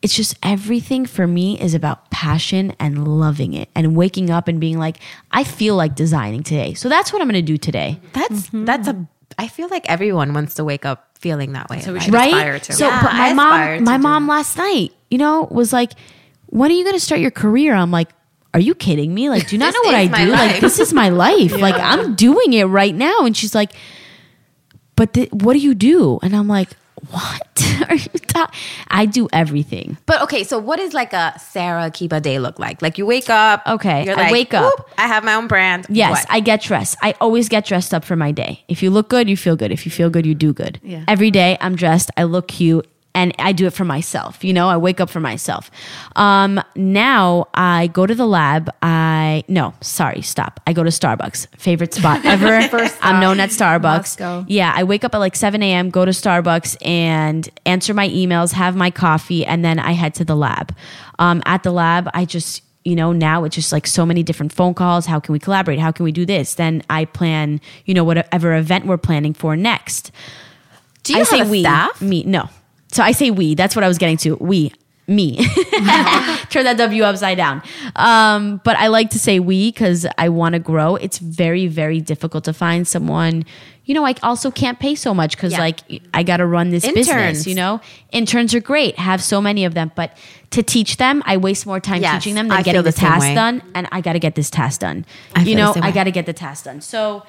it's 0.00 0.14
just 0.14 0.36
everything 0.44 1.06
for 1.06 1.26
me 1.26 1.60
is 1.60 1.74
about 1.74 2.08
passion 2.12 2.72
and 2.78 3.08
loving 3.18 3.52
it 3.52 3.68
and 3.74 3.96
waking 3.96 4.30
up 4.30 4.46
and 4.46 4.60
being 4.60 4.78
like 4.78 4.98
I 5.32 5.42
feel 5.42 5.74
like 5.74 5.96
designing 5.96 6.44
today 6.44 6.74
so 6.74 6.88
that's 6.88 7.12
what 7.12 7.20
I'm 7.20 7.26
gonna 7.28 7.42
do 7.42 7.56
today 7.56 8.00
That's 8.12 8.46
mm-hmm. 8.46 8.64
that's 8.64 8.86
a. 8.88 9.08
I 9.36 9.46
feel 9.48 9.68
like 9.68 9.88
everyone 9.88 10.34
wants 10.34 10.54
to 10.54 10.64
wake 10.64 10.84
up 10.84 11.16
feeling 11.18 11.52
that 11.52 11.68
way. 11.68 11.80
So 11.80 11.92
we 11.92 12.00
should 12.00 12.14
right 12.14 12.28
aspire 12.28 12.58
to. 12.60 12.72
so 12.72 12.86
Yeah, 12.86 13.02
but 13.02 13.12
my 13.12 13.28
I 13.28 13.32
mom 13.34 13.84
my 13.84 13.96
do 13.96 14.02
mom 14.02 14.28
last 14.28 14.56
night 14.56 14.92
you 15.10 15.18
know 15.18 15.48
was 15.50 15.72
like 15.72 15.92
when 16.46 16.70
are 16.70 16.74
you 16.74 16.84
gonna 16.84 17.00
start 17.00 17.20
your 17.20 17.30
career 17.32 17.74
I'm 17.74 17.90
like 17.90 18.08
are 18.54 18.60
you 18.60 18.74
kidding 18.74 19.14
me 19.14 19.28
like 19.30 19.48
do 19.48 19.56
you 19.56 19.60
not 19.60 19.74
know 19.74 19.80
what 19.84 19.94
I 19.94 20.06
do 20.06 20.30
like 20.30 20.60
this 20.60 20.78
is 20.78 20.92
my 20.92 21.08
life 21.26 21.52
like 21.60 21.74
I'm 21.76 22.14
doing 22.14 22.52
it 22.54 22.64
right 22.64 22.94
now 22.94 23.24
and 23.26 23.36
she's 23.36 23.54
like 23.54 23.72
but 24.96 25.12
th- 25.14 25.30
what 25.32 25.52
do 25.52 25.58
you 25.60 25.74
do 25.74 26.18
and 26.22 26.34
I'm 26.34 26.48
like 26.48 26.70
what 27.10 27.62
are 27.88 27.94
you 27.94 28.08
ta- 28.26 28.50
I 28.88 29.06
do 29.06 29.28
everything 29.32 29.96
But 30.06 30.22
okay, 30.22 30.42
so 30.42 30.58
what 30.58 30.80
is 30.80 30.92
like 30.94 31.12
a 31.12 31.38
Sarah 31.38 31.90
Kiba 31.92 32.20
day 32.20 32.40
look 32.40 32.58
like? 32.58 32.82
Like 32.82 32.98
you 32.98 33.06
wake 33.06 33.30
up. 33.30 33.62
Okay, 33.68 34.04
you're 34.04 34.18
I 34.18 34.22
like, 34.24 34.32
wake 34.32 34.52
up. 34.54 34.90
I 34.98 35.06
have 35.06 35.22
my 35.22 35.34
own 35.34 35.46
brand. 35.46 35.86
Yes, 35.88 36.10
What? 36.10 36.26
I 36.28 36.40
get 36.40 36.60
dressed. 36.62 36.96
I 37.00 37.14
always 37.20 37.48
get 37.48 37.64
dressed 37.66 37.94
up 37.94 38.04
for 38.04 38.16
my 38.16 38.32
day. 38.32 38.64
If 38.66 38.82
you 38.82 38.90
look 38.90 39.08
good, 39.08 39.28
you 39.30 39.36
feel 39.36 39.54
good. 39.54 39.70
If 39.70 39.86
you 39.86 39.92
feel 39.92 40.10
good, 40.10 40.26
you 40.26 40.34
do 40.34 40.52
good. 40.52 40.80
Yeah. 40.82 41.04
Every 41.06 41.30
day 41.30 41.56
I'm 41.60 41.76
dressed, 41.76 42.10
I 42.16 42.24
look 42.24 42.48
cute, 42.48 42.84
and 43.18 43.34
I 43.40 43.50
do 43.50 43.66
it 43.66 43.72
for 43.72 43.84
myself. 43.84 44.44
You 44.44 44.52
know, 44.52 44.68
I 44.68 44.76
wake 44.76 45.00
up 45.00 45.10
for 45.10 45.18
myself. 45.18 45.72
Um, 46.14 46.62
now 46.76 47.48
I 47.52 47.88
go 47.88 48.06
to 48.06 48.14
the 48.14 48.26
lab. 48.26 48.70
I 48.80 49.42
no, 49.48 49.74
sorry, 49.80 50.22
stop. 50.22 50.60
I 50.68 50.72
go 50.72 50.84
to 50.84 50.90
Starbucks. 50.90 51.48
Favorite 51.56 51.92
spot 51.94 52.24
ever. 52.24 52.60
I'm 53.02 53.20
known 53.20 53.40
at 53.40 53.50
Starbucks. 53.50 54.44
Yeah, 54.48 54.72
I 54.74 54.84
wake 54.84 55.02
up 55.02 55.14
at 55.16 55.18
like 55.18 55.34
7 55.34 55.60
a.m., 55.64 55.90
go 55.90 56.04
to 56.04 56.12
Starbucks 56.12 56.76
and 56.86 57.48
answer 57.66 57.92
my 57.92 58.08
emails, 58.08 58.52
have 58.52 58.76
my 58.76 58.90
coffee, 58.90 59.44
and 59.44 59.64
then 59.64 59.80
I 59.80 59.92
head 59.92 60.14
to 60.14 60.24
the 60.24 60.36
lab. 60.36 60.74
Um, 61.18 61.42
at 61.44 61.64
the 61.64 61.72
lab, 61.72 62.08
I 62.14 62.24
just, 62.24 62.62
you 62.84 62.94
know, 62.94 63.12
now 63.12 63.42
it's 63.42 63.56
just 63.56 63.72
like 63.72 63.88
so 63.88 64.06
many 64.06 64.22
different 64.22 64.52
phone 64.52 64.74
calls. 64.74 65.06
How 65.06 65.18
can 65.18 65.32
we 65.32 65.40
collaborate? 65.40 65.80
How 65.80 65.90
can 65.90 66.04
we 66.04 66.12
do 66.12 66.24
this? 66.24 66.54
Then 66.54 66.82
I 66.88 67.04
plan, 67.06 67.60
you 67.84 67.94
know, 67.94 68.04
whatever 68.04 68.54
event 68.54 68.86
we're 68.86 68.96
planning 68.96 69.34
for 69.34 69.56
next. 69.56 70.12
Do 71.02 71.14
you 71.14 71.20
I 71.20 71.22
say 71.24 71.38
have 71.38 71.48
a 71.48 71.50
we, 71.50 71.62
staff? 71.62 72.00
me, 72.00 72.22
no. 72.22 72.48
So 72.92 73.02
I 73.02 73.12
say 73.12 73.30
we. 73.30 73.54
That's 73.54 73.76
what 73.76 73.84
I 73.84 73.88
was 73.88 73.98
getting 73.98 74.16
to. 74.18 74.36
We, 74.36 74.72
me. 75.06 75.36
Turn 76.50 76.64
that 76.64 76.76
W 76.78 77.02
upside 77.02 77.36
down. 77.36 77.62
Um, 77.96 78.60
but 78.64 78.76
I 78.76 78.88
like 78.88 79.10
to 79.10 79.18
say 79.18 79.40
we 79.40 79.70
because 79.70 80.06
I 80.16 80.28
want 80.28 80.54
to 80.54 80.58
grow. 80.58 80.96
It's 80.96 81.18
very, 81.18 81.66
very 81.66 82.00
difficult 82.00 82.44
to 82.44 82.52
find 82.52 82.86
someone. 82.86 83.44
You 83.84 83.94
know, 83.94 84.04
I 84.04 84.14
also 84.22 84.50
can't 84.50 84.78
pay 84.78 84.94
so 84.94 85.14
much 85.14 85.34
because 85.36 85.52
Yeah. 85.52 85.60
like 85.60 85.80
I 86.12 86.22
got 86.22 86.38
to 86.38 86.46
run 86.46 86.68
this 86.70 86.86
business. 86.90 87.46
You 87.46 87.54
know, 87.54 87.80
interns 88.12 88.54
are 88.54 88.60
great. 88.60 88.98
Have 88.98 89.22
so 89.22 89.40
many 89.40 89.64
of 89.64 89.72
them, 89.72 89.92
but 89.94 90.14
to 90.50 90.62
teach 90.62 90.98
them, 90.98 91.22
I 91.24 91.38
waste 91.38 91.64
more 91.66 91.80
time 91.80 92.02
Yes, 92.02 92.22
teaching 92.22 92.34
them 92.34 92.48
than 92.48 92.58
I 92.58 92.62
getting 92.62 92.82
the, 92.82 92.90
the 92.90 92.96
task 92.96 93.20
way. 93.22 93.34
done. 93.34 93.62
And 93.74 93.88
I 93.90 94.02
got 94.02 94.12
to 94.12 94.18
get 94.18 94.34
this 94.34 94.50
task 94.50 94.80
done. 94.80 95.06
I 95.34 95.42
you 95.42 95.54
know, 95.56 95.72
I 95.76 95.90
got 95.90 96.04
to 96.04 96.10
get 96.10 96.26
the 96.26 96.34
task 96.34 96.64
done. 96.66 96.82
So 96.82 97.24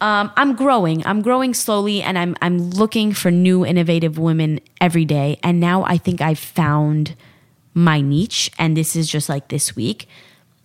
um, 0.00 0.32
I'm 0.36 0.54
growing. 0.54 1.04
I'm 1.06 1.22
growing 1.22 1.54
slowly, 1.54 2.02
and 2.02 2.18
I'm 2.18 2.36
I'm 2.40 2.70
looking 2.70 3.12
for 3.12 3.30
new 3.30 3.64
innovative 3.64 4.18
women 4.18 4.60
every 4.80 5.04
day. 5.04 5.38
And 5.42 5.60
now 5.60 5.84
I 5.84 5.98
think 5.98 6.20
I've 6.20 6.38
found 6.38 7.14
my 7.74 8.00
niche, 8.00 8.50
and 8.58 8.76
this 8.76 8.96
is 8.96 9.08
just 9.08 9.28
like 9.28 9.48
this 9.48 9.76
week. 9.76 10.08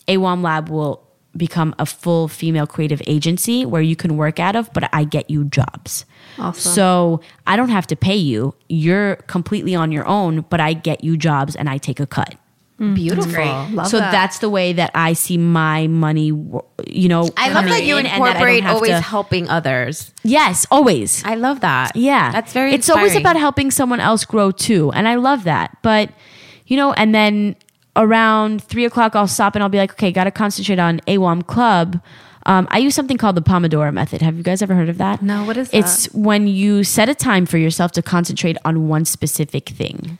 AWOM 0.07 0.41
Lab 0.43 0.69
will 0.69 1.05
become 1.35 1.75
a 1.79 1.85
full 1.85 2.27
female 2.27 2.65
creative 2.65 3.01
agency 3.07 3.65
where 3.65 3.81
you 3.81 3.95
can 3.95 4.15
work 4.15 4.39
out 4.39 4.55
of, 4.55 4.71
but 4.73 4.89
I 4.93 5.03
get 5.03 5.29
you 5.29 5.43
jobs. 5.43 6.05
Awesome. 6.39 6.71
So 6.71 7.21
I 7.45 7.55
don't 7.55 7.69
have 7.69 7.87
to 7.87 7.95
pay 7.95 8.15
you. 8.15 8.55
You're 8.69 9.17
completely 9.27 9.75
on 9.75 9.91
your 9.91 10.07
own, 10.07 10.41
but 10.49 10.61
I 10.61 10.73
get 10.73 11.03
you 11.03 11.17
jobs 11.17 11.55
and 11.55 11.69
I 11.69 11.77
take 11.77 11.99
a 11.99 12.05
cut. 12.05 12.35
Beautiful. 12.77 13.67
Love 13.71 13.87
so 13.87 13.99
that. 13.99 14.11
that's 14.11 14.39
the 14.39 14.49
way 14.49 14.73
that 14.73 14.91
I 14.93 15.13
see 15.13 15.37
my 15.37 15.87
money. 15.87 16.25
You 16.25 17.07
know, 17.07 17.29
I 17.37 17.49
love 17.53 17.65
that 17.65 17.83
you 17.85 17.95
that 17.95 18.05
incorporate 18.05 18.65
always 18.65 18.89
to- 18.89 19.01
helping 19.01 19.47
others. 19.47 20.11
yes, 20.23 20.67
always. 20.69 21.23
I 21.23 21.35
love 21.35 21.61
that. 21.61 21.95
Yeah. 21.95 22.31
that's 22.33 22.51
very. 22.51 22.73
It's 22.73 22.89
always 22.89 23.15
about 23.15 23.37
helping 23.37 23.71
someone 23.71 24.01
else 24.01 24.25
grow 24.25 24.51
too. 24.51 24.91
And 24.91 25.07
I 25.07 25.15
love 25.15 25.45
that. 25.45 25.77
But, 25.83 26.11
you 26.67 26.75
know, 26.75 26.91
and 26.93 27.15
then 27.15 27.55
around 27.95 28.61
three 28.61 28.83
o'clock, 28.83 29.15
I'll 29.15 29.27
stop 29.27 29.55
and 29.55 29.63
I'll 29.63 29.69
be 29.69 29.77
like, 29.77 29.91
okay, 29.91 30.11
got 30.11 30.25
to 30.25 30.31
concentrate 30.31 30.79
on 30.79 30.99
AWOM 31.07 31.47
Club. 31.47 32.01
Um, 32.45 32.67
I 32.69 32.77
use 32.79 32.93
something 32.93 33.17
called 33.17 33.35
the 33.35 33.41
Pomodoro 33.41 33.91
method. 33.93 34.21
Have 34.21 34.35
you 34.37 34.43
guys 34.43 34.61
ever 34.61 34.75
heard 34.75 34.89
of 34.89 34.97
that? 34.99 35.21
No, 35.21 35.45
what 35.45 35.57
is 35.57 35.69
that? 35.71 35.77
It's 35.77 36.13
when 36.13 36.47
you 36.47 36.83
set 36.83 37.09
a 37.09 37.15
time 37.15 37.45
for 37.45 37.57
yourself 37.57 37.91
to 37.93 38.01
concentrate 38.01 38.57
on 38.65 38.87
one 38.87 39.05
specific 39.05 39.69
thing. 39.69 40.19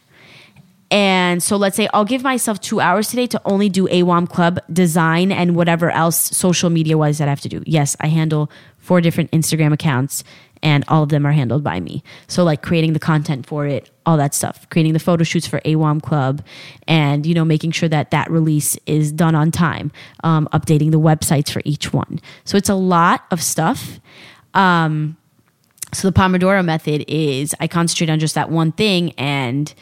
And 0.92 1.42
so 1.42 1.58
let's 1.58 1.76
say 1.76 1.88
I'll 1.94 2.06
give 2.06 2.24
myself 2.24 2.62
two 2.62 2.80
hours 2.80 3.10
today 3.10 3.28
to 3.28 3.42
only 3.46 3.70
do 3.70 3.88
AWOM 3.88 4.30
Club 4.30 4.60
design 4.72 5.32
and 5.32 5.56
whatever 5.56 5.90
else 5.90 6.18
social 6.18 6.70
media 6.70 6.98
wise 6.98 7.18
that 7.18 7.28
I 7.28 7.32
have 7.32 7.42
to 7.42 7.50
do. 7.50 7.64
Yes, 7.66 7.96
I 8.00 8.08
handle 8.08 8.52
four 8.78 9.02
different 9.02 9.32
Instagram 9.32 9.74
accounts 9.74 10.24
and 10.62 10.84
all 10.88 11.04
of 11.04 11.10
them 11.10 11.26
are 11.26 11.32
handled 11.32 11.64
by 11.64 11.80
me. 11.80 12.04
So 12.28 12.44
like 12.44 12.62
creating 12.62 12.94
the 12.94 13.00
content 13.00 13.46
for 13.46 13.66
it, 13.68 13.90
all 14.06 14.18
that 14.18 14.34
stuff, 14.34 14.68
creating 14.70 14.94
the 14.94 15.00
photo 15.00 15.24
shoots 15.24 15.48
for 15.48 15.60
AWOM 15.62 16.02
Club 16.02 16.44
and, 16.88 17.26
you 17.26 17.34
know, 17.34 17.46
making 17.46 17.72
sure 17.72 17.90
that 17.90 18.12
that 18.12 18.30
release 18.32 18.78
is 18.86 19.12
done 19.12 19.36
on 19.36 19.52
time, 19.52 19.92
um, 20.24 20.48
updating 20.54 20.92
the 20.92 21.00
websites 21.00 21.52
for 21.52 21.62
each 21.66 21.94
one. 21.94 22.20
So 22.46 22.58
it's 22.58 22.70
a 22.70 22.76
lot 22.76 23.26
of 23.32 23.42
stuff. 23.42 24.00
Um, 24.54 25.18
so 25.94 26.10
the 26.10 26.20
Pomodoro 26.20 26.64
method 26.64 27.06
is 27.08 27.56
I 27.60 27.68
concentrate 27.68 28.10
on 28.10 28.20
just 28.20 28.36
that 28.36 28.50
one 28.50 28.72
thing 28.72 29.12
and 29.14 29.74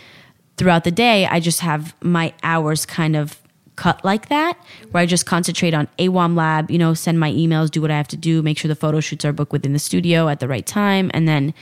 throughout 0.57 0.83
the 0.83 0.91
day 0.91 1.25
I 1.25 1.39
just 1.39 1.59
have 1.61 1.95
my 2.01 2.33
hours 2.43 2.85
kind 2.85 3.15
of 3.15 3.39
cut 3.75 4.03
like 4.05 4.29
that, 4.29 4.57
where 4.91 5.01
I 5.01 5.05
just 5.05 5.25
concentrate 5.25 5.73
on 5.73 5.87
AWOM 5.97 6.35
lab, 6.35 6.69
you 6.69 6.77
know, 6.77 6.93
send 6.93 7.19
my 7.19 7.31
emails, 7.31 7.71
do 7.71 7.81
what 7.81 7.91
I 7.91 7.97
have 7.97 8.07
to 8.09 8.17
do, 8.17 8.41
make 8.41 8.57
sure 8.57 8.69
the 8.69 8.75
photo 8.75 8.99
shoots 8.99 9.25
are 9.25 9.33
booked 9.33 9.51
within 9.51 9.73
the 9.73 9.79
studio 9.79 10.29
at 10.29 10.39
the 10.39 10.47
right 10.47 10.65
time, 10.65 11.09
and 11.13 11.27
then 11.27 11.53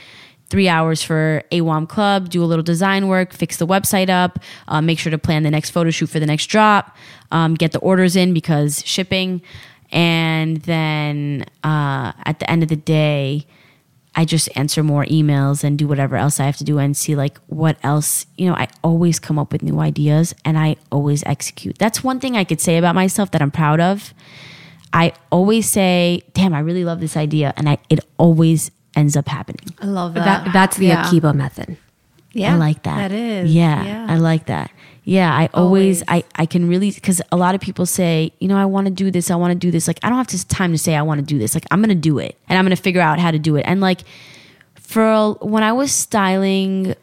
three 0.50 0.68
hours 0.68 1.02
for 1.02 1.42
AWOM 1.50 1.88
Club, 1.88 2.28
do 2.28 2.44
a 2.44 2.46
little 2.46 2.62
design 2.62 3.08
work, 3.08 3.32
fix 3.32 3.56
the 3.56 3.66
website 3.66 4.10
up, 4.10 4.38
uh, 4.68 4.82
make 4.82 4.98
sure 4.98 5.10
to 5.10 5.16
plan 5.16 5.44
the 5.44 5.50
next 5.50 5.70
photo 5.70 5.88
shoot 5.90 6.10
for 6.10 6.20
the 6.20 6.26
next 6.26 6.46
drop, 6.46 6.94
um, 7.30 7.54
get 7.54 7.72
the 7.72 7.78
orders 7.78 8.16
in 8.16 8.34
because 8.34 8.82
shipping. 8.84 9.40
And 9.90 10.58
then 10.58 11.46
uh, 11.64 12.12
at 12.26 12.38
the 12.38 12.50
end 12.50 12.62
of 12.62 12.68
the 12.68 12.76
day, 12.76 13.46
I 14.14 14.24
just 14.26 14.48
answer 14.56 14.82
more 14.82 15.04
emails 15.06 15.64
and 15.64 15.78
do 15.78 15.88
whatever 15.88 16.16
else 16.16 16.38
I 16.38 16.44
have 16.44 16.56
to 16.58 16.64
do 16.64 16.78
and 16.78 16.94
see 16.96 17.16
like 17.16 17.38
what 17.46 17.78
else, 17.82 18.26
you 18.36 18.46
know, 18.46 18.54
I 18.54 18.68
always 18.84 19.18
come 19.18 19.38
up 19.38 19.52
with 19.52 19.62
new 19.62 19.80
ideas 19.80 20.34
and 20.44 20.58
I 20.58 20.76
always 20.90 21.22
execute. 21.24 21.78
That's 21.78 22.04
one 22.04 22.20
thing 22.20 22.36
I 22.36 22.44
could 22.44 22.60
say 22.60 22.76
about 22.76 22.94
myself 22.94 23.30
that 23.30 23.40
I'm 23.40 23.50
proud 23.50 23.80
of. 23.80 24.12
I 24.92 25.14
always 25.30 25.66
say, 25.70 26.22
"Damn, 26.34 26.52
I 26.52 26.58
really 26.60 26.84
love 26.84 27.00
this 27.00 27.16
idea." 27.16 27.54
And 27.56 27.66
I 27.68 27.78
it 27.88 28.00
always 28.18 28.70
ends 28.94 29.16
up 29.16 29.28
happening. 29.28 29.72
I 29.80 29.86
love 29.86 30.12
That, 30.12 30.52
that's 30.52 30.76
the 30.76 30.88
Yeah. 30.88 31.06
Akiba 31.06 31.32
method. 31.32 31.78
Yeah, 32.34 32.54
I 32.54 32.58
like 32.58 32.82
that. 32.82 33.08
That 33.08 33.12
is. 33.12 33.54
Yeah, 33.54 34.06
I 34.08 34.16
like 34.16 34.46
that. 34.46 34.70
Yeah, 35.04 35.34
I 35.34 35.48
always, 35.52 36.02
Always. 36.02 36.24
I, 36.24 36.42
I 36.42 36.46
can 36.46 36.68
really, 36.68 36.92
because 36.92 37.20
a 37.32 37.36
lot 37.36 37.54
of 37.56 37.60
people 37.60 37.86
say, 37.86 38.32
you 38.38 38.46
know, 38.46 38.56
I 38.56 38.66
want 38.66 38.86
to 38.86 38.92
do 38.92 39.10
this, 39.10 39.30
I 39.30 39.36
want 39.36 39.50
to 39.52 39.58
do 39.58 39.70
this. 39.72 39.88
Like, 39.88 39.98
I 40.02 40.08
don't 40.08 40.18
have 40.18 40.28
to, 40.28 40.46
time 40.46 40.70
to 40.72 40.78
say 40.78 40.94
I 40.94 41.02
want 41.02 41.18
to 41.18 41.26
do 41.26 41.38
this. 41.38 41.54
Like, 41.54 41.64
I'm 41.72 41.80
going 41.80 41.88
to 41.88 41.94
do 41.94 42.18
it 42.18 42.38
and 42.48 42.58
I'm 42.58 42.64
going 42.64 42.76
to 42.76 42.80
figure 42.80 43.00
out 43.00 43.18
how 43.18 43.32
to 43.32 43.38
do 43.38 43.56
it. 43.56 43.62
And 43.62 43.80
like, 43.80 44.02
for 44.76 45.04
a- 45.04 45.32
when 45.32 45.62
I 45.64 45.72
was 45.72 45.90
styling 45.90 46.94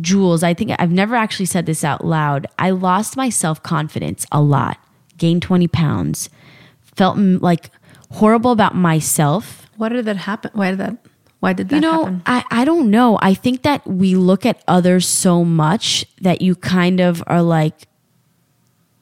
Julz, 0.00 0.42
I 0.44 0.54
think 0.54 0.72
I've 0.78 0.92
never 0.92 1.16
actually 1.16 1.46
said 1.46 1.66
this 1.66 1.82
out 1.82 2.04
loud. 2.04 2.46
I 2.58 2.70
lost 2.70 3.16
my 3.16 3.30
self 3.30 3.62
confidence 3.62 4.26
a 4.30 4.40
lot, 4.40 4.78
gained 5.18 5.42
20 5.42 5.66
pounds, 5.68 6.30
felt 6.96 7.18
like 7.18 7.70
horrible 8.12 8.52
about 8.52 8.76
myself 8.76 9.68
What 9.76 9.88
did 9.88 10.04
that 10.04 10.16
happen? 10.18 10.52
Why 10.54 10.70
did 10.70 10.78
that? 10.78 10.96
Why 11.44 11.52
did 11.52 11.68
that 11.68 11.74
you 11.74 11.82
know, 11.82 12.04
happen? 12.04 12.22
I, 12.24 12.42
I 12.50 12.64
don't 12.64 12.90
know. 12.90 13.18
I 13.20 13.34
think 13.34 13.64
that 13.64 13.86
we 13.86 14.14
look 14.14 14.46
at 14.46 14.64
others 14.66 15.06
so 15.06 15.44
much 15.44 16.06
that 16.22 16.40
you 16.40 16.56
kind 16.56 17.00
of 17.00 17.22
are 17.26 17.42
like, 17.42 17.86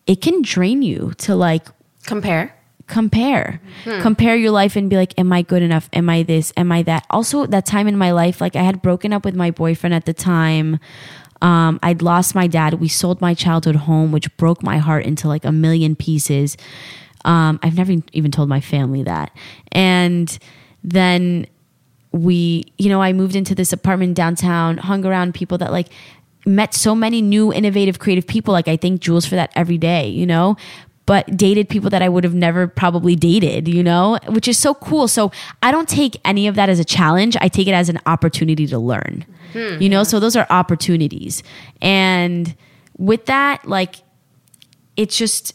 it 0.08 0.20
can 0.20 0.42
drain 0.42 0.82
you 0.82 1.12
to 1.18 1.36
like 1.36 1.68
Compare. 2.04 2.52
compare. 2.88 3.60
Compare 3.84 4.34
your 4.34 4.50
life 4.50 4.74
and 4.74 4.90
be 4.90 4.96
like 4.96 5.16
am 5.16 5.32
i 5.32 5.42
good 5.42 5.62
enough? 5.62 5.88
Am 5.92 6.10
i 6.10 6.24
this? 6.24 6.52
Am 6.56 6.72
i 6.72 6.82
that? 6.82 7.06
Also 7.10 7.46
that 7.46 7.64
time 7.64 7.86
in 7.86 7.96
my 7.96 8.10
life 8.10 8.40
like 8.40 8.56
i 8.56 8.62
had 8.64 8.82
broken 8.82 9.12
up 9.12 9.24
with 9.24 9.36
my 9.36 9.52
boyfriend 9.52 9.94
at 9.94 10.04
the 10.04 10.12
time. 10.12 10.80
Um, 11.40 11.78
i'd 11.84 12.02
lost 12.02 12.34
my 12.34 12.48
dad. 12.48 12.74
We 12.74 12.88
sold 12.88 13.20
my 13.20 13.34
childhood 13.34 13.76
home 13.76 14.10
which 14.10 14.36
broke 14.36 14.64
my 14.64 14.78
heart 14.78 15.06
into 15.06 15.28
like 15.28 15.44
a 15.44 15.52
million 15.52 15.94
pieces. 15.94 16.56
Um, 17.24 17.60
i've 17.62 17.76
never 17.76 17.94
even 18.12 18.32
told 18.32 18.48
my 18.48 18.60
family 18.60 19.04
that. 19.04 19.30
And 19.70 20.36
then 20.82 21.46
we 22.12 22.64
you 22.78 22.88
know 22.88 23.00
i 23.00 23.12
moved 23.12 23.34
into 23.34 23.54
this 23.54 23.72
apartment 23.72 24.14
downtown 24.14 24.76
hung 24.76 25.04
around 25.04 25.34
people 25.34 25.58
that 25.58 25.72
like 25.72 25.88
met 26.44 26.74
so 26.74 26.94
many 26.94 27.22
new 27.22 27.52
innovative 27.52 27.98
creative 27.98 28.26
people. 28.26 28.52
Like 28.52 28.68
i 28.68 28.76
thank 28.76 29.00
Julz 29.00 29.26
for 29.26 29.34
that 29.34 29.50
every 29.54 29.78
day 29.78 30.08
you 30.08 30.26
know? 30.26 30.56
But 31.04 31.36
dated 31.36 31.68
people 31.68 31.90
that 31.90 32.02
i 32.02 32.08
would 32.08 32.24
have 32.24 32.34
never 32.34 32.66
probably 32.68 33.16
dated 33.16 33.68
you 33.68 33.82
know? 33.82 34.18
Which 34.28 34.48
is 34.48 34.58
so 34.58 34.74
cool. 34.74 35.08
So 35.08 35.30
i 35.62 35.70
don't 35.70 35.88
take 35.88 36.16
any 36.24 36.46
of 36.46 36.54
that 36.56 36.68
as 36.68 36.78
a 36.78 36.84
challenge. 36.84 37.36
I 37.40 37.48
take 37.48 37.66
it 37.66 37.72
as 37.72 37.88
an 37.88 37.98
opportunity 38.06 38.66
to 38.66 38.78
learn 38.78 39.24
hmm. 39.52 39.80
you 39.80 39.88
know? 39.88 40.04
So 40.04 40.20
those 40.20 40.36
are 40.36 40.46
opportunities. 40.50 41.42
And 41.80 42.54
with 42.98 43.26
that 43.26 43.66
like 43.66 43.96
it's 44.96 45.16
just 45.16 45.54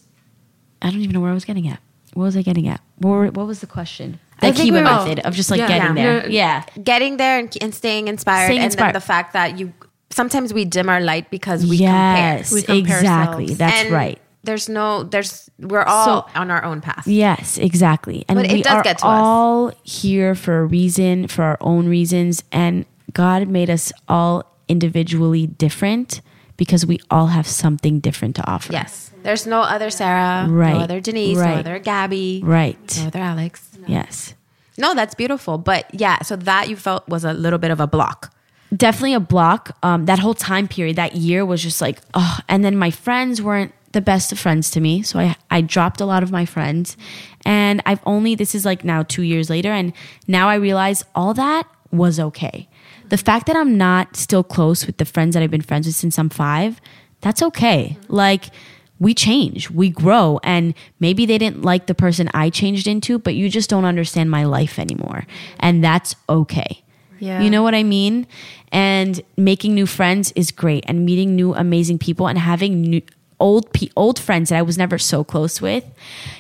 i 0.82 0.90
don't 0.90 1.02
even 1.02 1.14
know 1.14 1.22
where 1.22 1.32
i 1.32 1.34
was 1.34 1.46
getting 1.46 1.68
at. 1.68 1.80
What 2.14 2.24
was 2.24 2.38
i 2.38 2.42
getting 2.42 2.68
at? 2.68 2.82
What, 2.98 3.10
were- 3.12 3.32
what 3.32 3.46
was 3.46 3.60
the 3.60 3.68
question 3.68 4.20
the 4.40 4.48
I 4.48 4.52
think 4.52 4.60
Akiba 4.70 4.78
we 4.78 4.84
were- 4.84 4.90
method 4.90 5.20
of 5.22 5.34
just 5.36 5.50
like 5.52 5.60
Yeah. 5.60 5.68
getting 5.68 5.98
Yeah. 5.98 6.04
there 6.04 6.30
yeah 6.30 6.64
Getting 6.84 7.18
there 7.18 7.40
and, 7.40 7.56
and 7.62 7.74
staying 7.74 8.08
inspired. 8.08 8.46
Staying 8.46 8.60
and 8.60 8.66
inspired. 8.66 8.88
then 8.88 8.94
the 8.94 9.02
fact 9.02 9.34
that 9.34 9.58
you 9.60 9.74
sometimes 10.10 10.54
we 10.54 10.66
dim 10.66 10.90
our 10.90 11.02
light 11.02 11.30
because 11.30 11.66
we 11.66 11.78
yes, 11.78 12.50
compare. 12.50 12.56
We 12.56 12.62
compare 12.82 13.00
exactly. 13.00 13.44
ourselves. 13.44 13.58
That's 13.58 13.84
And 13.84 13.92
right. 13.92 14.20
There's 14.44 14.70
no, 14.70 15.04
there's, 15.04 15.50
we're 15.60 15.84
all 15.84 16.30
on 16.34 16.50
our 16.50 16.64
own 16.64 16.80
path. 16.80 17.06
Yes, 17.06 17.58
exactly. 17.58 18.24
And 18.30 18.38
But 18.38 18.46
it 18.46 18.54
we 18.54 18.62
does 18.62 18.74
are 18.76 18.82
get 18.84 19.00
to 19.00 19.06
us. 19.06 19.12
all 19.22 19.72
here 19.84 20.34
for 20.36 20.60
a 20.62 20.66
reason, 20.66 21.28
for 21.28 21.44
our 21.44 21.58
own 21.60 21.90
reasons, 21.90 22.44
and 22.54 22.86
God 23.12 23.50
made 23.50 23.70
us 23.70 23.92
all 24.08 24.46
individually 24.70 25.48
different 25.48 26.22
because 26.56 26.86
we 26.86 27.00
all 27.12 27.28
have 27.28 27.46
something 27.46 28.00
different 28.00 28.36
to 28.38 28.50
offer. 28.50 28.72
Yes. 28.72 29.12
There's 29.24 29.46
no 29.46 29.62
other 29.62 29.90
Sarah, 29.90 30.48
Right. 30.50 30.74
no 30.74 30.80
other 30.80 31.02
Denise, 31.02 31.38
Right. 31.38 31.56
no 31.56 31.60
other 31.60 31.80
Gabby, 31.80 32.42
Right. 32.46 32.80
no 33.02 33.08
other 33.08 33.20
Alex. 33.20 33.67
Yes. 33.88 34.34
No, 34.78 34.94
that's 34.94 35.16
beautiful. 35.16 35.58
But 35.58 35.90
yeah, 35.94 36.22
so 36.22 36.36
that 36.36 36.70
you 36.70 36.76
felt 36.76 37.08
was 37.10 37.24
a 37.26 37.34
little 37.34 37.60
bit 37.60 37.72
of 37.72 37.80
a 37.80 37.88
block. 37.88 38.34
definitely 38.76 39.14
a 39.14 39.20
block. 39.20 39.78
Um, 39.82 40.06
that 40.06 40.20
whole 40.20 40.34
time 40.34 40.68
period, 40.68 40.98
that 40.98 41.16
year 41.16 41.46
was 41.46 41.64
just 41.64 41.82
like, 41.82 42.00
oh. 42.14 42.40
And 42.50 42.64
then 42.64 42.76
my 42.78 42.92
friends 42.92 43.42
weren't 43.42 43.74
the 43.94 44.02
best 44.02 44.32
of 44.34 44.38
friends 44.40 44.70
to 44.72 44.82
me, 44.82 45.02
so 45.02 45.18
I 45.20 45.36
I 45.50 45.62
dropped 45.62 46.02
a 46.02 46.06
lot 46.06 46.22
of 46.22 46.32
my 46.32 46.46
friends, 46.46 46.98
and 47.46 47.82
I've 47.86 48.02
only 48.06 48.36
this 48.36 48.54
is 48.54 48.66
like 48.66 48.84
now 48.84 49.04
two 49.04 49.24
years 49.24 49.50
later, 49.50 49.72
and 49.72 49.94
now 50.28 50.50
I 50.50 50.56
realize 50.56 51.04
all 51.16 51.34
that 51.36 51.64
was 51.92 52.20
okay. 52.20 52.68
The 53.10 53.18
fact 53.18 53.48
that 53.48 53.56
I'm 53.56 53.78
not 53.78 54.18
still 54.18 54.44
close 54.44 54.86
with 54.86 54.98
the 54.98 55.06
friends 55.06 55.34
that 55.34 55.42
I've 55.42 55.50
been 55.50 55.62
friends 55.62 55.88
with 55.88 55.96
since 55.96 56.20
I'm 56.20 56.30
five, 56.30 56.82
that's 57.22 57.42
okay. 57.42 57.98
Like 58.10 58.52
we 59.00 59.14
change, 59.14 59.70
we 59.70 59.90
grow, 59.90 60.40
and 60.44 60.74
maybe 61.00 61.26
they 61.26 61.38
didn't 61.38 61.62
like 61.64 61.86
the 61.88 61.96
person 61.96 62.30
I 62.34 62.50
changed 62.50 62.88
into, 62.88 63.20
but 63.20 63.36
you 63.36 63.50
just 63.50 63.70
don't 63.70 63.86
understand 63.86 64.32
my 64.32 64.44
life 64.46 64.80
anymore, 64.80 65.26
and 65.60 65.84
that's 65.84 66.16
okay. 66.30 66.84
Yeah. 67.20 67.42
You 67.42 67.50
know 67.50 67.64
what 67.64 67.74
I 67.74 67.84
mean? 67.84 68.28
And 68.72 69.22
making 69.38 69.74
new 69.74 69.86
friends 69.88 70.32
is 70.36 70.52
great 70.52 70.84
and 70.88 71.04
meeting 71.06 71.36
new 71.36 71.56
amazing 71.56 71.98
people 71.98 72.28
and 72.28 72.38
having 72.38 72.82
new 72.82 73.02
old 73.40 73.72
pe- 73.74 73.90
old 73.96 74.20
friends 74.20 74.50
that 74.50 74.58
I 74.58 74.62
was 74.62 74.78
never 74.78 74.98
so 74.98 75.24
close 75.24 75.62
with. 75.62 75.84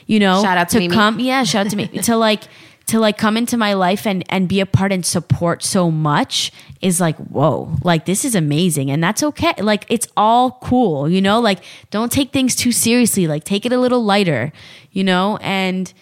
You 0.05 0.20
know, 0.20 0.41
Shout 0.43 0.58
out 0.58 0.70
to 0.70 0.80
Mimi. 0.80 0.93
come 0.93 1.20
yeah, 1.20 1.43
shout 1.43 1.66
out 1.68 1.70
to 1.72 1.76
me 1.78 1.88
to 2.03 2.16
like 2.16 2.43
to 2.88 3.00
like 3.00 3.18
come 3.18 3.36
into 3.38 3.58
my 3.58 3.74
life 3.74 4.06
and 4.08 4.24
and 4.30 4.48
be 4.48 4.60
a 4.60 4.66
part 4.66 4.92
and 4.92 5.06
support 5.06 5.62
so 5.64 5.92
much 5.92 6.52
is 6.82 7.00
like 7.02 7.18
whoa 7.18 7.70
like 7.84 8.06
this 8.06 8.24
is 8.24 8.34
amazing 8.36 8.90
and 8.90 9.04
that's 9.04 9.22
okay 9.24 9.54
like 9.60 9.86
it's 9.90 10.08
all 10.16 10.52
cool 10.62 11.10
you 11.10 11.22
know 11.22 11.40
like 11.40 11.60
don't 11.92 12.12
take 12.12 12.32
things 12.32 12.56
too 12.56 12.72
seriously 12.72 13.28
like 13.28 13.44
take 13.44 13.66
it 13.66 13.72
a 13.74 13.78
little 13.78 14.04
lighter 14.04 14.52
you 14.92 15.04
know 15.04 15.38
and 15.42 15.94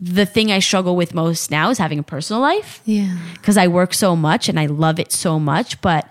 the 0.00 0.24
thing 0.26 0.52
I 0.52 0.60
struggle 0.60 0.94
with 0.96 1.12
most 1.12 1.50
now 1.50 1.70
is 1.70 1.78
having 1.78 1.98
a 1.98 2.04
personal 2.04 2.40
life 2.40 2.80
Yeah. 2.84 3.18
because 3.34 3.56
I 3.56 3.66
work 3.68 3.92
so 3.92 4.14
much 4.14 4.48
and 4.48 4.58
I 4.58 4.66
love 4.66 5.00
it 5.00 5.10
so 5.10 5.40
much. 5.40 5.80
But 5.80 6.06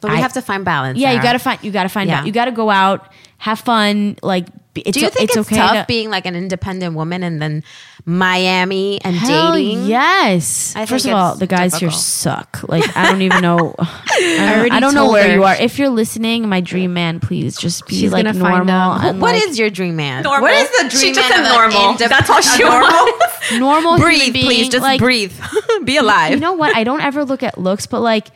But 0.00 0.10
we 0.12 0.16
I- 0.16 0.20
have 0.20 0.32
to 0.34 0.40
find 0.40 0.64
balance. 0.64 0.98
yeah, 0.98 1.12
you 1.12 1.20
gotta 1.20 1.38
find 1.38 1.58
you 1.62 1.70
gotta 1.70 1.90
find 1.90 2.08
Yeah. 2.08 2.20
out. 2.20 2.26
You 2.26 2.32
gotta 2.32 2.50
go 2.52 2.70
out, 2.70 3.12
have 3.36 3.58
fun. 3.60 4.16
Like, 4.22 4.46
it's 4.86 4.94
Do 4.96 5.00
you 5.00 5.06
o- 5.06 5.10
think 5.10 5.30
it's, 5.30 5.36
okay 5.38 5.56
tough 5.56 5.72
to- 5.72 5.84
being 5.88 6.10
like 6.10 6.26
an 6.26 6.34
independent 6.36 6.94
woman 6.94 7.22
and 7.22 7.40
then 7.40 7.62
Miami 8.04 9.00
and 9.02 9.14
Hell 9.14 9.52
dating? 9.54 9.86
yes. 9.86 10.74
I 10.76 10.86
First 10.86 11.06
of 11.06 11.12
all, 11.12 11.34
the 11.36 11.46
guys 11.46 11.74
here 11.76 11.90
suck. 11.90 12.60
Like, 12.68 12.96
I 12.96 13.10
don't 13.10 13.22
even 13.22 13.40
know. 13.42 13.74
I, 13.78 14.54
already 14.56 14.70
I 14.70 14.80
don't 14.80 14.94
know 14.94 15.10
where 15.10 15.28
her. 15.28 15.34
you 15.34 15.44
are. 15.44 15.54
If 15.54 15.78
you're 15.78 15.88
listening, 15.88 16.48
my 16.48 16.60
dream 16.60 16.94
man, 16.94 17.20
please 17.20 17.56
just 17.58 17.86
be 17.86 17.96
She's 17.96 18.12
like 18.12 18.24
normal. 18.24 18.70
out. 18.70 19.04
and 19.04 19.20
What 19.20 19.34
like, 19.34 19.48
is 19.48 19.58
your 19.58 19.70
dream 19.70 19.96
man? 19.96 20.22
Normal. 20.22 20.42
What 20.42 20.52
is 20.54 20.70
the 20.70 20.88
She 20.90 21.12
dream 21.12 21.14
just 21.14 21.28
man? 21.30 21.44
said 21.44 21.46
of 21.46 21.46
an 21.46 21.70
normal. 21.72 21.94
indep- 21.94 22.08
That's 22.08 22.30
all 22.30 22.40
she 22.40 22.62
a 22.62 22.66
normal. 22.66 23.12
normal 23.58 23.98
breathe, 23.98 24.32
being, 24.32 24.46
please. 24.46 24.68
Just 24.68 24.82
like, 24.82 25.00
breathe. 25.00 25.32
Be 25.84 25.96
alive. 25.96 26.32
you 26.32 26.40
know 26.40 26.54
what? 26.54 26.74
I 26.76 26.84
don't 26.84 27.00
ever 27.02 27.24
look 27.24 27.42
at 27.42 27.58
looks, 27.58 27.86
but 27.86 28.00
like 28.00 28.28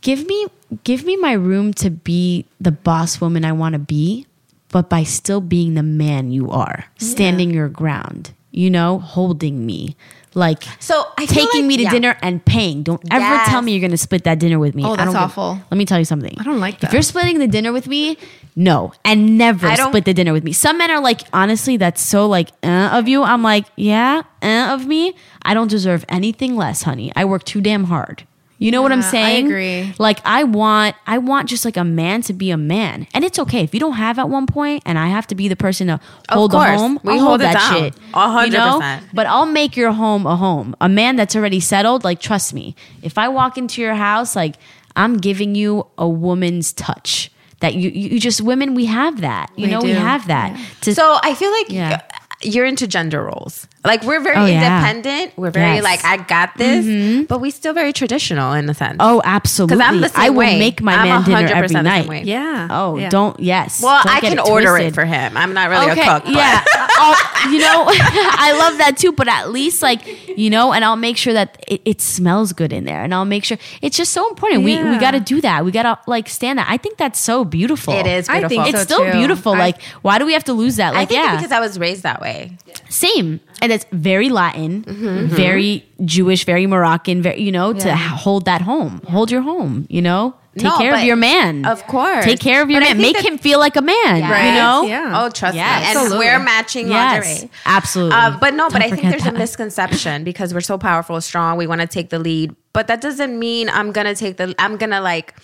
give 0.00 0.26
me 0.26 0.46
give 0.84 1.04
me 1.04 1.16
my 1.16 1.32
room 1.32 1.72
to 1.74 1.90
be 1.90 2.46
the 2.60 2.72
boss 2.72 3.20
woman 3.20 3.44
I 3.44 3.52
want 3.52 3.74
to 3.74 3.78
be, 3.78 4.26
but 4.72 4.90
by 4.90 5.04
still 5.04 5.40
being 5.40 5.74
the 5.74 5.82
man 5.84 6.32
you 6.32 6.50
are, 6.50 6.86
standing 6.98 7.50
your 7.52 7.68
ground, 7.68 8.32
you 8.50 8.68
know, 8.70 8.98
holding 8.98 9.64
me. 9.64 9.94
Like 10.34 10.64
So 10.80 11.04
I 11.18 11.26
taking 11.26 11.60
like- 11.60 11.68
me 11.68 11.76
to 11.76 11.82
yeah. 11.82 11.90
dinner 11.90 12.16
and 12.22 12.42
paying. 12.42 12.82
Don't 12.82 13.02
ever 13.10 13.22
Yes. 13.22 13.48
tell 13.50 13.60
me 13.60 13.72
you're 13.72 13.80
going 13.82 13.90
to 13.90 13.98
split 13.98 14.24
that 14.24 14.38
dinner 14.38 14.58
with 14.58 14.74
me. 14.74 14.82
Oh, 14.82 14.92
I 14.92 14.96
that's 14.96 15.04
don't 15.12 15.12
give- 15.12 15.22
awful. 15.22 15.60
let 15.70 15.76
me 15.76 15.84
tell 15.84 15.98
you 15.98 16.06
something. 16.06 16.34
I 16.40 16.42
don't 16.42 16.58
like 16.58 16.80
that. 16.80 16.86
If 16.86 16.94
you're 16.94 17.02
splitting 17.02 17.38
the 17.38 17.46
dinner 17.46 17.70
with 17.70 17.86
me, 17.86 18.16
no, 18.56 18.94
and 19.04 19.36
never 19.36 19.76
split 19.76 20.06
the 20.06 20.14
dinner 20.14 20.32
with 20.32 20.42
me. 20.42 20.52
Some 20.54 20.78
men 20.78 20.90
are 20.90 21.00
like, 21.02 21.20
honestly, 21.34 21.76
that's 21.76 22.00
so 22.00 22.26
like 22.26 22.48
uh, 22.62 22.90
of 22.96 23.08
you. 23.08 23.22
I'm 23.22 23.42
like, 23.42 23.66
yeah, 23.76 24.22
uh, 24.42 24.70
of 24.72 24.86
me. 24.86 25.14
I 25.42 25.52
don't 25.52 25.68
deserve 25.70 26.02
anything 26.08 26.56
less, 26.56 26.82
honey. 26.84 27.12
I 27.14 27.26
work 27.26 27.44
too 27.44 27.60
damn 27.60 27.84
hard. 27.84 28.26
You 28.62 28.70
know 28.70 28.80
what 28.82 28.92
I'm 28.92 29.02
saying? 29.02 29.46
I 29.46 29.48
agree. 29.48 29.94
Like 29.98 30.20
I 30.24 30.44
want, 30.44 30.94
I 31.06 31.18
want 31.18 31.48
just 31.48 31.64
like 31.64 31.76
a 31.76 31.84
man 31.84 32.22
to 32.22 32.32
be 32.32 32.50
a 32.50 32.56
man, 32.56 33.06
and 33.12 33.24
it's 33.24 33.38
okay 33.38 33.62
if 33.64 33.74
you 33.74 33.80
don't 33.80 33.94
have 33.94 34.18
at 34.18 34.28
one 34.28 34.46
point, 34.46 34.82
and 34.86 34.98
I 34.98 35.08
have 35.08 35.26
to 35.28 35.34
be 35.34 35.48
the 35.48 35.56
person 35.56 35.88
to 35.88 36.00
hold 36.30 36.52
the 36.52 36.60
home. 36.60 37.00
We 37.02 37.14
I'll 37.14 37.18
hold 37.18 37.28
hold 37.28 37.40
that 37.40 37.54
down. 37.54 37.72
shit. 37.82 37.94
A 38.14 38.30
hundred 38.30 38.52
you 38.52 38.58
know? 38.58 38.78
percent. 38.78 39.06
But 39.12 39.26
I'll 39.26 39.46
make 39.46 39.76
your 39.76 39.92
home 39.92 40.26
a 40.26 40.36
home. 40.36 40.76
A 40.80 40.88
man 40.88 41.16
that's 41.16 41.34
already 41.34 41.60
settled, 41.60 42.04
like 42.04 42.20
trust 42.20 42.54
me. 42.54 42.76
If 43.02 43.18
I 43.18 43.28
walk 43.28 43.58
into 43.58 43.82
your 43.82 43.94
house, 43.94 44.36
like 44.36 44.56
I'm 44.94 45.16
giving 45.18 45.54
you 45.56 45.86
a 45.98 46.08
woman's 46.08 46.72
touch. 46.72 47.30
that 47.60 47.74
you 47.74 47.90
you 47.90 48.18
just 48.20 48.40
women 48.42 48.74
we 48.74 48.86
have 48.86 49.20
that 49.22 49.50
you 49.56 49.66
We 49.66 49.70
know 49.72 49.80
we 49.80 49.90
have 49.92 50.26
that 50.26 50.50
to 50.82 50.94
So 50.94 51.18
I 51.22 51.34
feel 51.34 51.50
like 51.52 51.68
Yeah. 51.70 52.00
you're 52.42 52.66
into 52.66 52.86
gender 52.86 53.22
roles. 53.24 53.66
Like 53.84 54.04
we're 54.04 54.20
very 54.20 54.36
Oh, 54.36 54.46
yeah. 54.46 54.78
independent. 54.78 55.32
We're 55.36 55.50
very 55.50 55.74
Yes. 55.76 55.84
like 55.84 56.04
I 56.04 56.16
got 56.18 56.56
this, 56.56 56.86
mm-hmm. 56.86 57.24
but 57.24 57.40
we 57.40 57.50
still 57.50 57.74
very 57.74 57.92
traditional 57.92 58.52
in 58.52 58.70
a 58.70 58.74
sense. 58.74 58.98
oh 59.00 59.20
absolutely 59.24 59.76
Because 59.76 59.88
I'm 59.88 60.00
the 60.00 60.08
same 60.08 60.20
I 60.24 60.30
will 60.30 60.38
way. 60.38 60.58
make 60.58 60.80
my 60.80 60.94
I'm 60.94 61.08
man 61.08 61.24
dinner 61.24 61.48
100% 61.48 61.50
every 61.50 61.66
the 61.68 61.74
same 61.74 61.84
night 61.84 62.06
way. 62.06 62.22
Yeah. 62.22 62.68
oh 62.70 62.96
Yeah. 62.96 63.08
don't 63.08 63.40
yes 63.40 63.82
well, 63.82 64.00
Don't 64.04 64.14
I 64.16 64.20
get 64.20 64.28
can 64.36 64.38
order 64.38 64.76
it 64.78 64.94
for 64.94 65.04
him. 65.04 65.36
I'm 65.36 65.52
not 65.52 65.68
really 65.68 65.88
a 65.90 65.94
cook. 65.96 66.24
but- 66.24 66.32
Yeah. 66.32 66.64
I'll- 67.04 67.50
you 67.52 67.58
know, 67.58 67.86
I 67.88 68.54
love 68.56 68.78
that 68.78 68.96
too, 68.96 69.10
but 69.10 69.26
at 69.26 69.50
least 69.50 69.82
like, 69.82 70.00
you 70.38 70.48
know, 70.48 70.72
and 70.72 70.84
I'll 70.84 70.94
make 70.94 71.16
sure 71.16 71.32
that 71.32 71.58
it, 71.66 71.82
it 71.84 72.00
smells 72.00 72.52
good 72.52 72.72
in 72.72 72.84
there. 72.84 73.02
And 73.02 73.12
I'll 73.12 73.24
make 73.24 73.42
sure 73.44 73.58
it's 73.80 73.96
just 73.96 74.12
so 74.12 74.28
important. 74.28 74.62
We 74.62 74.76
we 74.76 74.96
gotta 74.98 75.18
do 75.18 75.40
that. 75.40 75.64
We 75.64 75.72
gotta 75.72 75.98
like 76.06 76.28
stand 76.28 76.60
that. 76.60 76.68
I 76.70 76.76
think 76.76 76.98
that's 76.98 77.18
so 77.18 77.44
beautiful. 77.44 77.94
It 77.94 78.06
is 78.06 78.28
I 78.28 78.46
think. 78.46 78.68
It's 78.68 78.78
so, 78.78 78.84
still 78.84 79.04
too. 79.06 79.18
beautiful. 79.18 79.54
I- 79.54 79.58
like, 79.58 79.82
why 80.02 80.18
do 80.20 80.24
we 80.26 80.34
have 80.34 80.44
to 80.44 80.52
lose 80.52 80.76
that? 80.76 80.94
I 80.94 80.98
Like, 80.98 81.08
think 81.08 81.20
yeah. 81.24 81.34
because 81.36 81.50
I 81.50 81.58
was 81.58 81.80
raised 81.80 82.04
that 82.04 82.20
way. 82.20 82.56
Same. 82.88 83.40
And 83.62 83.70
it's 83.72 83.86
very 83.92 84.28
Latin, 84.28 84.82
Mm-hmm. 84.84 85.26
very 85.28 85.86
Jewish, 86.04 86.44
very 86.44 86.66
Moroccan, 86.66 87.22
very, 87.22 87.40
you 87.40 87.52
know, 87.52 87.72
to 87.72 87.94
hold 87.96 88.44
that 88.44 88.60
home. 88.60 89.00
Hold 89.08 89.30
your 89.30 89.40
home, 89.42 89.86
you 89.88 90.02
know? 90.02 90.34
Take 90.56 90.64
No, 90.64 90.76
care 90.76 90.94
of 90.94 91.02
your 91.04 91.16
man. 91.16 91.64
Of 91.64 91.86
course. 91.86 92.24
Take 92.26 92.38
care 92.40 92.60
of 92.60 92.68
your 92.68 92.80
But 92.80 92.88
man. 92.88 92.98
Make 92.98 93.16
that- 93.16 93.24
him 93.24 93.38
feel 93.38 93.58
like 93.58 93.74
a 93.76 93.80
man, 93.80 94.18
Yes. 94.18 94.44
you 94.46 94.60
know? 94.60 94.82
Yeah. 94.94 95.22
Oh, 95.24 95.30
trust 95.30 95.54
Yes. 95.54 95.80
me. 95.80 95.86
And 95.88 95.96
Absolutely. 95.96 96.18
we're 96.26 96.38
matching 96.40 96.88
Yes, 96.88 97.24
lingerie. 97.26 97.50
absolutely. 97.64 98.16
Uh, 98.18 98.30
but 98.38 98.52
no, 98.54 98.64
but 98.68 98.72
Don't 98.80 98.82
I 98.82 98.90
think 98.90 98.96
forget 99.02 99.10
there's 99.22 99.34
a 99.34 99.38
misconception 99.38 100.24
because 100.24 100.52
we're 100.52 100.60
so 100.60 100.76
powerful, 100.76 101.18
strong. 101.22 101.56
We 101.56 101.66
want 101.66 101.80
to 101.80 101.86
take 101.86 102.10
the 102.10 102.18
lead, 102.18 102.54
but 102.74 102.86
that 102.88 103.00
doesn't 103.00 103.38
mean 103.38 103.70
I'm 103.70 103.92
gonna 103.92 104.14
take 104.14 104.36
the. 104.36 104.54
I'm 104.58 104.76
gonna 104.76 105.00
like 105.00 105.34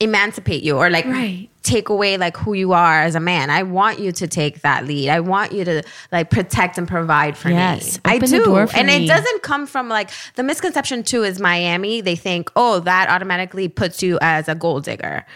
emancipate 0.00 0.62
you 0.62 0.76
or 0.78 0.88
like 0.90 1.04
Right. 1.04 1.48
take 1.62 1.90
away 1.90 2.16
like 2.16 2.36
who 2.36 2.54
you 2.54 2.72
are 2.72 3.02
as 3.02 3.14
a 3.14 3.20
man. 3.20 3.50
I 3.50 3.62
want 3.64 3.98
you 3.98 4.12
to 4.12 4.26
take 4.26 4.62
that 4.62 4.86
lead. 4.86 5.10
I 5.10 5.20
want 5.20 5.52
you 5.52 5.62
to 5.64 5.82
like 6.10 6.30
protect 6.30 6.78
and 6.78 6.88
provide 6.88 7.36
for 7.36 7.50
Yes. 7.50 7.96
me. 7.96 8.00
I 8.06 8.18
do, 8.18 8.56
and 8.56 8.86
me. 8.86 9.04
it 9.04 9.06
doesn't 9.06 9.42
come 9.42 9.66
from 9.66 9.88
like 9.88 10.10
the 10.36 10.42
misconception 10.42 11.02
too 11.02 11.22
is 11.22 11.38
Miami. 11.38 12.00
They 12.00 12.16
think 12.16 12.50
oh 12.56 12.80
that 12.80 13.10
automatically 13.10 13.68
puts 13.68 14.02
you 14.02 14.18
as 14.22 14.48
a 14.48 14.54
gold 14.54 14.84
digger. 14.84 15.26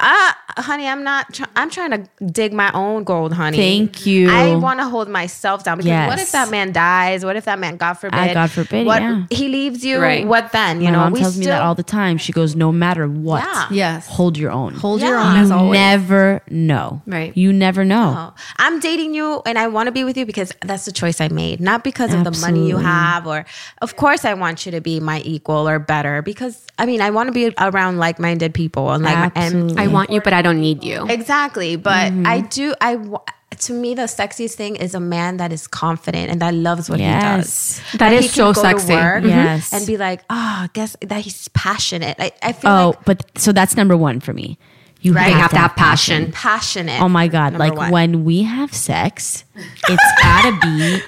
Uh, 0.00 0.32
honey, 0.58 0.86
I'm 0.88 1.04
not. 1.04 1.32
Try- 1.32 1.46
I'm 1.54 1.70
trying 1.70 1.90
to 1.92 2.08
dig 2.24 2.52
my 2.52 2.70
own 2.72 3.04
gold, 3.04 3.32
honey. 3.32 3.56
Thank 3.56 4.06
you. 4.06 4.28
I 4.30 4.56
want 4.56 4.80
to 4.80 4.88
hold 4.88 5.08
myself 5.08 5.62
down 5.64 5.78
because 5.78 6.08
what 6.08 6.18
if 6.18 6.32
that 6.32 6.50
man 6.50 6.72
dies? 6.72 7.24
What 7.24 7.36
if 7.36 7.44
that 7.44 7.58
man, 7.60 7.76
God 7.76 7.94
forbid, 7.94 8.18
Ah, 8.18 8.34
God 8.34 8.50
forbid, 8.50 8.86
what 8.86 9.00
yeah. 9.02 9.24
he 9.30 9.48
leaves 9.48 9.84
you? 9.84 10.00
Right. 10.00 10.26
What 10.26 10.50
then? 10.52 10.80
You 10.80 10.86
My 10.86 10.90
know, 10.90 10.98
mom 10.98 11.12
we 11.12 11.20
tells 11.20 11.38
me 11.38 11.46
that 11.46 11.62
all 11.62 11.74
the 11.76 11.84
time. 11.84 12.18
She 12.18 12.32
goes, 12.32 12.56
no 12.56 12.72
matter 12.72 13.06
what, 13.08 13.44
Yeah. 13.44 13.66
Yes. 13.70 14.06
hold 14.08 14.36
your 14.36 14.50
own. 14.50 14.74
Hold 14.74 15.00
your 15.00 15.14
Yeah. 15.16 15.30
own 15.30 15.36
as 15.38 15.50
always. 15.52 15.78
Never 15.78 16.42
know. 16.50 17.00
Right. 17.06 17.34
You 17.36 17.52
never 17.52 17.84
know. 17.84 18.14
Oh, 18.16 18.34
I'm 18.58 18.80
dating 18.80 19.14
you 19.14 19.42
and 19.46 19.56
I 19.58 19.68
want 19.68 19.86
to 19.86 19.92
be 19.92 20.02
with 20.04 20.16
you 20.16 20.26
because 20.26 20.52
that's 20.62 20.84
the 20.86 20.92
choice 20.92 21.20
I 21.20 21.28
made, 21.28 21.60
not 21.60 21.84
because 21.84 22.12
of 22.12 22.24
the 22.24 22.32
money 22.40 22.68
you 22.68 22.78
have 22.78 23.26
or 23.26 23.44
of 23.80 23.96
course 23.96 24.24
I 24.24 24.34
want 24.34 24.66
you 24.66 24.72
to 24.72 24.80
be 24.80 24.98
my 25.00 25.20
equal 25.24 25.68
or 25.68 25.78
better 25.78 26.20
because 26.20 26.60
I 26.78 26.86
mean 26.86 27.00
I 27.00 27.10
want 27.10 27.28
to 27.28 27.32
be 27.32 27.54
around 27.60 27.98
like-minded 27.98 28.54
people 28.54 28.90
and 28.90 29.04
like 29.04 29.32
Absolutely. 29.36 29.70
and 29.82 29.83
I 29.84 29.88
want 29.88 30.10
you, 30.10 30.20
but 30.20 30.32
I 30.32 30.42
don't 30.42 30.60
need 30.60 30.82
you. 30.84 31.06
exactly, 31.08 31.76
but 31.76 32.12
Mm-hmm. 32.12 32.26
I 32.26 32.40
do 32.40 32.74
I 32.80 32.96
wa- 32.96 33.22
to 33.58 33.72
me 33.72 33.94
the 33.94 34.02
sexiest 34.10 34.54
thing 34.54 34.74
is 34.76 34.94
a 34.94 35.00
man 35.00 35.36
that 35.36 35.52
is 35.52 35.68
confident 35.68 36.30
and 36.30 36.40
that 36.42 36.52
loves 36.54 36.90
what 36.90 36.98
he 36.98 37.06
does. 37.06 37.80
That 37.98 38.10
he 38.12 38.18
is 38.18 38.24
can 38.26 38.34
so 38.34 38.44
go 38.46 38.52
to 38.54 38.60
sexy. 38.60 38.94
work 38.94 39.22
Yes. 39.24 39.72
and 39.72 39.86
be 39.86 39.96
like, 39.96 40.22
"Oh, 40.28 40.66
guess 40.72 40.96
that 41.02 41.20
he's 41.20 41.46
passionate." 41.48 42.16
I, 42.18 42.32
I 42.42 42.52
feel 42.52 42.70
Oh, 42.70 42.86
like 42.96 43.04
but 43.04 43.30
so 43.38 43.52
that's 43.52 43.76
number 43.76 43.96
one 43.96 44.18
for 44.20 44.32
me. 44.32 44.58
You 45.00 45.12
Right. 45.12 45.26
They 45.26 45.32
have 45.38 45.50
to 45.50 45.58
have 45.58 45.76
passion. 45.76 46.32
passionate. 46.32 46.98
Oh 47.00 47.08
my 47.10 47.28
god! 47.28 47.52
Like 47.54 47.76
one. 47.76 47.90
when 47.92 48.24
we 48.24 48.42
have 48.42 48.72
sex, 48.74 49.44
it's 49.54 50.10
gotta 50.22 50.58
be 50.62 51.00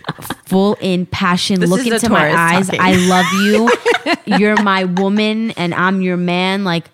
full 0.44 0.76
in 0.80 1.06
passion. 1.06 1.58
This 1.60 1.70
Look 1.70 1.86
into 1.86 2.10
my 2.10 2.28
eyes. 2.30 2.66
talking. 2.66 2.80
I 2.80 2.92
love 3.08 3.26
you. 3.42 3.70
You're 4.38 4.60
my 4.62 4.84
woman, 4.84 5.50
and 5.52 5.72
I'm 5.74 6.02
your 6.02 6.18
man. 6.18 6.62
Like, 6.62 6.84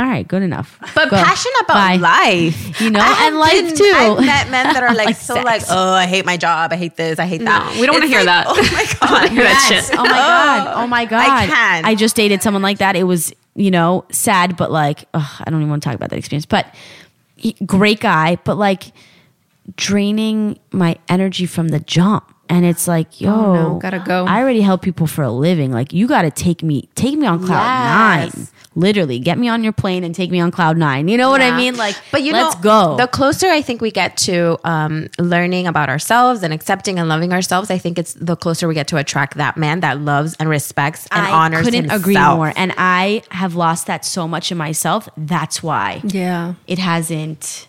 all 0.00 0.06
right, 0.06 0.26
good 0.26 0.42
enough. 0.42 0.78
but 0.94 1.10
Go. 1.10 1.16
passionate 1.16 1.60
about 1.64 1.74
Bye. 1.74 1.96
life, 1.96 2.80
You 2.80 2.90
know, 2.90 3.00
and 3.00 3.38
life 3.38 3.52
been- 3.52 3.76
too. 3.76 3.92
I've 3.94 4.18
met 4.24 4.48
men 4.50 4.72
that 4.72 4.82
are 4.82 4.94
like, 4.94 5.06
Like 5.08 5.16
so 5.16 5.34
sex. 5.34 5.44
like, 5.44 5.62
oh, 5.68 5.92
I 5.92 6.06
hate 6.06 6.24
my 6.24 6.38
job, 6.38 6.72
I 6.72 6.76
hate 6.76 6.96
this, 6.96 7.18
I 7.18 7.26
hate 7.26 7.42
that. 7.42 7.76
we 7.78 7.84
don't 7.86 7.94
wanna 7.96 8.06
hear 8.06 8.24
like, 8.24 8.26
that. 8.26 8.46
Oh 8.48 8.54
my 8.72 8.86
god, 9.08 9.28
hear 9.30 9.42
that 9.44 9.68
Yes. 9.70 9.88
shit. 9.90 9.98
Oh 9.98 10.02
my 10.02 10.08
god. 10.08 10.82
Oh 10.82 10.86
my 10.86 11.04
god. 11.04 11.28
I 11.30 11.46
can. 11.46 11.84
I 11.84 11.94
just 11.94 12.16
dated 12.16 12.42
someone 12.42 12.62
like 12.62 12.78
that. 12.78 12.96
It 12.96 13.04
was, 13.04 13.32
you 13.54 13.70
know, 13.70 14.06
sad, 14.10 14.56
but 14.56 14.72
like, 14.72 15.04
ugh, 15.12 15.42
I 15.46 15.50
don't 15.50 15.60
even 15.60 15.68
want 15.70 15.82
to 15.82 15.88
talk 15.88 15.94
about 15.96 16.08
that 16.10 16.18
experience. 16.18 16.46
But 16.46 16.74
he- 17.36 17.56
great 17.66 18.00
guy, 18.00 18.36
but 18.44 18.56
like 18.56 18.92
draining 19.76 20.58
my 20.72 20.96
energy 21.08 21.46
from 21.46 21.68
the 21.68 21.80
jump. 21.80 22.34
And 22.50 22.66
it's 22.66 22.86
like, 22.88 23.20
yo, 23.20 23.32
Oh, 23.32 23.54
no, 23.54 23.78
gotta 23.78 24.00
go. 24.00 24.26
I 24.26 24.40
already 24.42 24.60
help 24.60 24.82
people 24.82 25.06
for 25.06 25.22
a 25.22 25.30
living. 25.30 25.70
Like, 25.72 25.92
you 25.94 26.06
got 26.08 26.22
to 26.22 26.30
take 26.30 26.62
me, 26.62 26.88
take 26.96 27.16
me 27.16 27.26
on 27.26 27.46
cloud 27.46 27.62
Yes. 28.26 28.36
nine. 28.36 28.48
Literally, 28.76 29.18
get 29.18 29.36
me 29.38 29.48
on 29.48 29.64
your 29.64 29.72
plane 29.72 30.04
and 30.04 30.14
take 30.14 30.30
me 30.30 30.38
on 30.40 30.50
cloud 30.52 30.76
nine. 30.76 31.08
You 31.08 31.16
know 31.16 31.28
what 31.30 31.40
I 31.40 31.56
mean? 31.56 31.76
Like, 31.76 31.96
but 32.12 32.22
you 32.22 32.32
let's 32.32 32.56
know, 32.56 32.62
go. 32.62 32.96
The 32.98 33.08
closer 33.08 33.48
I 33.48 33.62
think 33.62 33.80
we 33.80 33.90
get 33.90 34.16
to 34.18 34.58
um, 34.68 35.08
learning 35.18 35.66
about 35.66 35.88
ourselves 35.88 36.42
and 36.44 36.52
accepting 36.54 36.98
and 36.98 37.08
loving 37.08 37.32
ourselves, 37.32 37.70
I 37.70 37.78
think 37.78 37.98
it's 37.98 38.14
the 38.14 38.36
closer 38.36 38.68
we 38.68 38.74
get 38.74 38.86
to 38.88 38.96
attract 38.96 39.36
that 39.38 39.56
man 39.56 39.80
that 39.80 40.00
loves 40.00 40.36
and 40.38 40.48
respects 40.48 41.08
and 41.10 41.24
I 41.26 41.30
honors 41.32 41.64
couldn't 41.64 41.84
himself. 41.90 42.00
agree 42.02 42.16
more. 42.18 42.52
And 42.56 42.72
I 42.78 43.22
have 43.32 43.54
lost 43.56 43.86
that 43.88 44.04
so 44.04 44.28
much 44.28 44.52
in 44.52 44.58
myself. 44.58 45.08
That's 45.16 45.62
why. 45.62 46.00
Yeah. 46.04 46.54
it 46.68 46.78
hasn't 46.78 47.66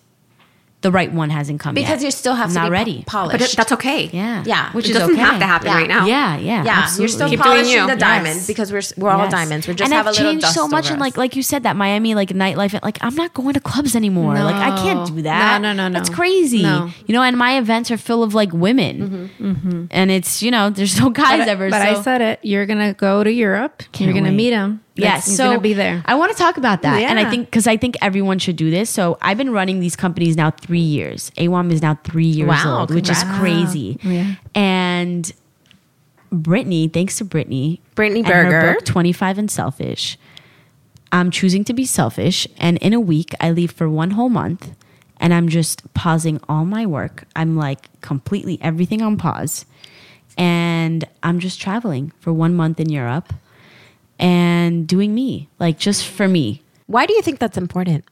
the 0.82 0.92
right 0.92 1.12
one 1.14 1.30
hasn't 1.30 1.60
come 1.60 1.78
yet. 1.78 1.84
because 1.86 2.02
yet. 2.02 2.08
you 2.08 2.12
still 2.12 2.34
have 2.34 2.50
I'm 2.50 2.54
to 2.56 2.60
not 2.62 2.66
be 2.66 2.72
ready. 2.72 2.98
po- 3.06 3.12
polished. 3.12 3.40
But 3.40 3.42
it, 3.54 3.56
that's 3.58 3.72
okay. 3.74 4.10
yeah, 4.12 4.44
Yeah. 4.46 4.72
which 4.74 4.86
It 4.86 4.92
is 4.92 4.98
doesn't 4.98 5.14
okay. 5.16 5.22
have 5.24 5.40
to 5.40 5.46
happen 5.46 5.68
Yeah. 5.68 5.76
right 5.78 5.88
now. 5.88 6.06
Yeah, 6.08 6.38
yeah, 6.38 6.64
yeah, 6.64 6.72
absolutely. 6.80 7.02
you're 7.04 7.08
still 7.10 7.30
Keep 7.30 7.40
polishing 7.42 7.74
you. 7.74 7.88
the 7.88 7.98
Yes. 8.00 8.48
because 8.48 8.72
we're 8.74 8.82
we're 8.98 9.12
all 9.12 9.24
Yes. 9.26 9.32
diamonds. 9.32 9.68
We 9.68 9.76
just 9.76 9.86
and 9.86 9.94
have 9.94 10.08
I've 10.08 10.14
a 10.14 10.18
little 10.18 10.32
changed 10.32 10.42
dust 10.44 10.56
so 10.56 10.68
much, 10.68 10.90
and 10.90 11.00
like 11.00 11.18
like 11.18 11.36
you 11.36 11.44
said 11.44 11.64
that 11.64 11.76
Miami 11.76 12.16
like 12.16 12.30
nightlife. 12.30 12.74
Like 12.84 12.98
I'm 13.02 13.16
not 13.16 13.34
going 13.34 13.54
to 13.54 13.60
clubs 13.60 13.96
anymore. 13.96 14.34
Like 14.34 14.56
I 14.56 14.76
can't 14.84 15.08
do 15.16 15.22
that. 15.22 15.62
No, 15.62 15.72
no, 15.72 15.78
no, 15.84 15.88
no. 15.88 15.94
That's 15.94 16.10
crazy. 16.10 16.64
No. 16.64 16.90
You 17.06 17.14
know, 17.14 17.22
and 17.22 17.38
my 17.38 17.58
events 17.60 17.92
are 17.92 17.98
full 17.98 18.24
of 18.24 18.34
like 18.34 18.52
women, 18.52 19.30
mm-hmm. 19.38 19.52
Mm-hmm. 19.52 19.84
and 19.92 20.10
it's 20.12 20.42
you 20.42 20.50
know 20.52 20.70
there's 20.72 21.00
no 21.00 21.10
guys 21.12 21.40
But, 21.40 21.48
ever. 21.48 21.70
but 21.70 21.82
so. 21.82 22.00
I 22.00 22.02
said 22.02 22.22
it. 22.22 22.40
You're 22.42 22.66
gonna 22.66 22.94
go 22.94 23.24
to 23.24 23.32
Europe. 23.32 23.84
you're 23.98 24.14
gonna 24.14 24.30
wait. 24.30 24.36
meet 24.36 24.54
him. 24.54 24.82
Yes, 24.96 25.26
he's 25.26 25.38
so 25.38 25.46
gonna 25.46 25.62
be 25.62 25.74
there. 25.74 26.04
I 26.06 26.16
want 26.16 26.32
to 26.32 26.38
talk 26.38 26.58
about 26.58 26.82
that, 26.82 27.02
and 27.02 27.18
I 27.18 27.30
think 27.30 27.48
because 27.48 27.68
I 27.68 27.78
think 27.78 27.96
everyone 28.02 28.39
should 28.39 28.56
do 28.56 28.70
this. 28.70 28.89
So 28.89 29.18
I've 29.22 29.38
been 29.38 29.52
running 29.52 29.80
these 29.80 29.96
companies 29.96 30.36
now 30.36 30.52
three 30.52 30.80
years. 30.80 31.32
AWOM 31.38 31.72
is 31.72 31.82
now 31.82 31.98
three 32.04 32.26
years 32.26 32.50
Wow, 32.50 32.82
old, 32.82 32.94
which 32.94 33.10
is 33.10 33.24
crazy. 33.36 33.98
Oh, 34.04 34.10
yeah. 34.10 34.36
And 34.54 35.32
Brittany, 36.32 36.88
thanks 36.89 37.18
to 37.20 37.26
Brittany, 37.26 37.82
Brittany 37.96 38.22
Berger. 38.24 38.74
book, 38.74 38.86
Twenty 38.86 39.14
Five 39.14 39.38
and 39.38 39.50
Selfish. 39.50 40.18
I'm 41.14 41.32
choosing 41.32 41.64
to 41.66 41.74
be 41.74 41.86
selfish, 41.86 42.48
and 42.58 42.78
in 42.78 42.94
a 42.94 43.00
week 43.00 43.34
I 43.39 43.52
leave 43.52 43.72
for 43.72 43.89
one 43.89 44.12
whole 44.12 44.30
month, 44.30 44.72
and 45.18 45.34
I'm 45.34 45.48
just 45.48 45.94
pausing 45.94 46.39
all 46.50 46.66
my 46.66 46.86
work. 46.86 47.24
I'm 47.36 47.56
like 47.56 47.89
completely 48.02 48.60
everything 48.62 49.02
on 49.02 49.18
pause, 49.18 49.66
and 50.38 51.06
I'm 51.24 51.39
just 51.39 51.62
traveling 51.62 52.12
for 52.20 52.34
one 52.34 52.56
month 52.56 52.80
in 52.80 52.89
Europe 52.89 53.34
and 54.22 54.88
doing 54.88 55.13
me, 55.13 55.49
like 55.59 55.78
just 55.80 56.05
for 56.07 56.28
me, 56.28 56.61
Why 56.88 57.05
do 57.05 57.13
you 57.13 57.22
think 57.22 57.39
that's 57.39 57.57
important? 57.57 58.05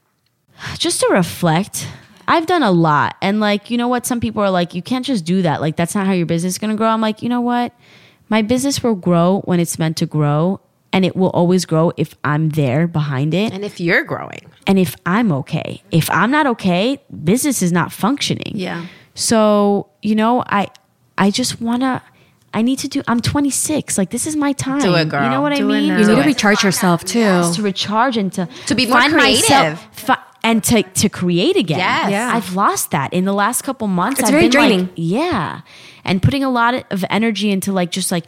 just 0.78 1.00
to 1.00 1.08
reflect. 1.10 1.88
I've 2.28 2.46
done 2.46 2.62
a 2.62 2.70
lot. 2.70 3.16
And 3.22 3.40
like, 3.40 3.70
you 3.70 3.78
know 3.78 3.88
what? 3.88 4.04
Some 4.06 4.20
people 4.20 4.42
are 4.42 4.50
like, 4.50 4.74
you 4.74 4.82
can't 4.82 5.04
just 5.06 5.24
do 5.24 5.42
that. 5.42 5.60
Like, 5.60 5.76
that's 5.76 5.94
not 5.94 6.06
how 6.06 6.12
your 6.12 6.26
business 6.26 6.54
is 6.54 6.58
going 6.58 6.70
to 6.70 6.76
grow. 6.76 6.88
I'm 6.88 7.00
like, 7.00 7.22
you 7.22 7.28
know 7.28 7.40
what? 7.40 7.72
My 8.28 8.42
business 8.42 8.82
will 8.82 8.94
grow 8.94 9.40
when 9.46 9.58
it's 9.58 9.78
meant 9.78 9.96
to 9.98 10.06
grow. 10.06 10.60
And 10.92 11.04
it 11.04 11.14
will 11.16 11.30
always 11.30 11.64
grow 11.66 11.92
if 11.96 12.14
I'm 12.24 12.50
there 12.50 12.86
behind 12.88 13.32
it. 13.32 13.52
And 13.52 13.64
if 13.64 13.80
you're 13.80 14.02
growing, 14.04 14.42
And 14.66 14.76
if 14.78 14.96
I'm 15.06 15.30
okay. 15.32 15.82
If 15.92 16.10
I'm 16.10 16.30
not 16.32 16.46
okay, 16.48 17.00
business 17.24 17.62
is 17.62 17.70
not 17.72 17.92
functioning. 17.92 18.52
Yeah. 18.54 18.86
So, 19.14 19.88
you 20.02 20.14
know, 20.16 20.42
I 20.46 20.66
I 21.16 21.30
just 21.30 21.60
wanna 21.60 22.02
I 22.52 22.62
need 22.62 22.78
to 22.80 22.88
do 22.88 23.02
I'm 23.06 23.20
26. 23.20 23.96
Like 23.98 24.10
this 24.10 24.26
is 24.26 24.34
my 24.36 24.52
time. 24.52 24.80
Do 24.80 24.94
it, 24.94 25.08
girl. 25.08 25.22
You 25.24 25.30
know 25.30 25.40
what 25.40 25.54
Do 25.54 25.62
I 25.64 25.72
mean? 25.72 25.84
You 25.84 25.96
need 25.96 26.04
to 26.06 26.20
it. 26.20 26.26
recharge 26.26 26.64
yourself 26.64 27.04
too. 27.04 27.20
Yes, 27.20 27.56
to 27.56 27.62
recharge 27.62 28.16
and 28.16 28.32
to 28.34 28.48
To 28.66 28.74
be 28.74 28.86
more 28.86 28.98
find 29.00 29.12
creative. 29.12 29.48
myself, 29.50 29.88
fi- 29.92 30.18
and 30.42 30.62
to 30.64 30.82
to 30.82 31.08
create 31.08 31.56
again. 31.56 31.78
Yes. 31.78 32.10
Yeah. 32.10 32.32
I've 32.34 32.54
lost 32.56 32.90
that 32.90 33.12
in 33.12 33.24
the 33.24 33.32
last 33.34 33.62
couple 33.62 33.86
months. 33.86 34.20
It's 34.20 34.28
I've 34.28 34.34
very 34.34 34.48
been 34.48 34.60
like- 34.60 34.68
draining. 34.68 34.90
yeah, 34.96 35.60
and 36.04 36.20
putting 36.22 36.42
a 36.42 36.50
lot 36.50 36.74
of 36.90 37.04
energy 37.10 37.50
into 37.50 37.72
like 37.72 37.90
just 37.92 38.10
like 38.10 38.26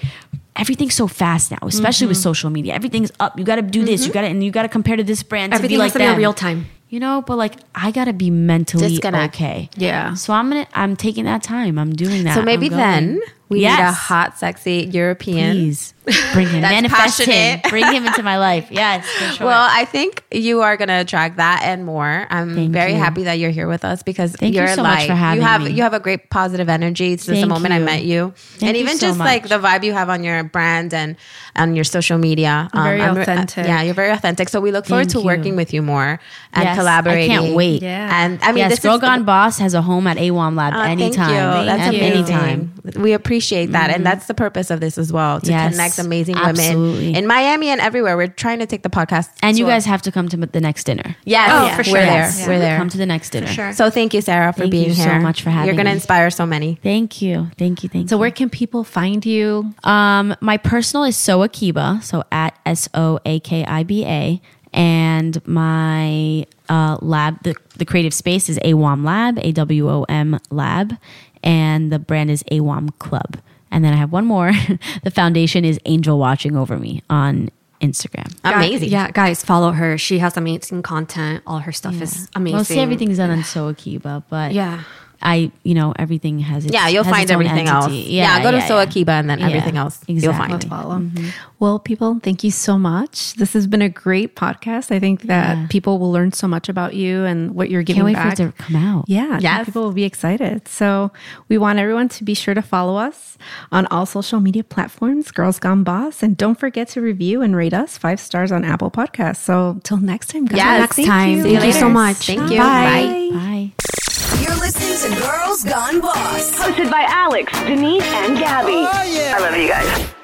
everything's 0.54 0.94
so 0.94 1.06
fast 1.08 1.50
now, 1.50 1.58
especially 1.62 2.06
with 2.06 2.16
Mm-hmm. 2.18 2.22
social 2.22 2.50
media. 2.50 2.74
Everything's 2.74 3.10
up. 3.18 3.38
You 3.38 3.44
got 3.44 3.56
to 3.56 3.62
do 3.62 3.84
this. 3.84 4.06
You 4.06 4.12
got 4.12 4.20
to 4.20 4.28
and 4.28 4.44
you 4.44 4.50
got 4.52 4.62
to 4.62 4.68
compare 4.68 4.96
to 4.96 5.04
this 5.04 5.22
brand. 5.24 5.52
Everything 5.52 5.78
to 5.78 5.80
be 5.80 5.82
has 5.82 5.86
like 5.86 5.92
to 5.94 5.98
be 5.98 6.04
them. 6.04 6.18
real 6.18 6.32
time. 6.34 6.66
You 6.90 7.00
know, 7.00 7.22
but 7.26 7.36
like 7.38 7.54
I 7.74 7.90
got 7.90 8.04
to 8.04 8.12
be 8.12 8.30
mentally 8.30 8.88
Disconnect. 8.90 9.34
okay. 9.34 9.70
Yeah. 9.76 10.12
So 10.14 10.34
I'm 10.34 10.50
gonna. 10.50 10.66
I'm 10.74 10.94
taking 10.94 11.24
that 11.24 11.42
time. 11.42 11.78
I'm 11.78 11.94
doing 11.94 12.24
that. 12.24 12.34
so 12.34 12.42
maybe 12.42 12.68
then 12.68 13.18
we 13.52 13.60
need 13.60 13.66
a 13.66 13.92
hot, 13.92 14.38
sexy 14.38 14.88
European 14.92 15.52
Please. 15.52 15.94
Bring 16.32 16.48
him, 16.48 16.62
manifest 16.62 17.20
him, 17.20 17.26
passionate. 17.26 17.70
bring 17.70 17.86
him 17.92 18.04
into 18.06 18.22
my 18.24 18.36
life. 18.38 18.68
Yes, 18.72 19.06
for 19.08 19.34
sure. 19.36 19.46
Well, 19.46 19.68
I 19.70 19.84
think 19.84 20.24
you 20.32 20.62
are 20.62 20.76
going 20.76 20.88
to 20.88 20.94
attract 21.00 21.36
that 21.36 21.60
and 21.64 21.84
more. 21.86 22.26
I'm 22.28 22.54
Thank 22.56 22.72
very 22.72 22.92
you. 22.92 22.98
happy 22.98 23.22
that 23.24 23.34
you're 23.38 23.50
here 23.52 23.68
with 23.68 23.84
us 23.84 24.02
because 24.02 24.32
Thank 24.34 24.54
you 24.54 24.60
you're 24.60 24.74
so 24.74 24.82
much 24.82 25.00
light. 25.00 25.06
for 25.06 25.14
having 25.14 25.40
you 25.42 25.46
have 25.46 25.62
me. 25.62 25.70
you 25.70 25.82
have 25.82 25.94
a 25.94 26.00
great 26.00 26.28
positive 26.30 26.68
energy 26.68 27.10
since 27.16 27.26
the 27.26 27.34
Thank 27.34 27.48
moment 27.48 27.72
I 27.74 27.78
met 27.78 28.02
you, 28.04 28.32
Thank 28.36 28.70
and 28.70 28.76
you 28.76 28.82
even 28.84 28.96
so 28.98 29.06
just 29.08 29.18
like 29.20 29.48
the 29.48 29.58
vibe 29.60 29.84
you 29.84 29.92
have 29.92 30.08
on 30.08 30.24
your 30.24 30.42
brand 30.42 30.92
and 30.92 31.16
on 31.54 31.76
your 31.76 31.84
social 31.84 32.18
media. 32.18 32.68
Um, 32.72 32.82
Very 32.82 33.00
I'm 33.02 33.14
re- 33.14 33.22
authentic. 33.22 33.66
yeah, 33.66 33.82
you're 33.82 33.94
very 33.94 34.10
authentic. 34.10 34.48
So 34.48 34.60
we 34.60 34.72
look 34.72 34.86
forward 34.86 35.10
to 35.10 35.18
you. 35.20 35.24
working 35.24 35.54
with 35.54 35.72
you 35.72 35.82
more 35.82 36.18
and 36.54 36.64
Yes, 36.64 36.72
I 36.76 36.80
collaborating. 36.80 37.30
can't 37.30 37.54
wait. 37.54 37.82
Yeah. 37.82 38.24
And 38.24 38.42
I 38.42 38.48
mean, 38.48 38.58
yes, 38.58 38.70
this 38.72 38.80
Girl 38.80 38.94
is 38.96 39.00
Gone 39.02 39.24
Boss 39.24 39.58
has 39.58 39.74
a 39.74 39.82
home 39.82 40.06
at 40.08 40.16
AWOM 40.16 40.56
Lab 40.56 40.74
Oh, 40.74 40.80
anytime. 40.80 41.28
Thank 41.28 41.60
you. 41.60 41.66
That's 41.66 41.88
amazing. 41.96 42.34
anytime. 42.34 42.72
We 43.02 43.12
appreciate 43.12 43.66
that, 43.72 43.90
and 43.90 44.04
that's 44.04 44.26
the 44.26 44.34
purpose 44.34 44.70
of 44.70 44.80
this 44.80 44.98
as 44.98 45.12
well 45.12 45.40
to 45.40 45.50
Yes, 45.50 45.72
connect 45.72 45.91
amazing 45.98 46.36
absolutely. 46.36 47.06
women 47.08 47.16
in 47.16 47.26
Miami 47.26 47.68
and 47.68 47.80
everywhere. 47.80 48.16
We're 48.16 48.26
trying 48.28 48.58
to 48.60 48.66
take 48.66 48.82
the 48.82 48.88
podcast, 48.90 49.28
And 49.42 49.58
you 49.58 49.64
to 49.66 49.70
guys 49.70 49.84
have 49.86 50.02
to 50.02 50.12
come 50.12 50.28
to 50.28 50.36
the 50.36 50.60
next 50.60 50.84
dinner. 50.84 51.16
yes, 51.24 51.50
Oh, 51.52 51.66
yeah, 51.66 51.72
for 51.76 51.78
we're 51.80 51.84
sure. 51.84 51.94
there. 51.94 52.06
Yes. 52.12 52.46
We're 52.46 52.58
there. 52.58 52.76
Come 52.78 52.88
to 52.90 52.98
the 52.98 53.06
next 53.06 53.30
dinner. 53.30 53.46
sure. 53.46 53.72
So 53.72 53.90
thank 53.90 54.14
you, 54.14 54.20
Sarah, 54.20 54.52
for 54.52 54.60
Thank 54.60 54.72
being 54.72 54.88
you 54.88 54.94
so 54.94 55.18
much 55.20 55.42
for 55.42 55.50
having 55.50 55.66
You're 55.66 55.76
going 55.76 55.86
to 55.86 55.92
inspire 55.92 56.30
so 56.30 56.46
many. 56.46 56.78
Thank 56.82 57.20
you. 57.22 57.50
Thank 57.58 57.82
you. 57.82 57.88
Thank 57.88 58.08
So 58.08 58.14
you. 58.14 58.16
So 58.16 58.18
where 58.18 58.30
can 58.30 58.50
people 58.50 58.84
find 58.84 59.24
you? 59.26 59.72
Um, 59.84 60.34
my 60.40 60.56
personal 60.56 61.04
is 61.04 61.16
So 61.16 61.42
Akiba, 61.42 62.00
so 62.02 62.24
at 62.30 62.56
S 62.66 62.88
O 62.94 63.18
A 63.24 63.40
K 63.40 63.64
I 63.64 63.82
B 63.82 64.04
A, 64.04 64.40
and 64.72 65.44
my 65.46 66.46
uh, 66.68 66.96
lab, 67.02 67.42
the, 67.42 67.54
the 67.76 67.84
creative 67.84 68.14
space 68.14 68.48
is 68.48 68.58
AWOM 68.60 69.04
Lab, 69.04 69.38
A 69.42 69.52
W 69.52 69.88
O 69.90 70.04
M 70.04 70.38
Lab, 70.50 70.96
and 71.42 71.92
the 71.92 71.98
brand 71.98 72.30
is 72.30 72.42
AWOM 72.44 72.96
Club. 72.98 73.38
And 73.72 73.84
then 73.84 73.92
I 73.92 73.96
have 73.96 74.12
one 74.12 74.26
more. 74.26 74.52
the 75.02 75.10
foundation 75.10 75.64
is 75.64 75.80
Angel 75.86 76.18
Watching 76.18 76.56
Over 76.56 76.78
Me 76.78 77.02
on 77.10 77.48
Instagram. 77.80 78.32
Amazing. 78.44 78.90
Yeah, 78.90 79.10
guys, 79.10 79.44
follow 79.44 79.72
her. 79.72 79.98
She 79.98 80.18
has 80.18 80.36
amazing 80.36 80.82
content. 80.82 81.42
All 81.46 81.58
her 81.58 81.72
stuff 81.72 82.00
is 82.00 82.28
amazing. 82.36 82.56
Mostly 82.58 82.78
everything's 82.78 83.16
done 83.16 83.30
on 83.30 83.42
So 83.42 83.66
Akiba, 83.68 84.22
but 84.30 84.52
Yeah. 84.52 84.84
I, 85.22 85.50
you 85.62 85.74
know, 85.74 85.94
everything 85.98 86.38
has 86.40 86.64
its 86.64 86.74
Yeah, 86.74 86.88
you'll 86.88 87.04
find 87.04 87.22
its 87.22 87.30
own 87.32 87.42
everything 87.44 87.68
else. 87.68 87.86
entity. 87.86 88.10
Yeah, 88.12 88.42
go 88.42 88.50
to 88.50 88.58
yeah, 88.58 88.66
So 88.66 88.80
yeah. 88.80 89.18
And 89.18 89.30
then 89.30 89.38
Yeah, 89.38 89.46
everything 89.46 89.76
else 89.76 90.00
you'll 90.06 90.18
exactly. 90.18 90.48
find. 90.48 90.64
follow. 90.68 90.96
Mm-hmm. 90.96 91.16
Mm-hmm. 91.18 91.28
Well, 91.58 91.78
people, 91.78 92.18
thank 92.22 92.42
you 92.42 92.50
so 92.50 92.76
much. 92.76 93.34
This 93.34 93.52
has 93.52 93.66
been 93.68 93.82
a 93.82 93.88
great 93.88 94.34
podcast. 94.34 94.90
I 94.90 94.98
think 94.98 95.22
that 95.22 95.56
Yeah. 95.56 95.66
people 95.68 95.98
will 95.98 96.10
learn 96.10 96.32
so 96.32 96.48
much 96.48 96.68
about 96.68 96.94
you 96.94 97.24
and 97.24 97.54
what 97.54 97.70
you're 97.70 97.82
giving 97.84 98.00
Can't 98.02 98.06
wait 98.06 98.14
back. 98.14 98.36
for 98.36 98.42
it 98.42 98.56
to 98.56 98.62
come 98.62 98.76
out. 98.76 99.04
Yeah, 99.06 99.26
I 99.26 99.28
think 99.30 99.42
Yes. 99.42 99.64
people 99.66 99.82
will 99.82 99.92
be 99.92 100.04
excited. 100.04 100.66
So 100.66 101.12
we 101.48 101.56
want 101.58 101.78
everyone 101.78 102.08
to 102.10 102.24
be 102.24 102.34
sure 102.34 102.54
to 102.54 102.62
follow 102.62 102.96
us 102.96 103.38
on 103.70 103.86
all 103.86 104.06
social 104.06 104.40
media 104.40 104.64
platforms, 104.64 105.30
Girls 105.30 105.58
Gone 105.60 105.84
Boss, 105.84 106.22
and 106.22 106.36
don't 106.36 106.58
forget 106.58 106.88
to 106.88 107.00
review 107.00 107.42
and 107.42 107.54
rate 107.54 107.74
us 107.74 107.96
five 107.96 108.18
stars 108.18 108.50
on 108.50 108.64
Apple 108.64 108.90
Podcasts. 108.90 109.36
So 109.36 109.80
till 109.84 109.98
next 109.98 110.28
time, 110.30 110.46
guys. 110.46 110.56
Yes. 110.58 110.80
Next 110.80 110.96
Thank 110.96 111.08
time. 111.08 111.30
you. 111.36 111.42
Thank 111.44 111.64
you 111.64 111.72
so 111.72 111.88
much. 111.88 112.16
Thank 112.26 112.50
you. 112.50 112.58
Bye. 112.58 113.30
Bye. 113.32 114.01
You're 114.40 114.56
listening 114.56 115.14
to 115.14 115.20
Girls 115.20 115.64
Gone 115.64 116.00
Boss. 116.00 116.50
Hosted 116.56 116.90
by 116.90 117.04
Alex, 117.08 117.52
Denise, 117.60 118.02
and 118.04 118.38
Gabby. 118.38 118.72
Oh, 118.72 119.02
yeah. 119.02 119.36
I 119.36 119.40
love 119.40 119.56
you 119.56 119.68
guys. 119.68 120.21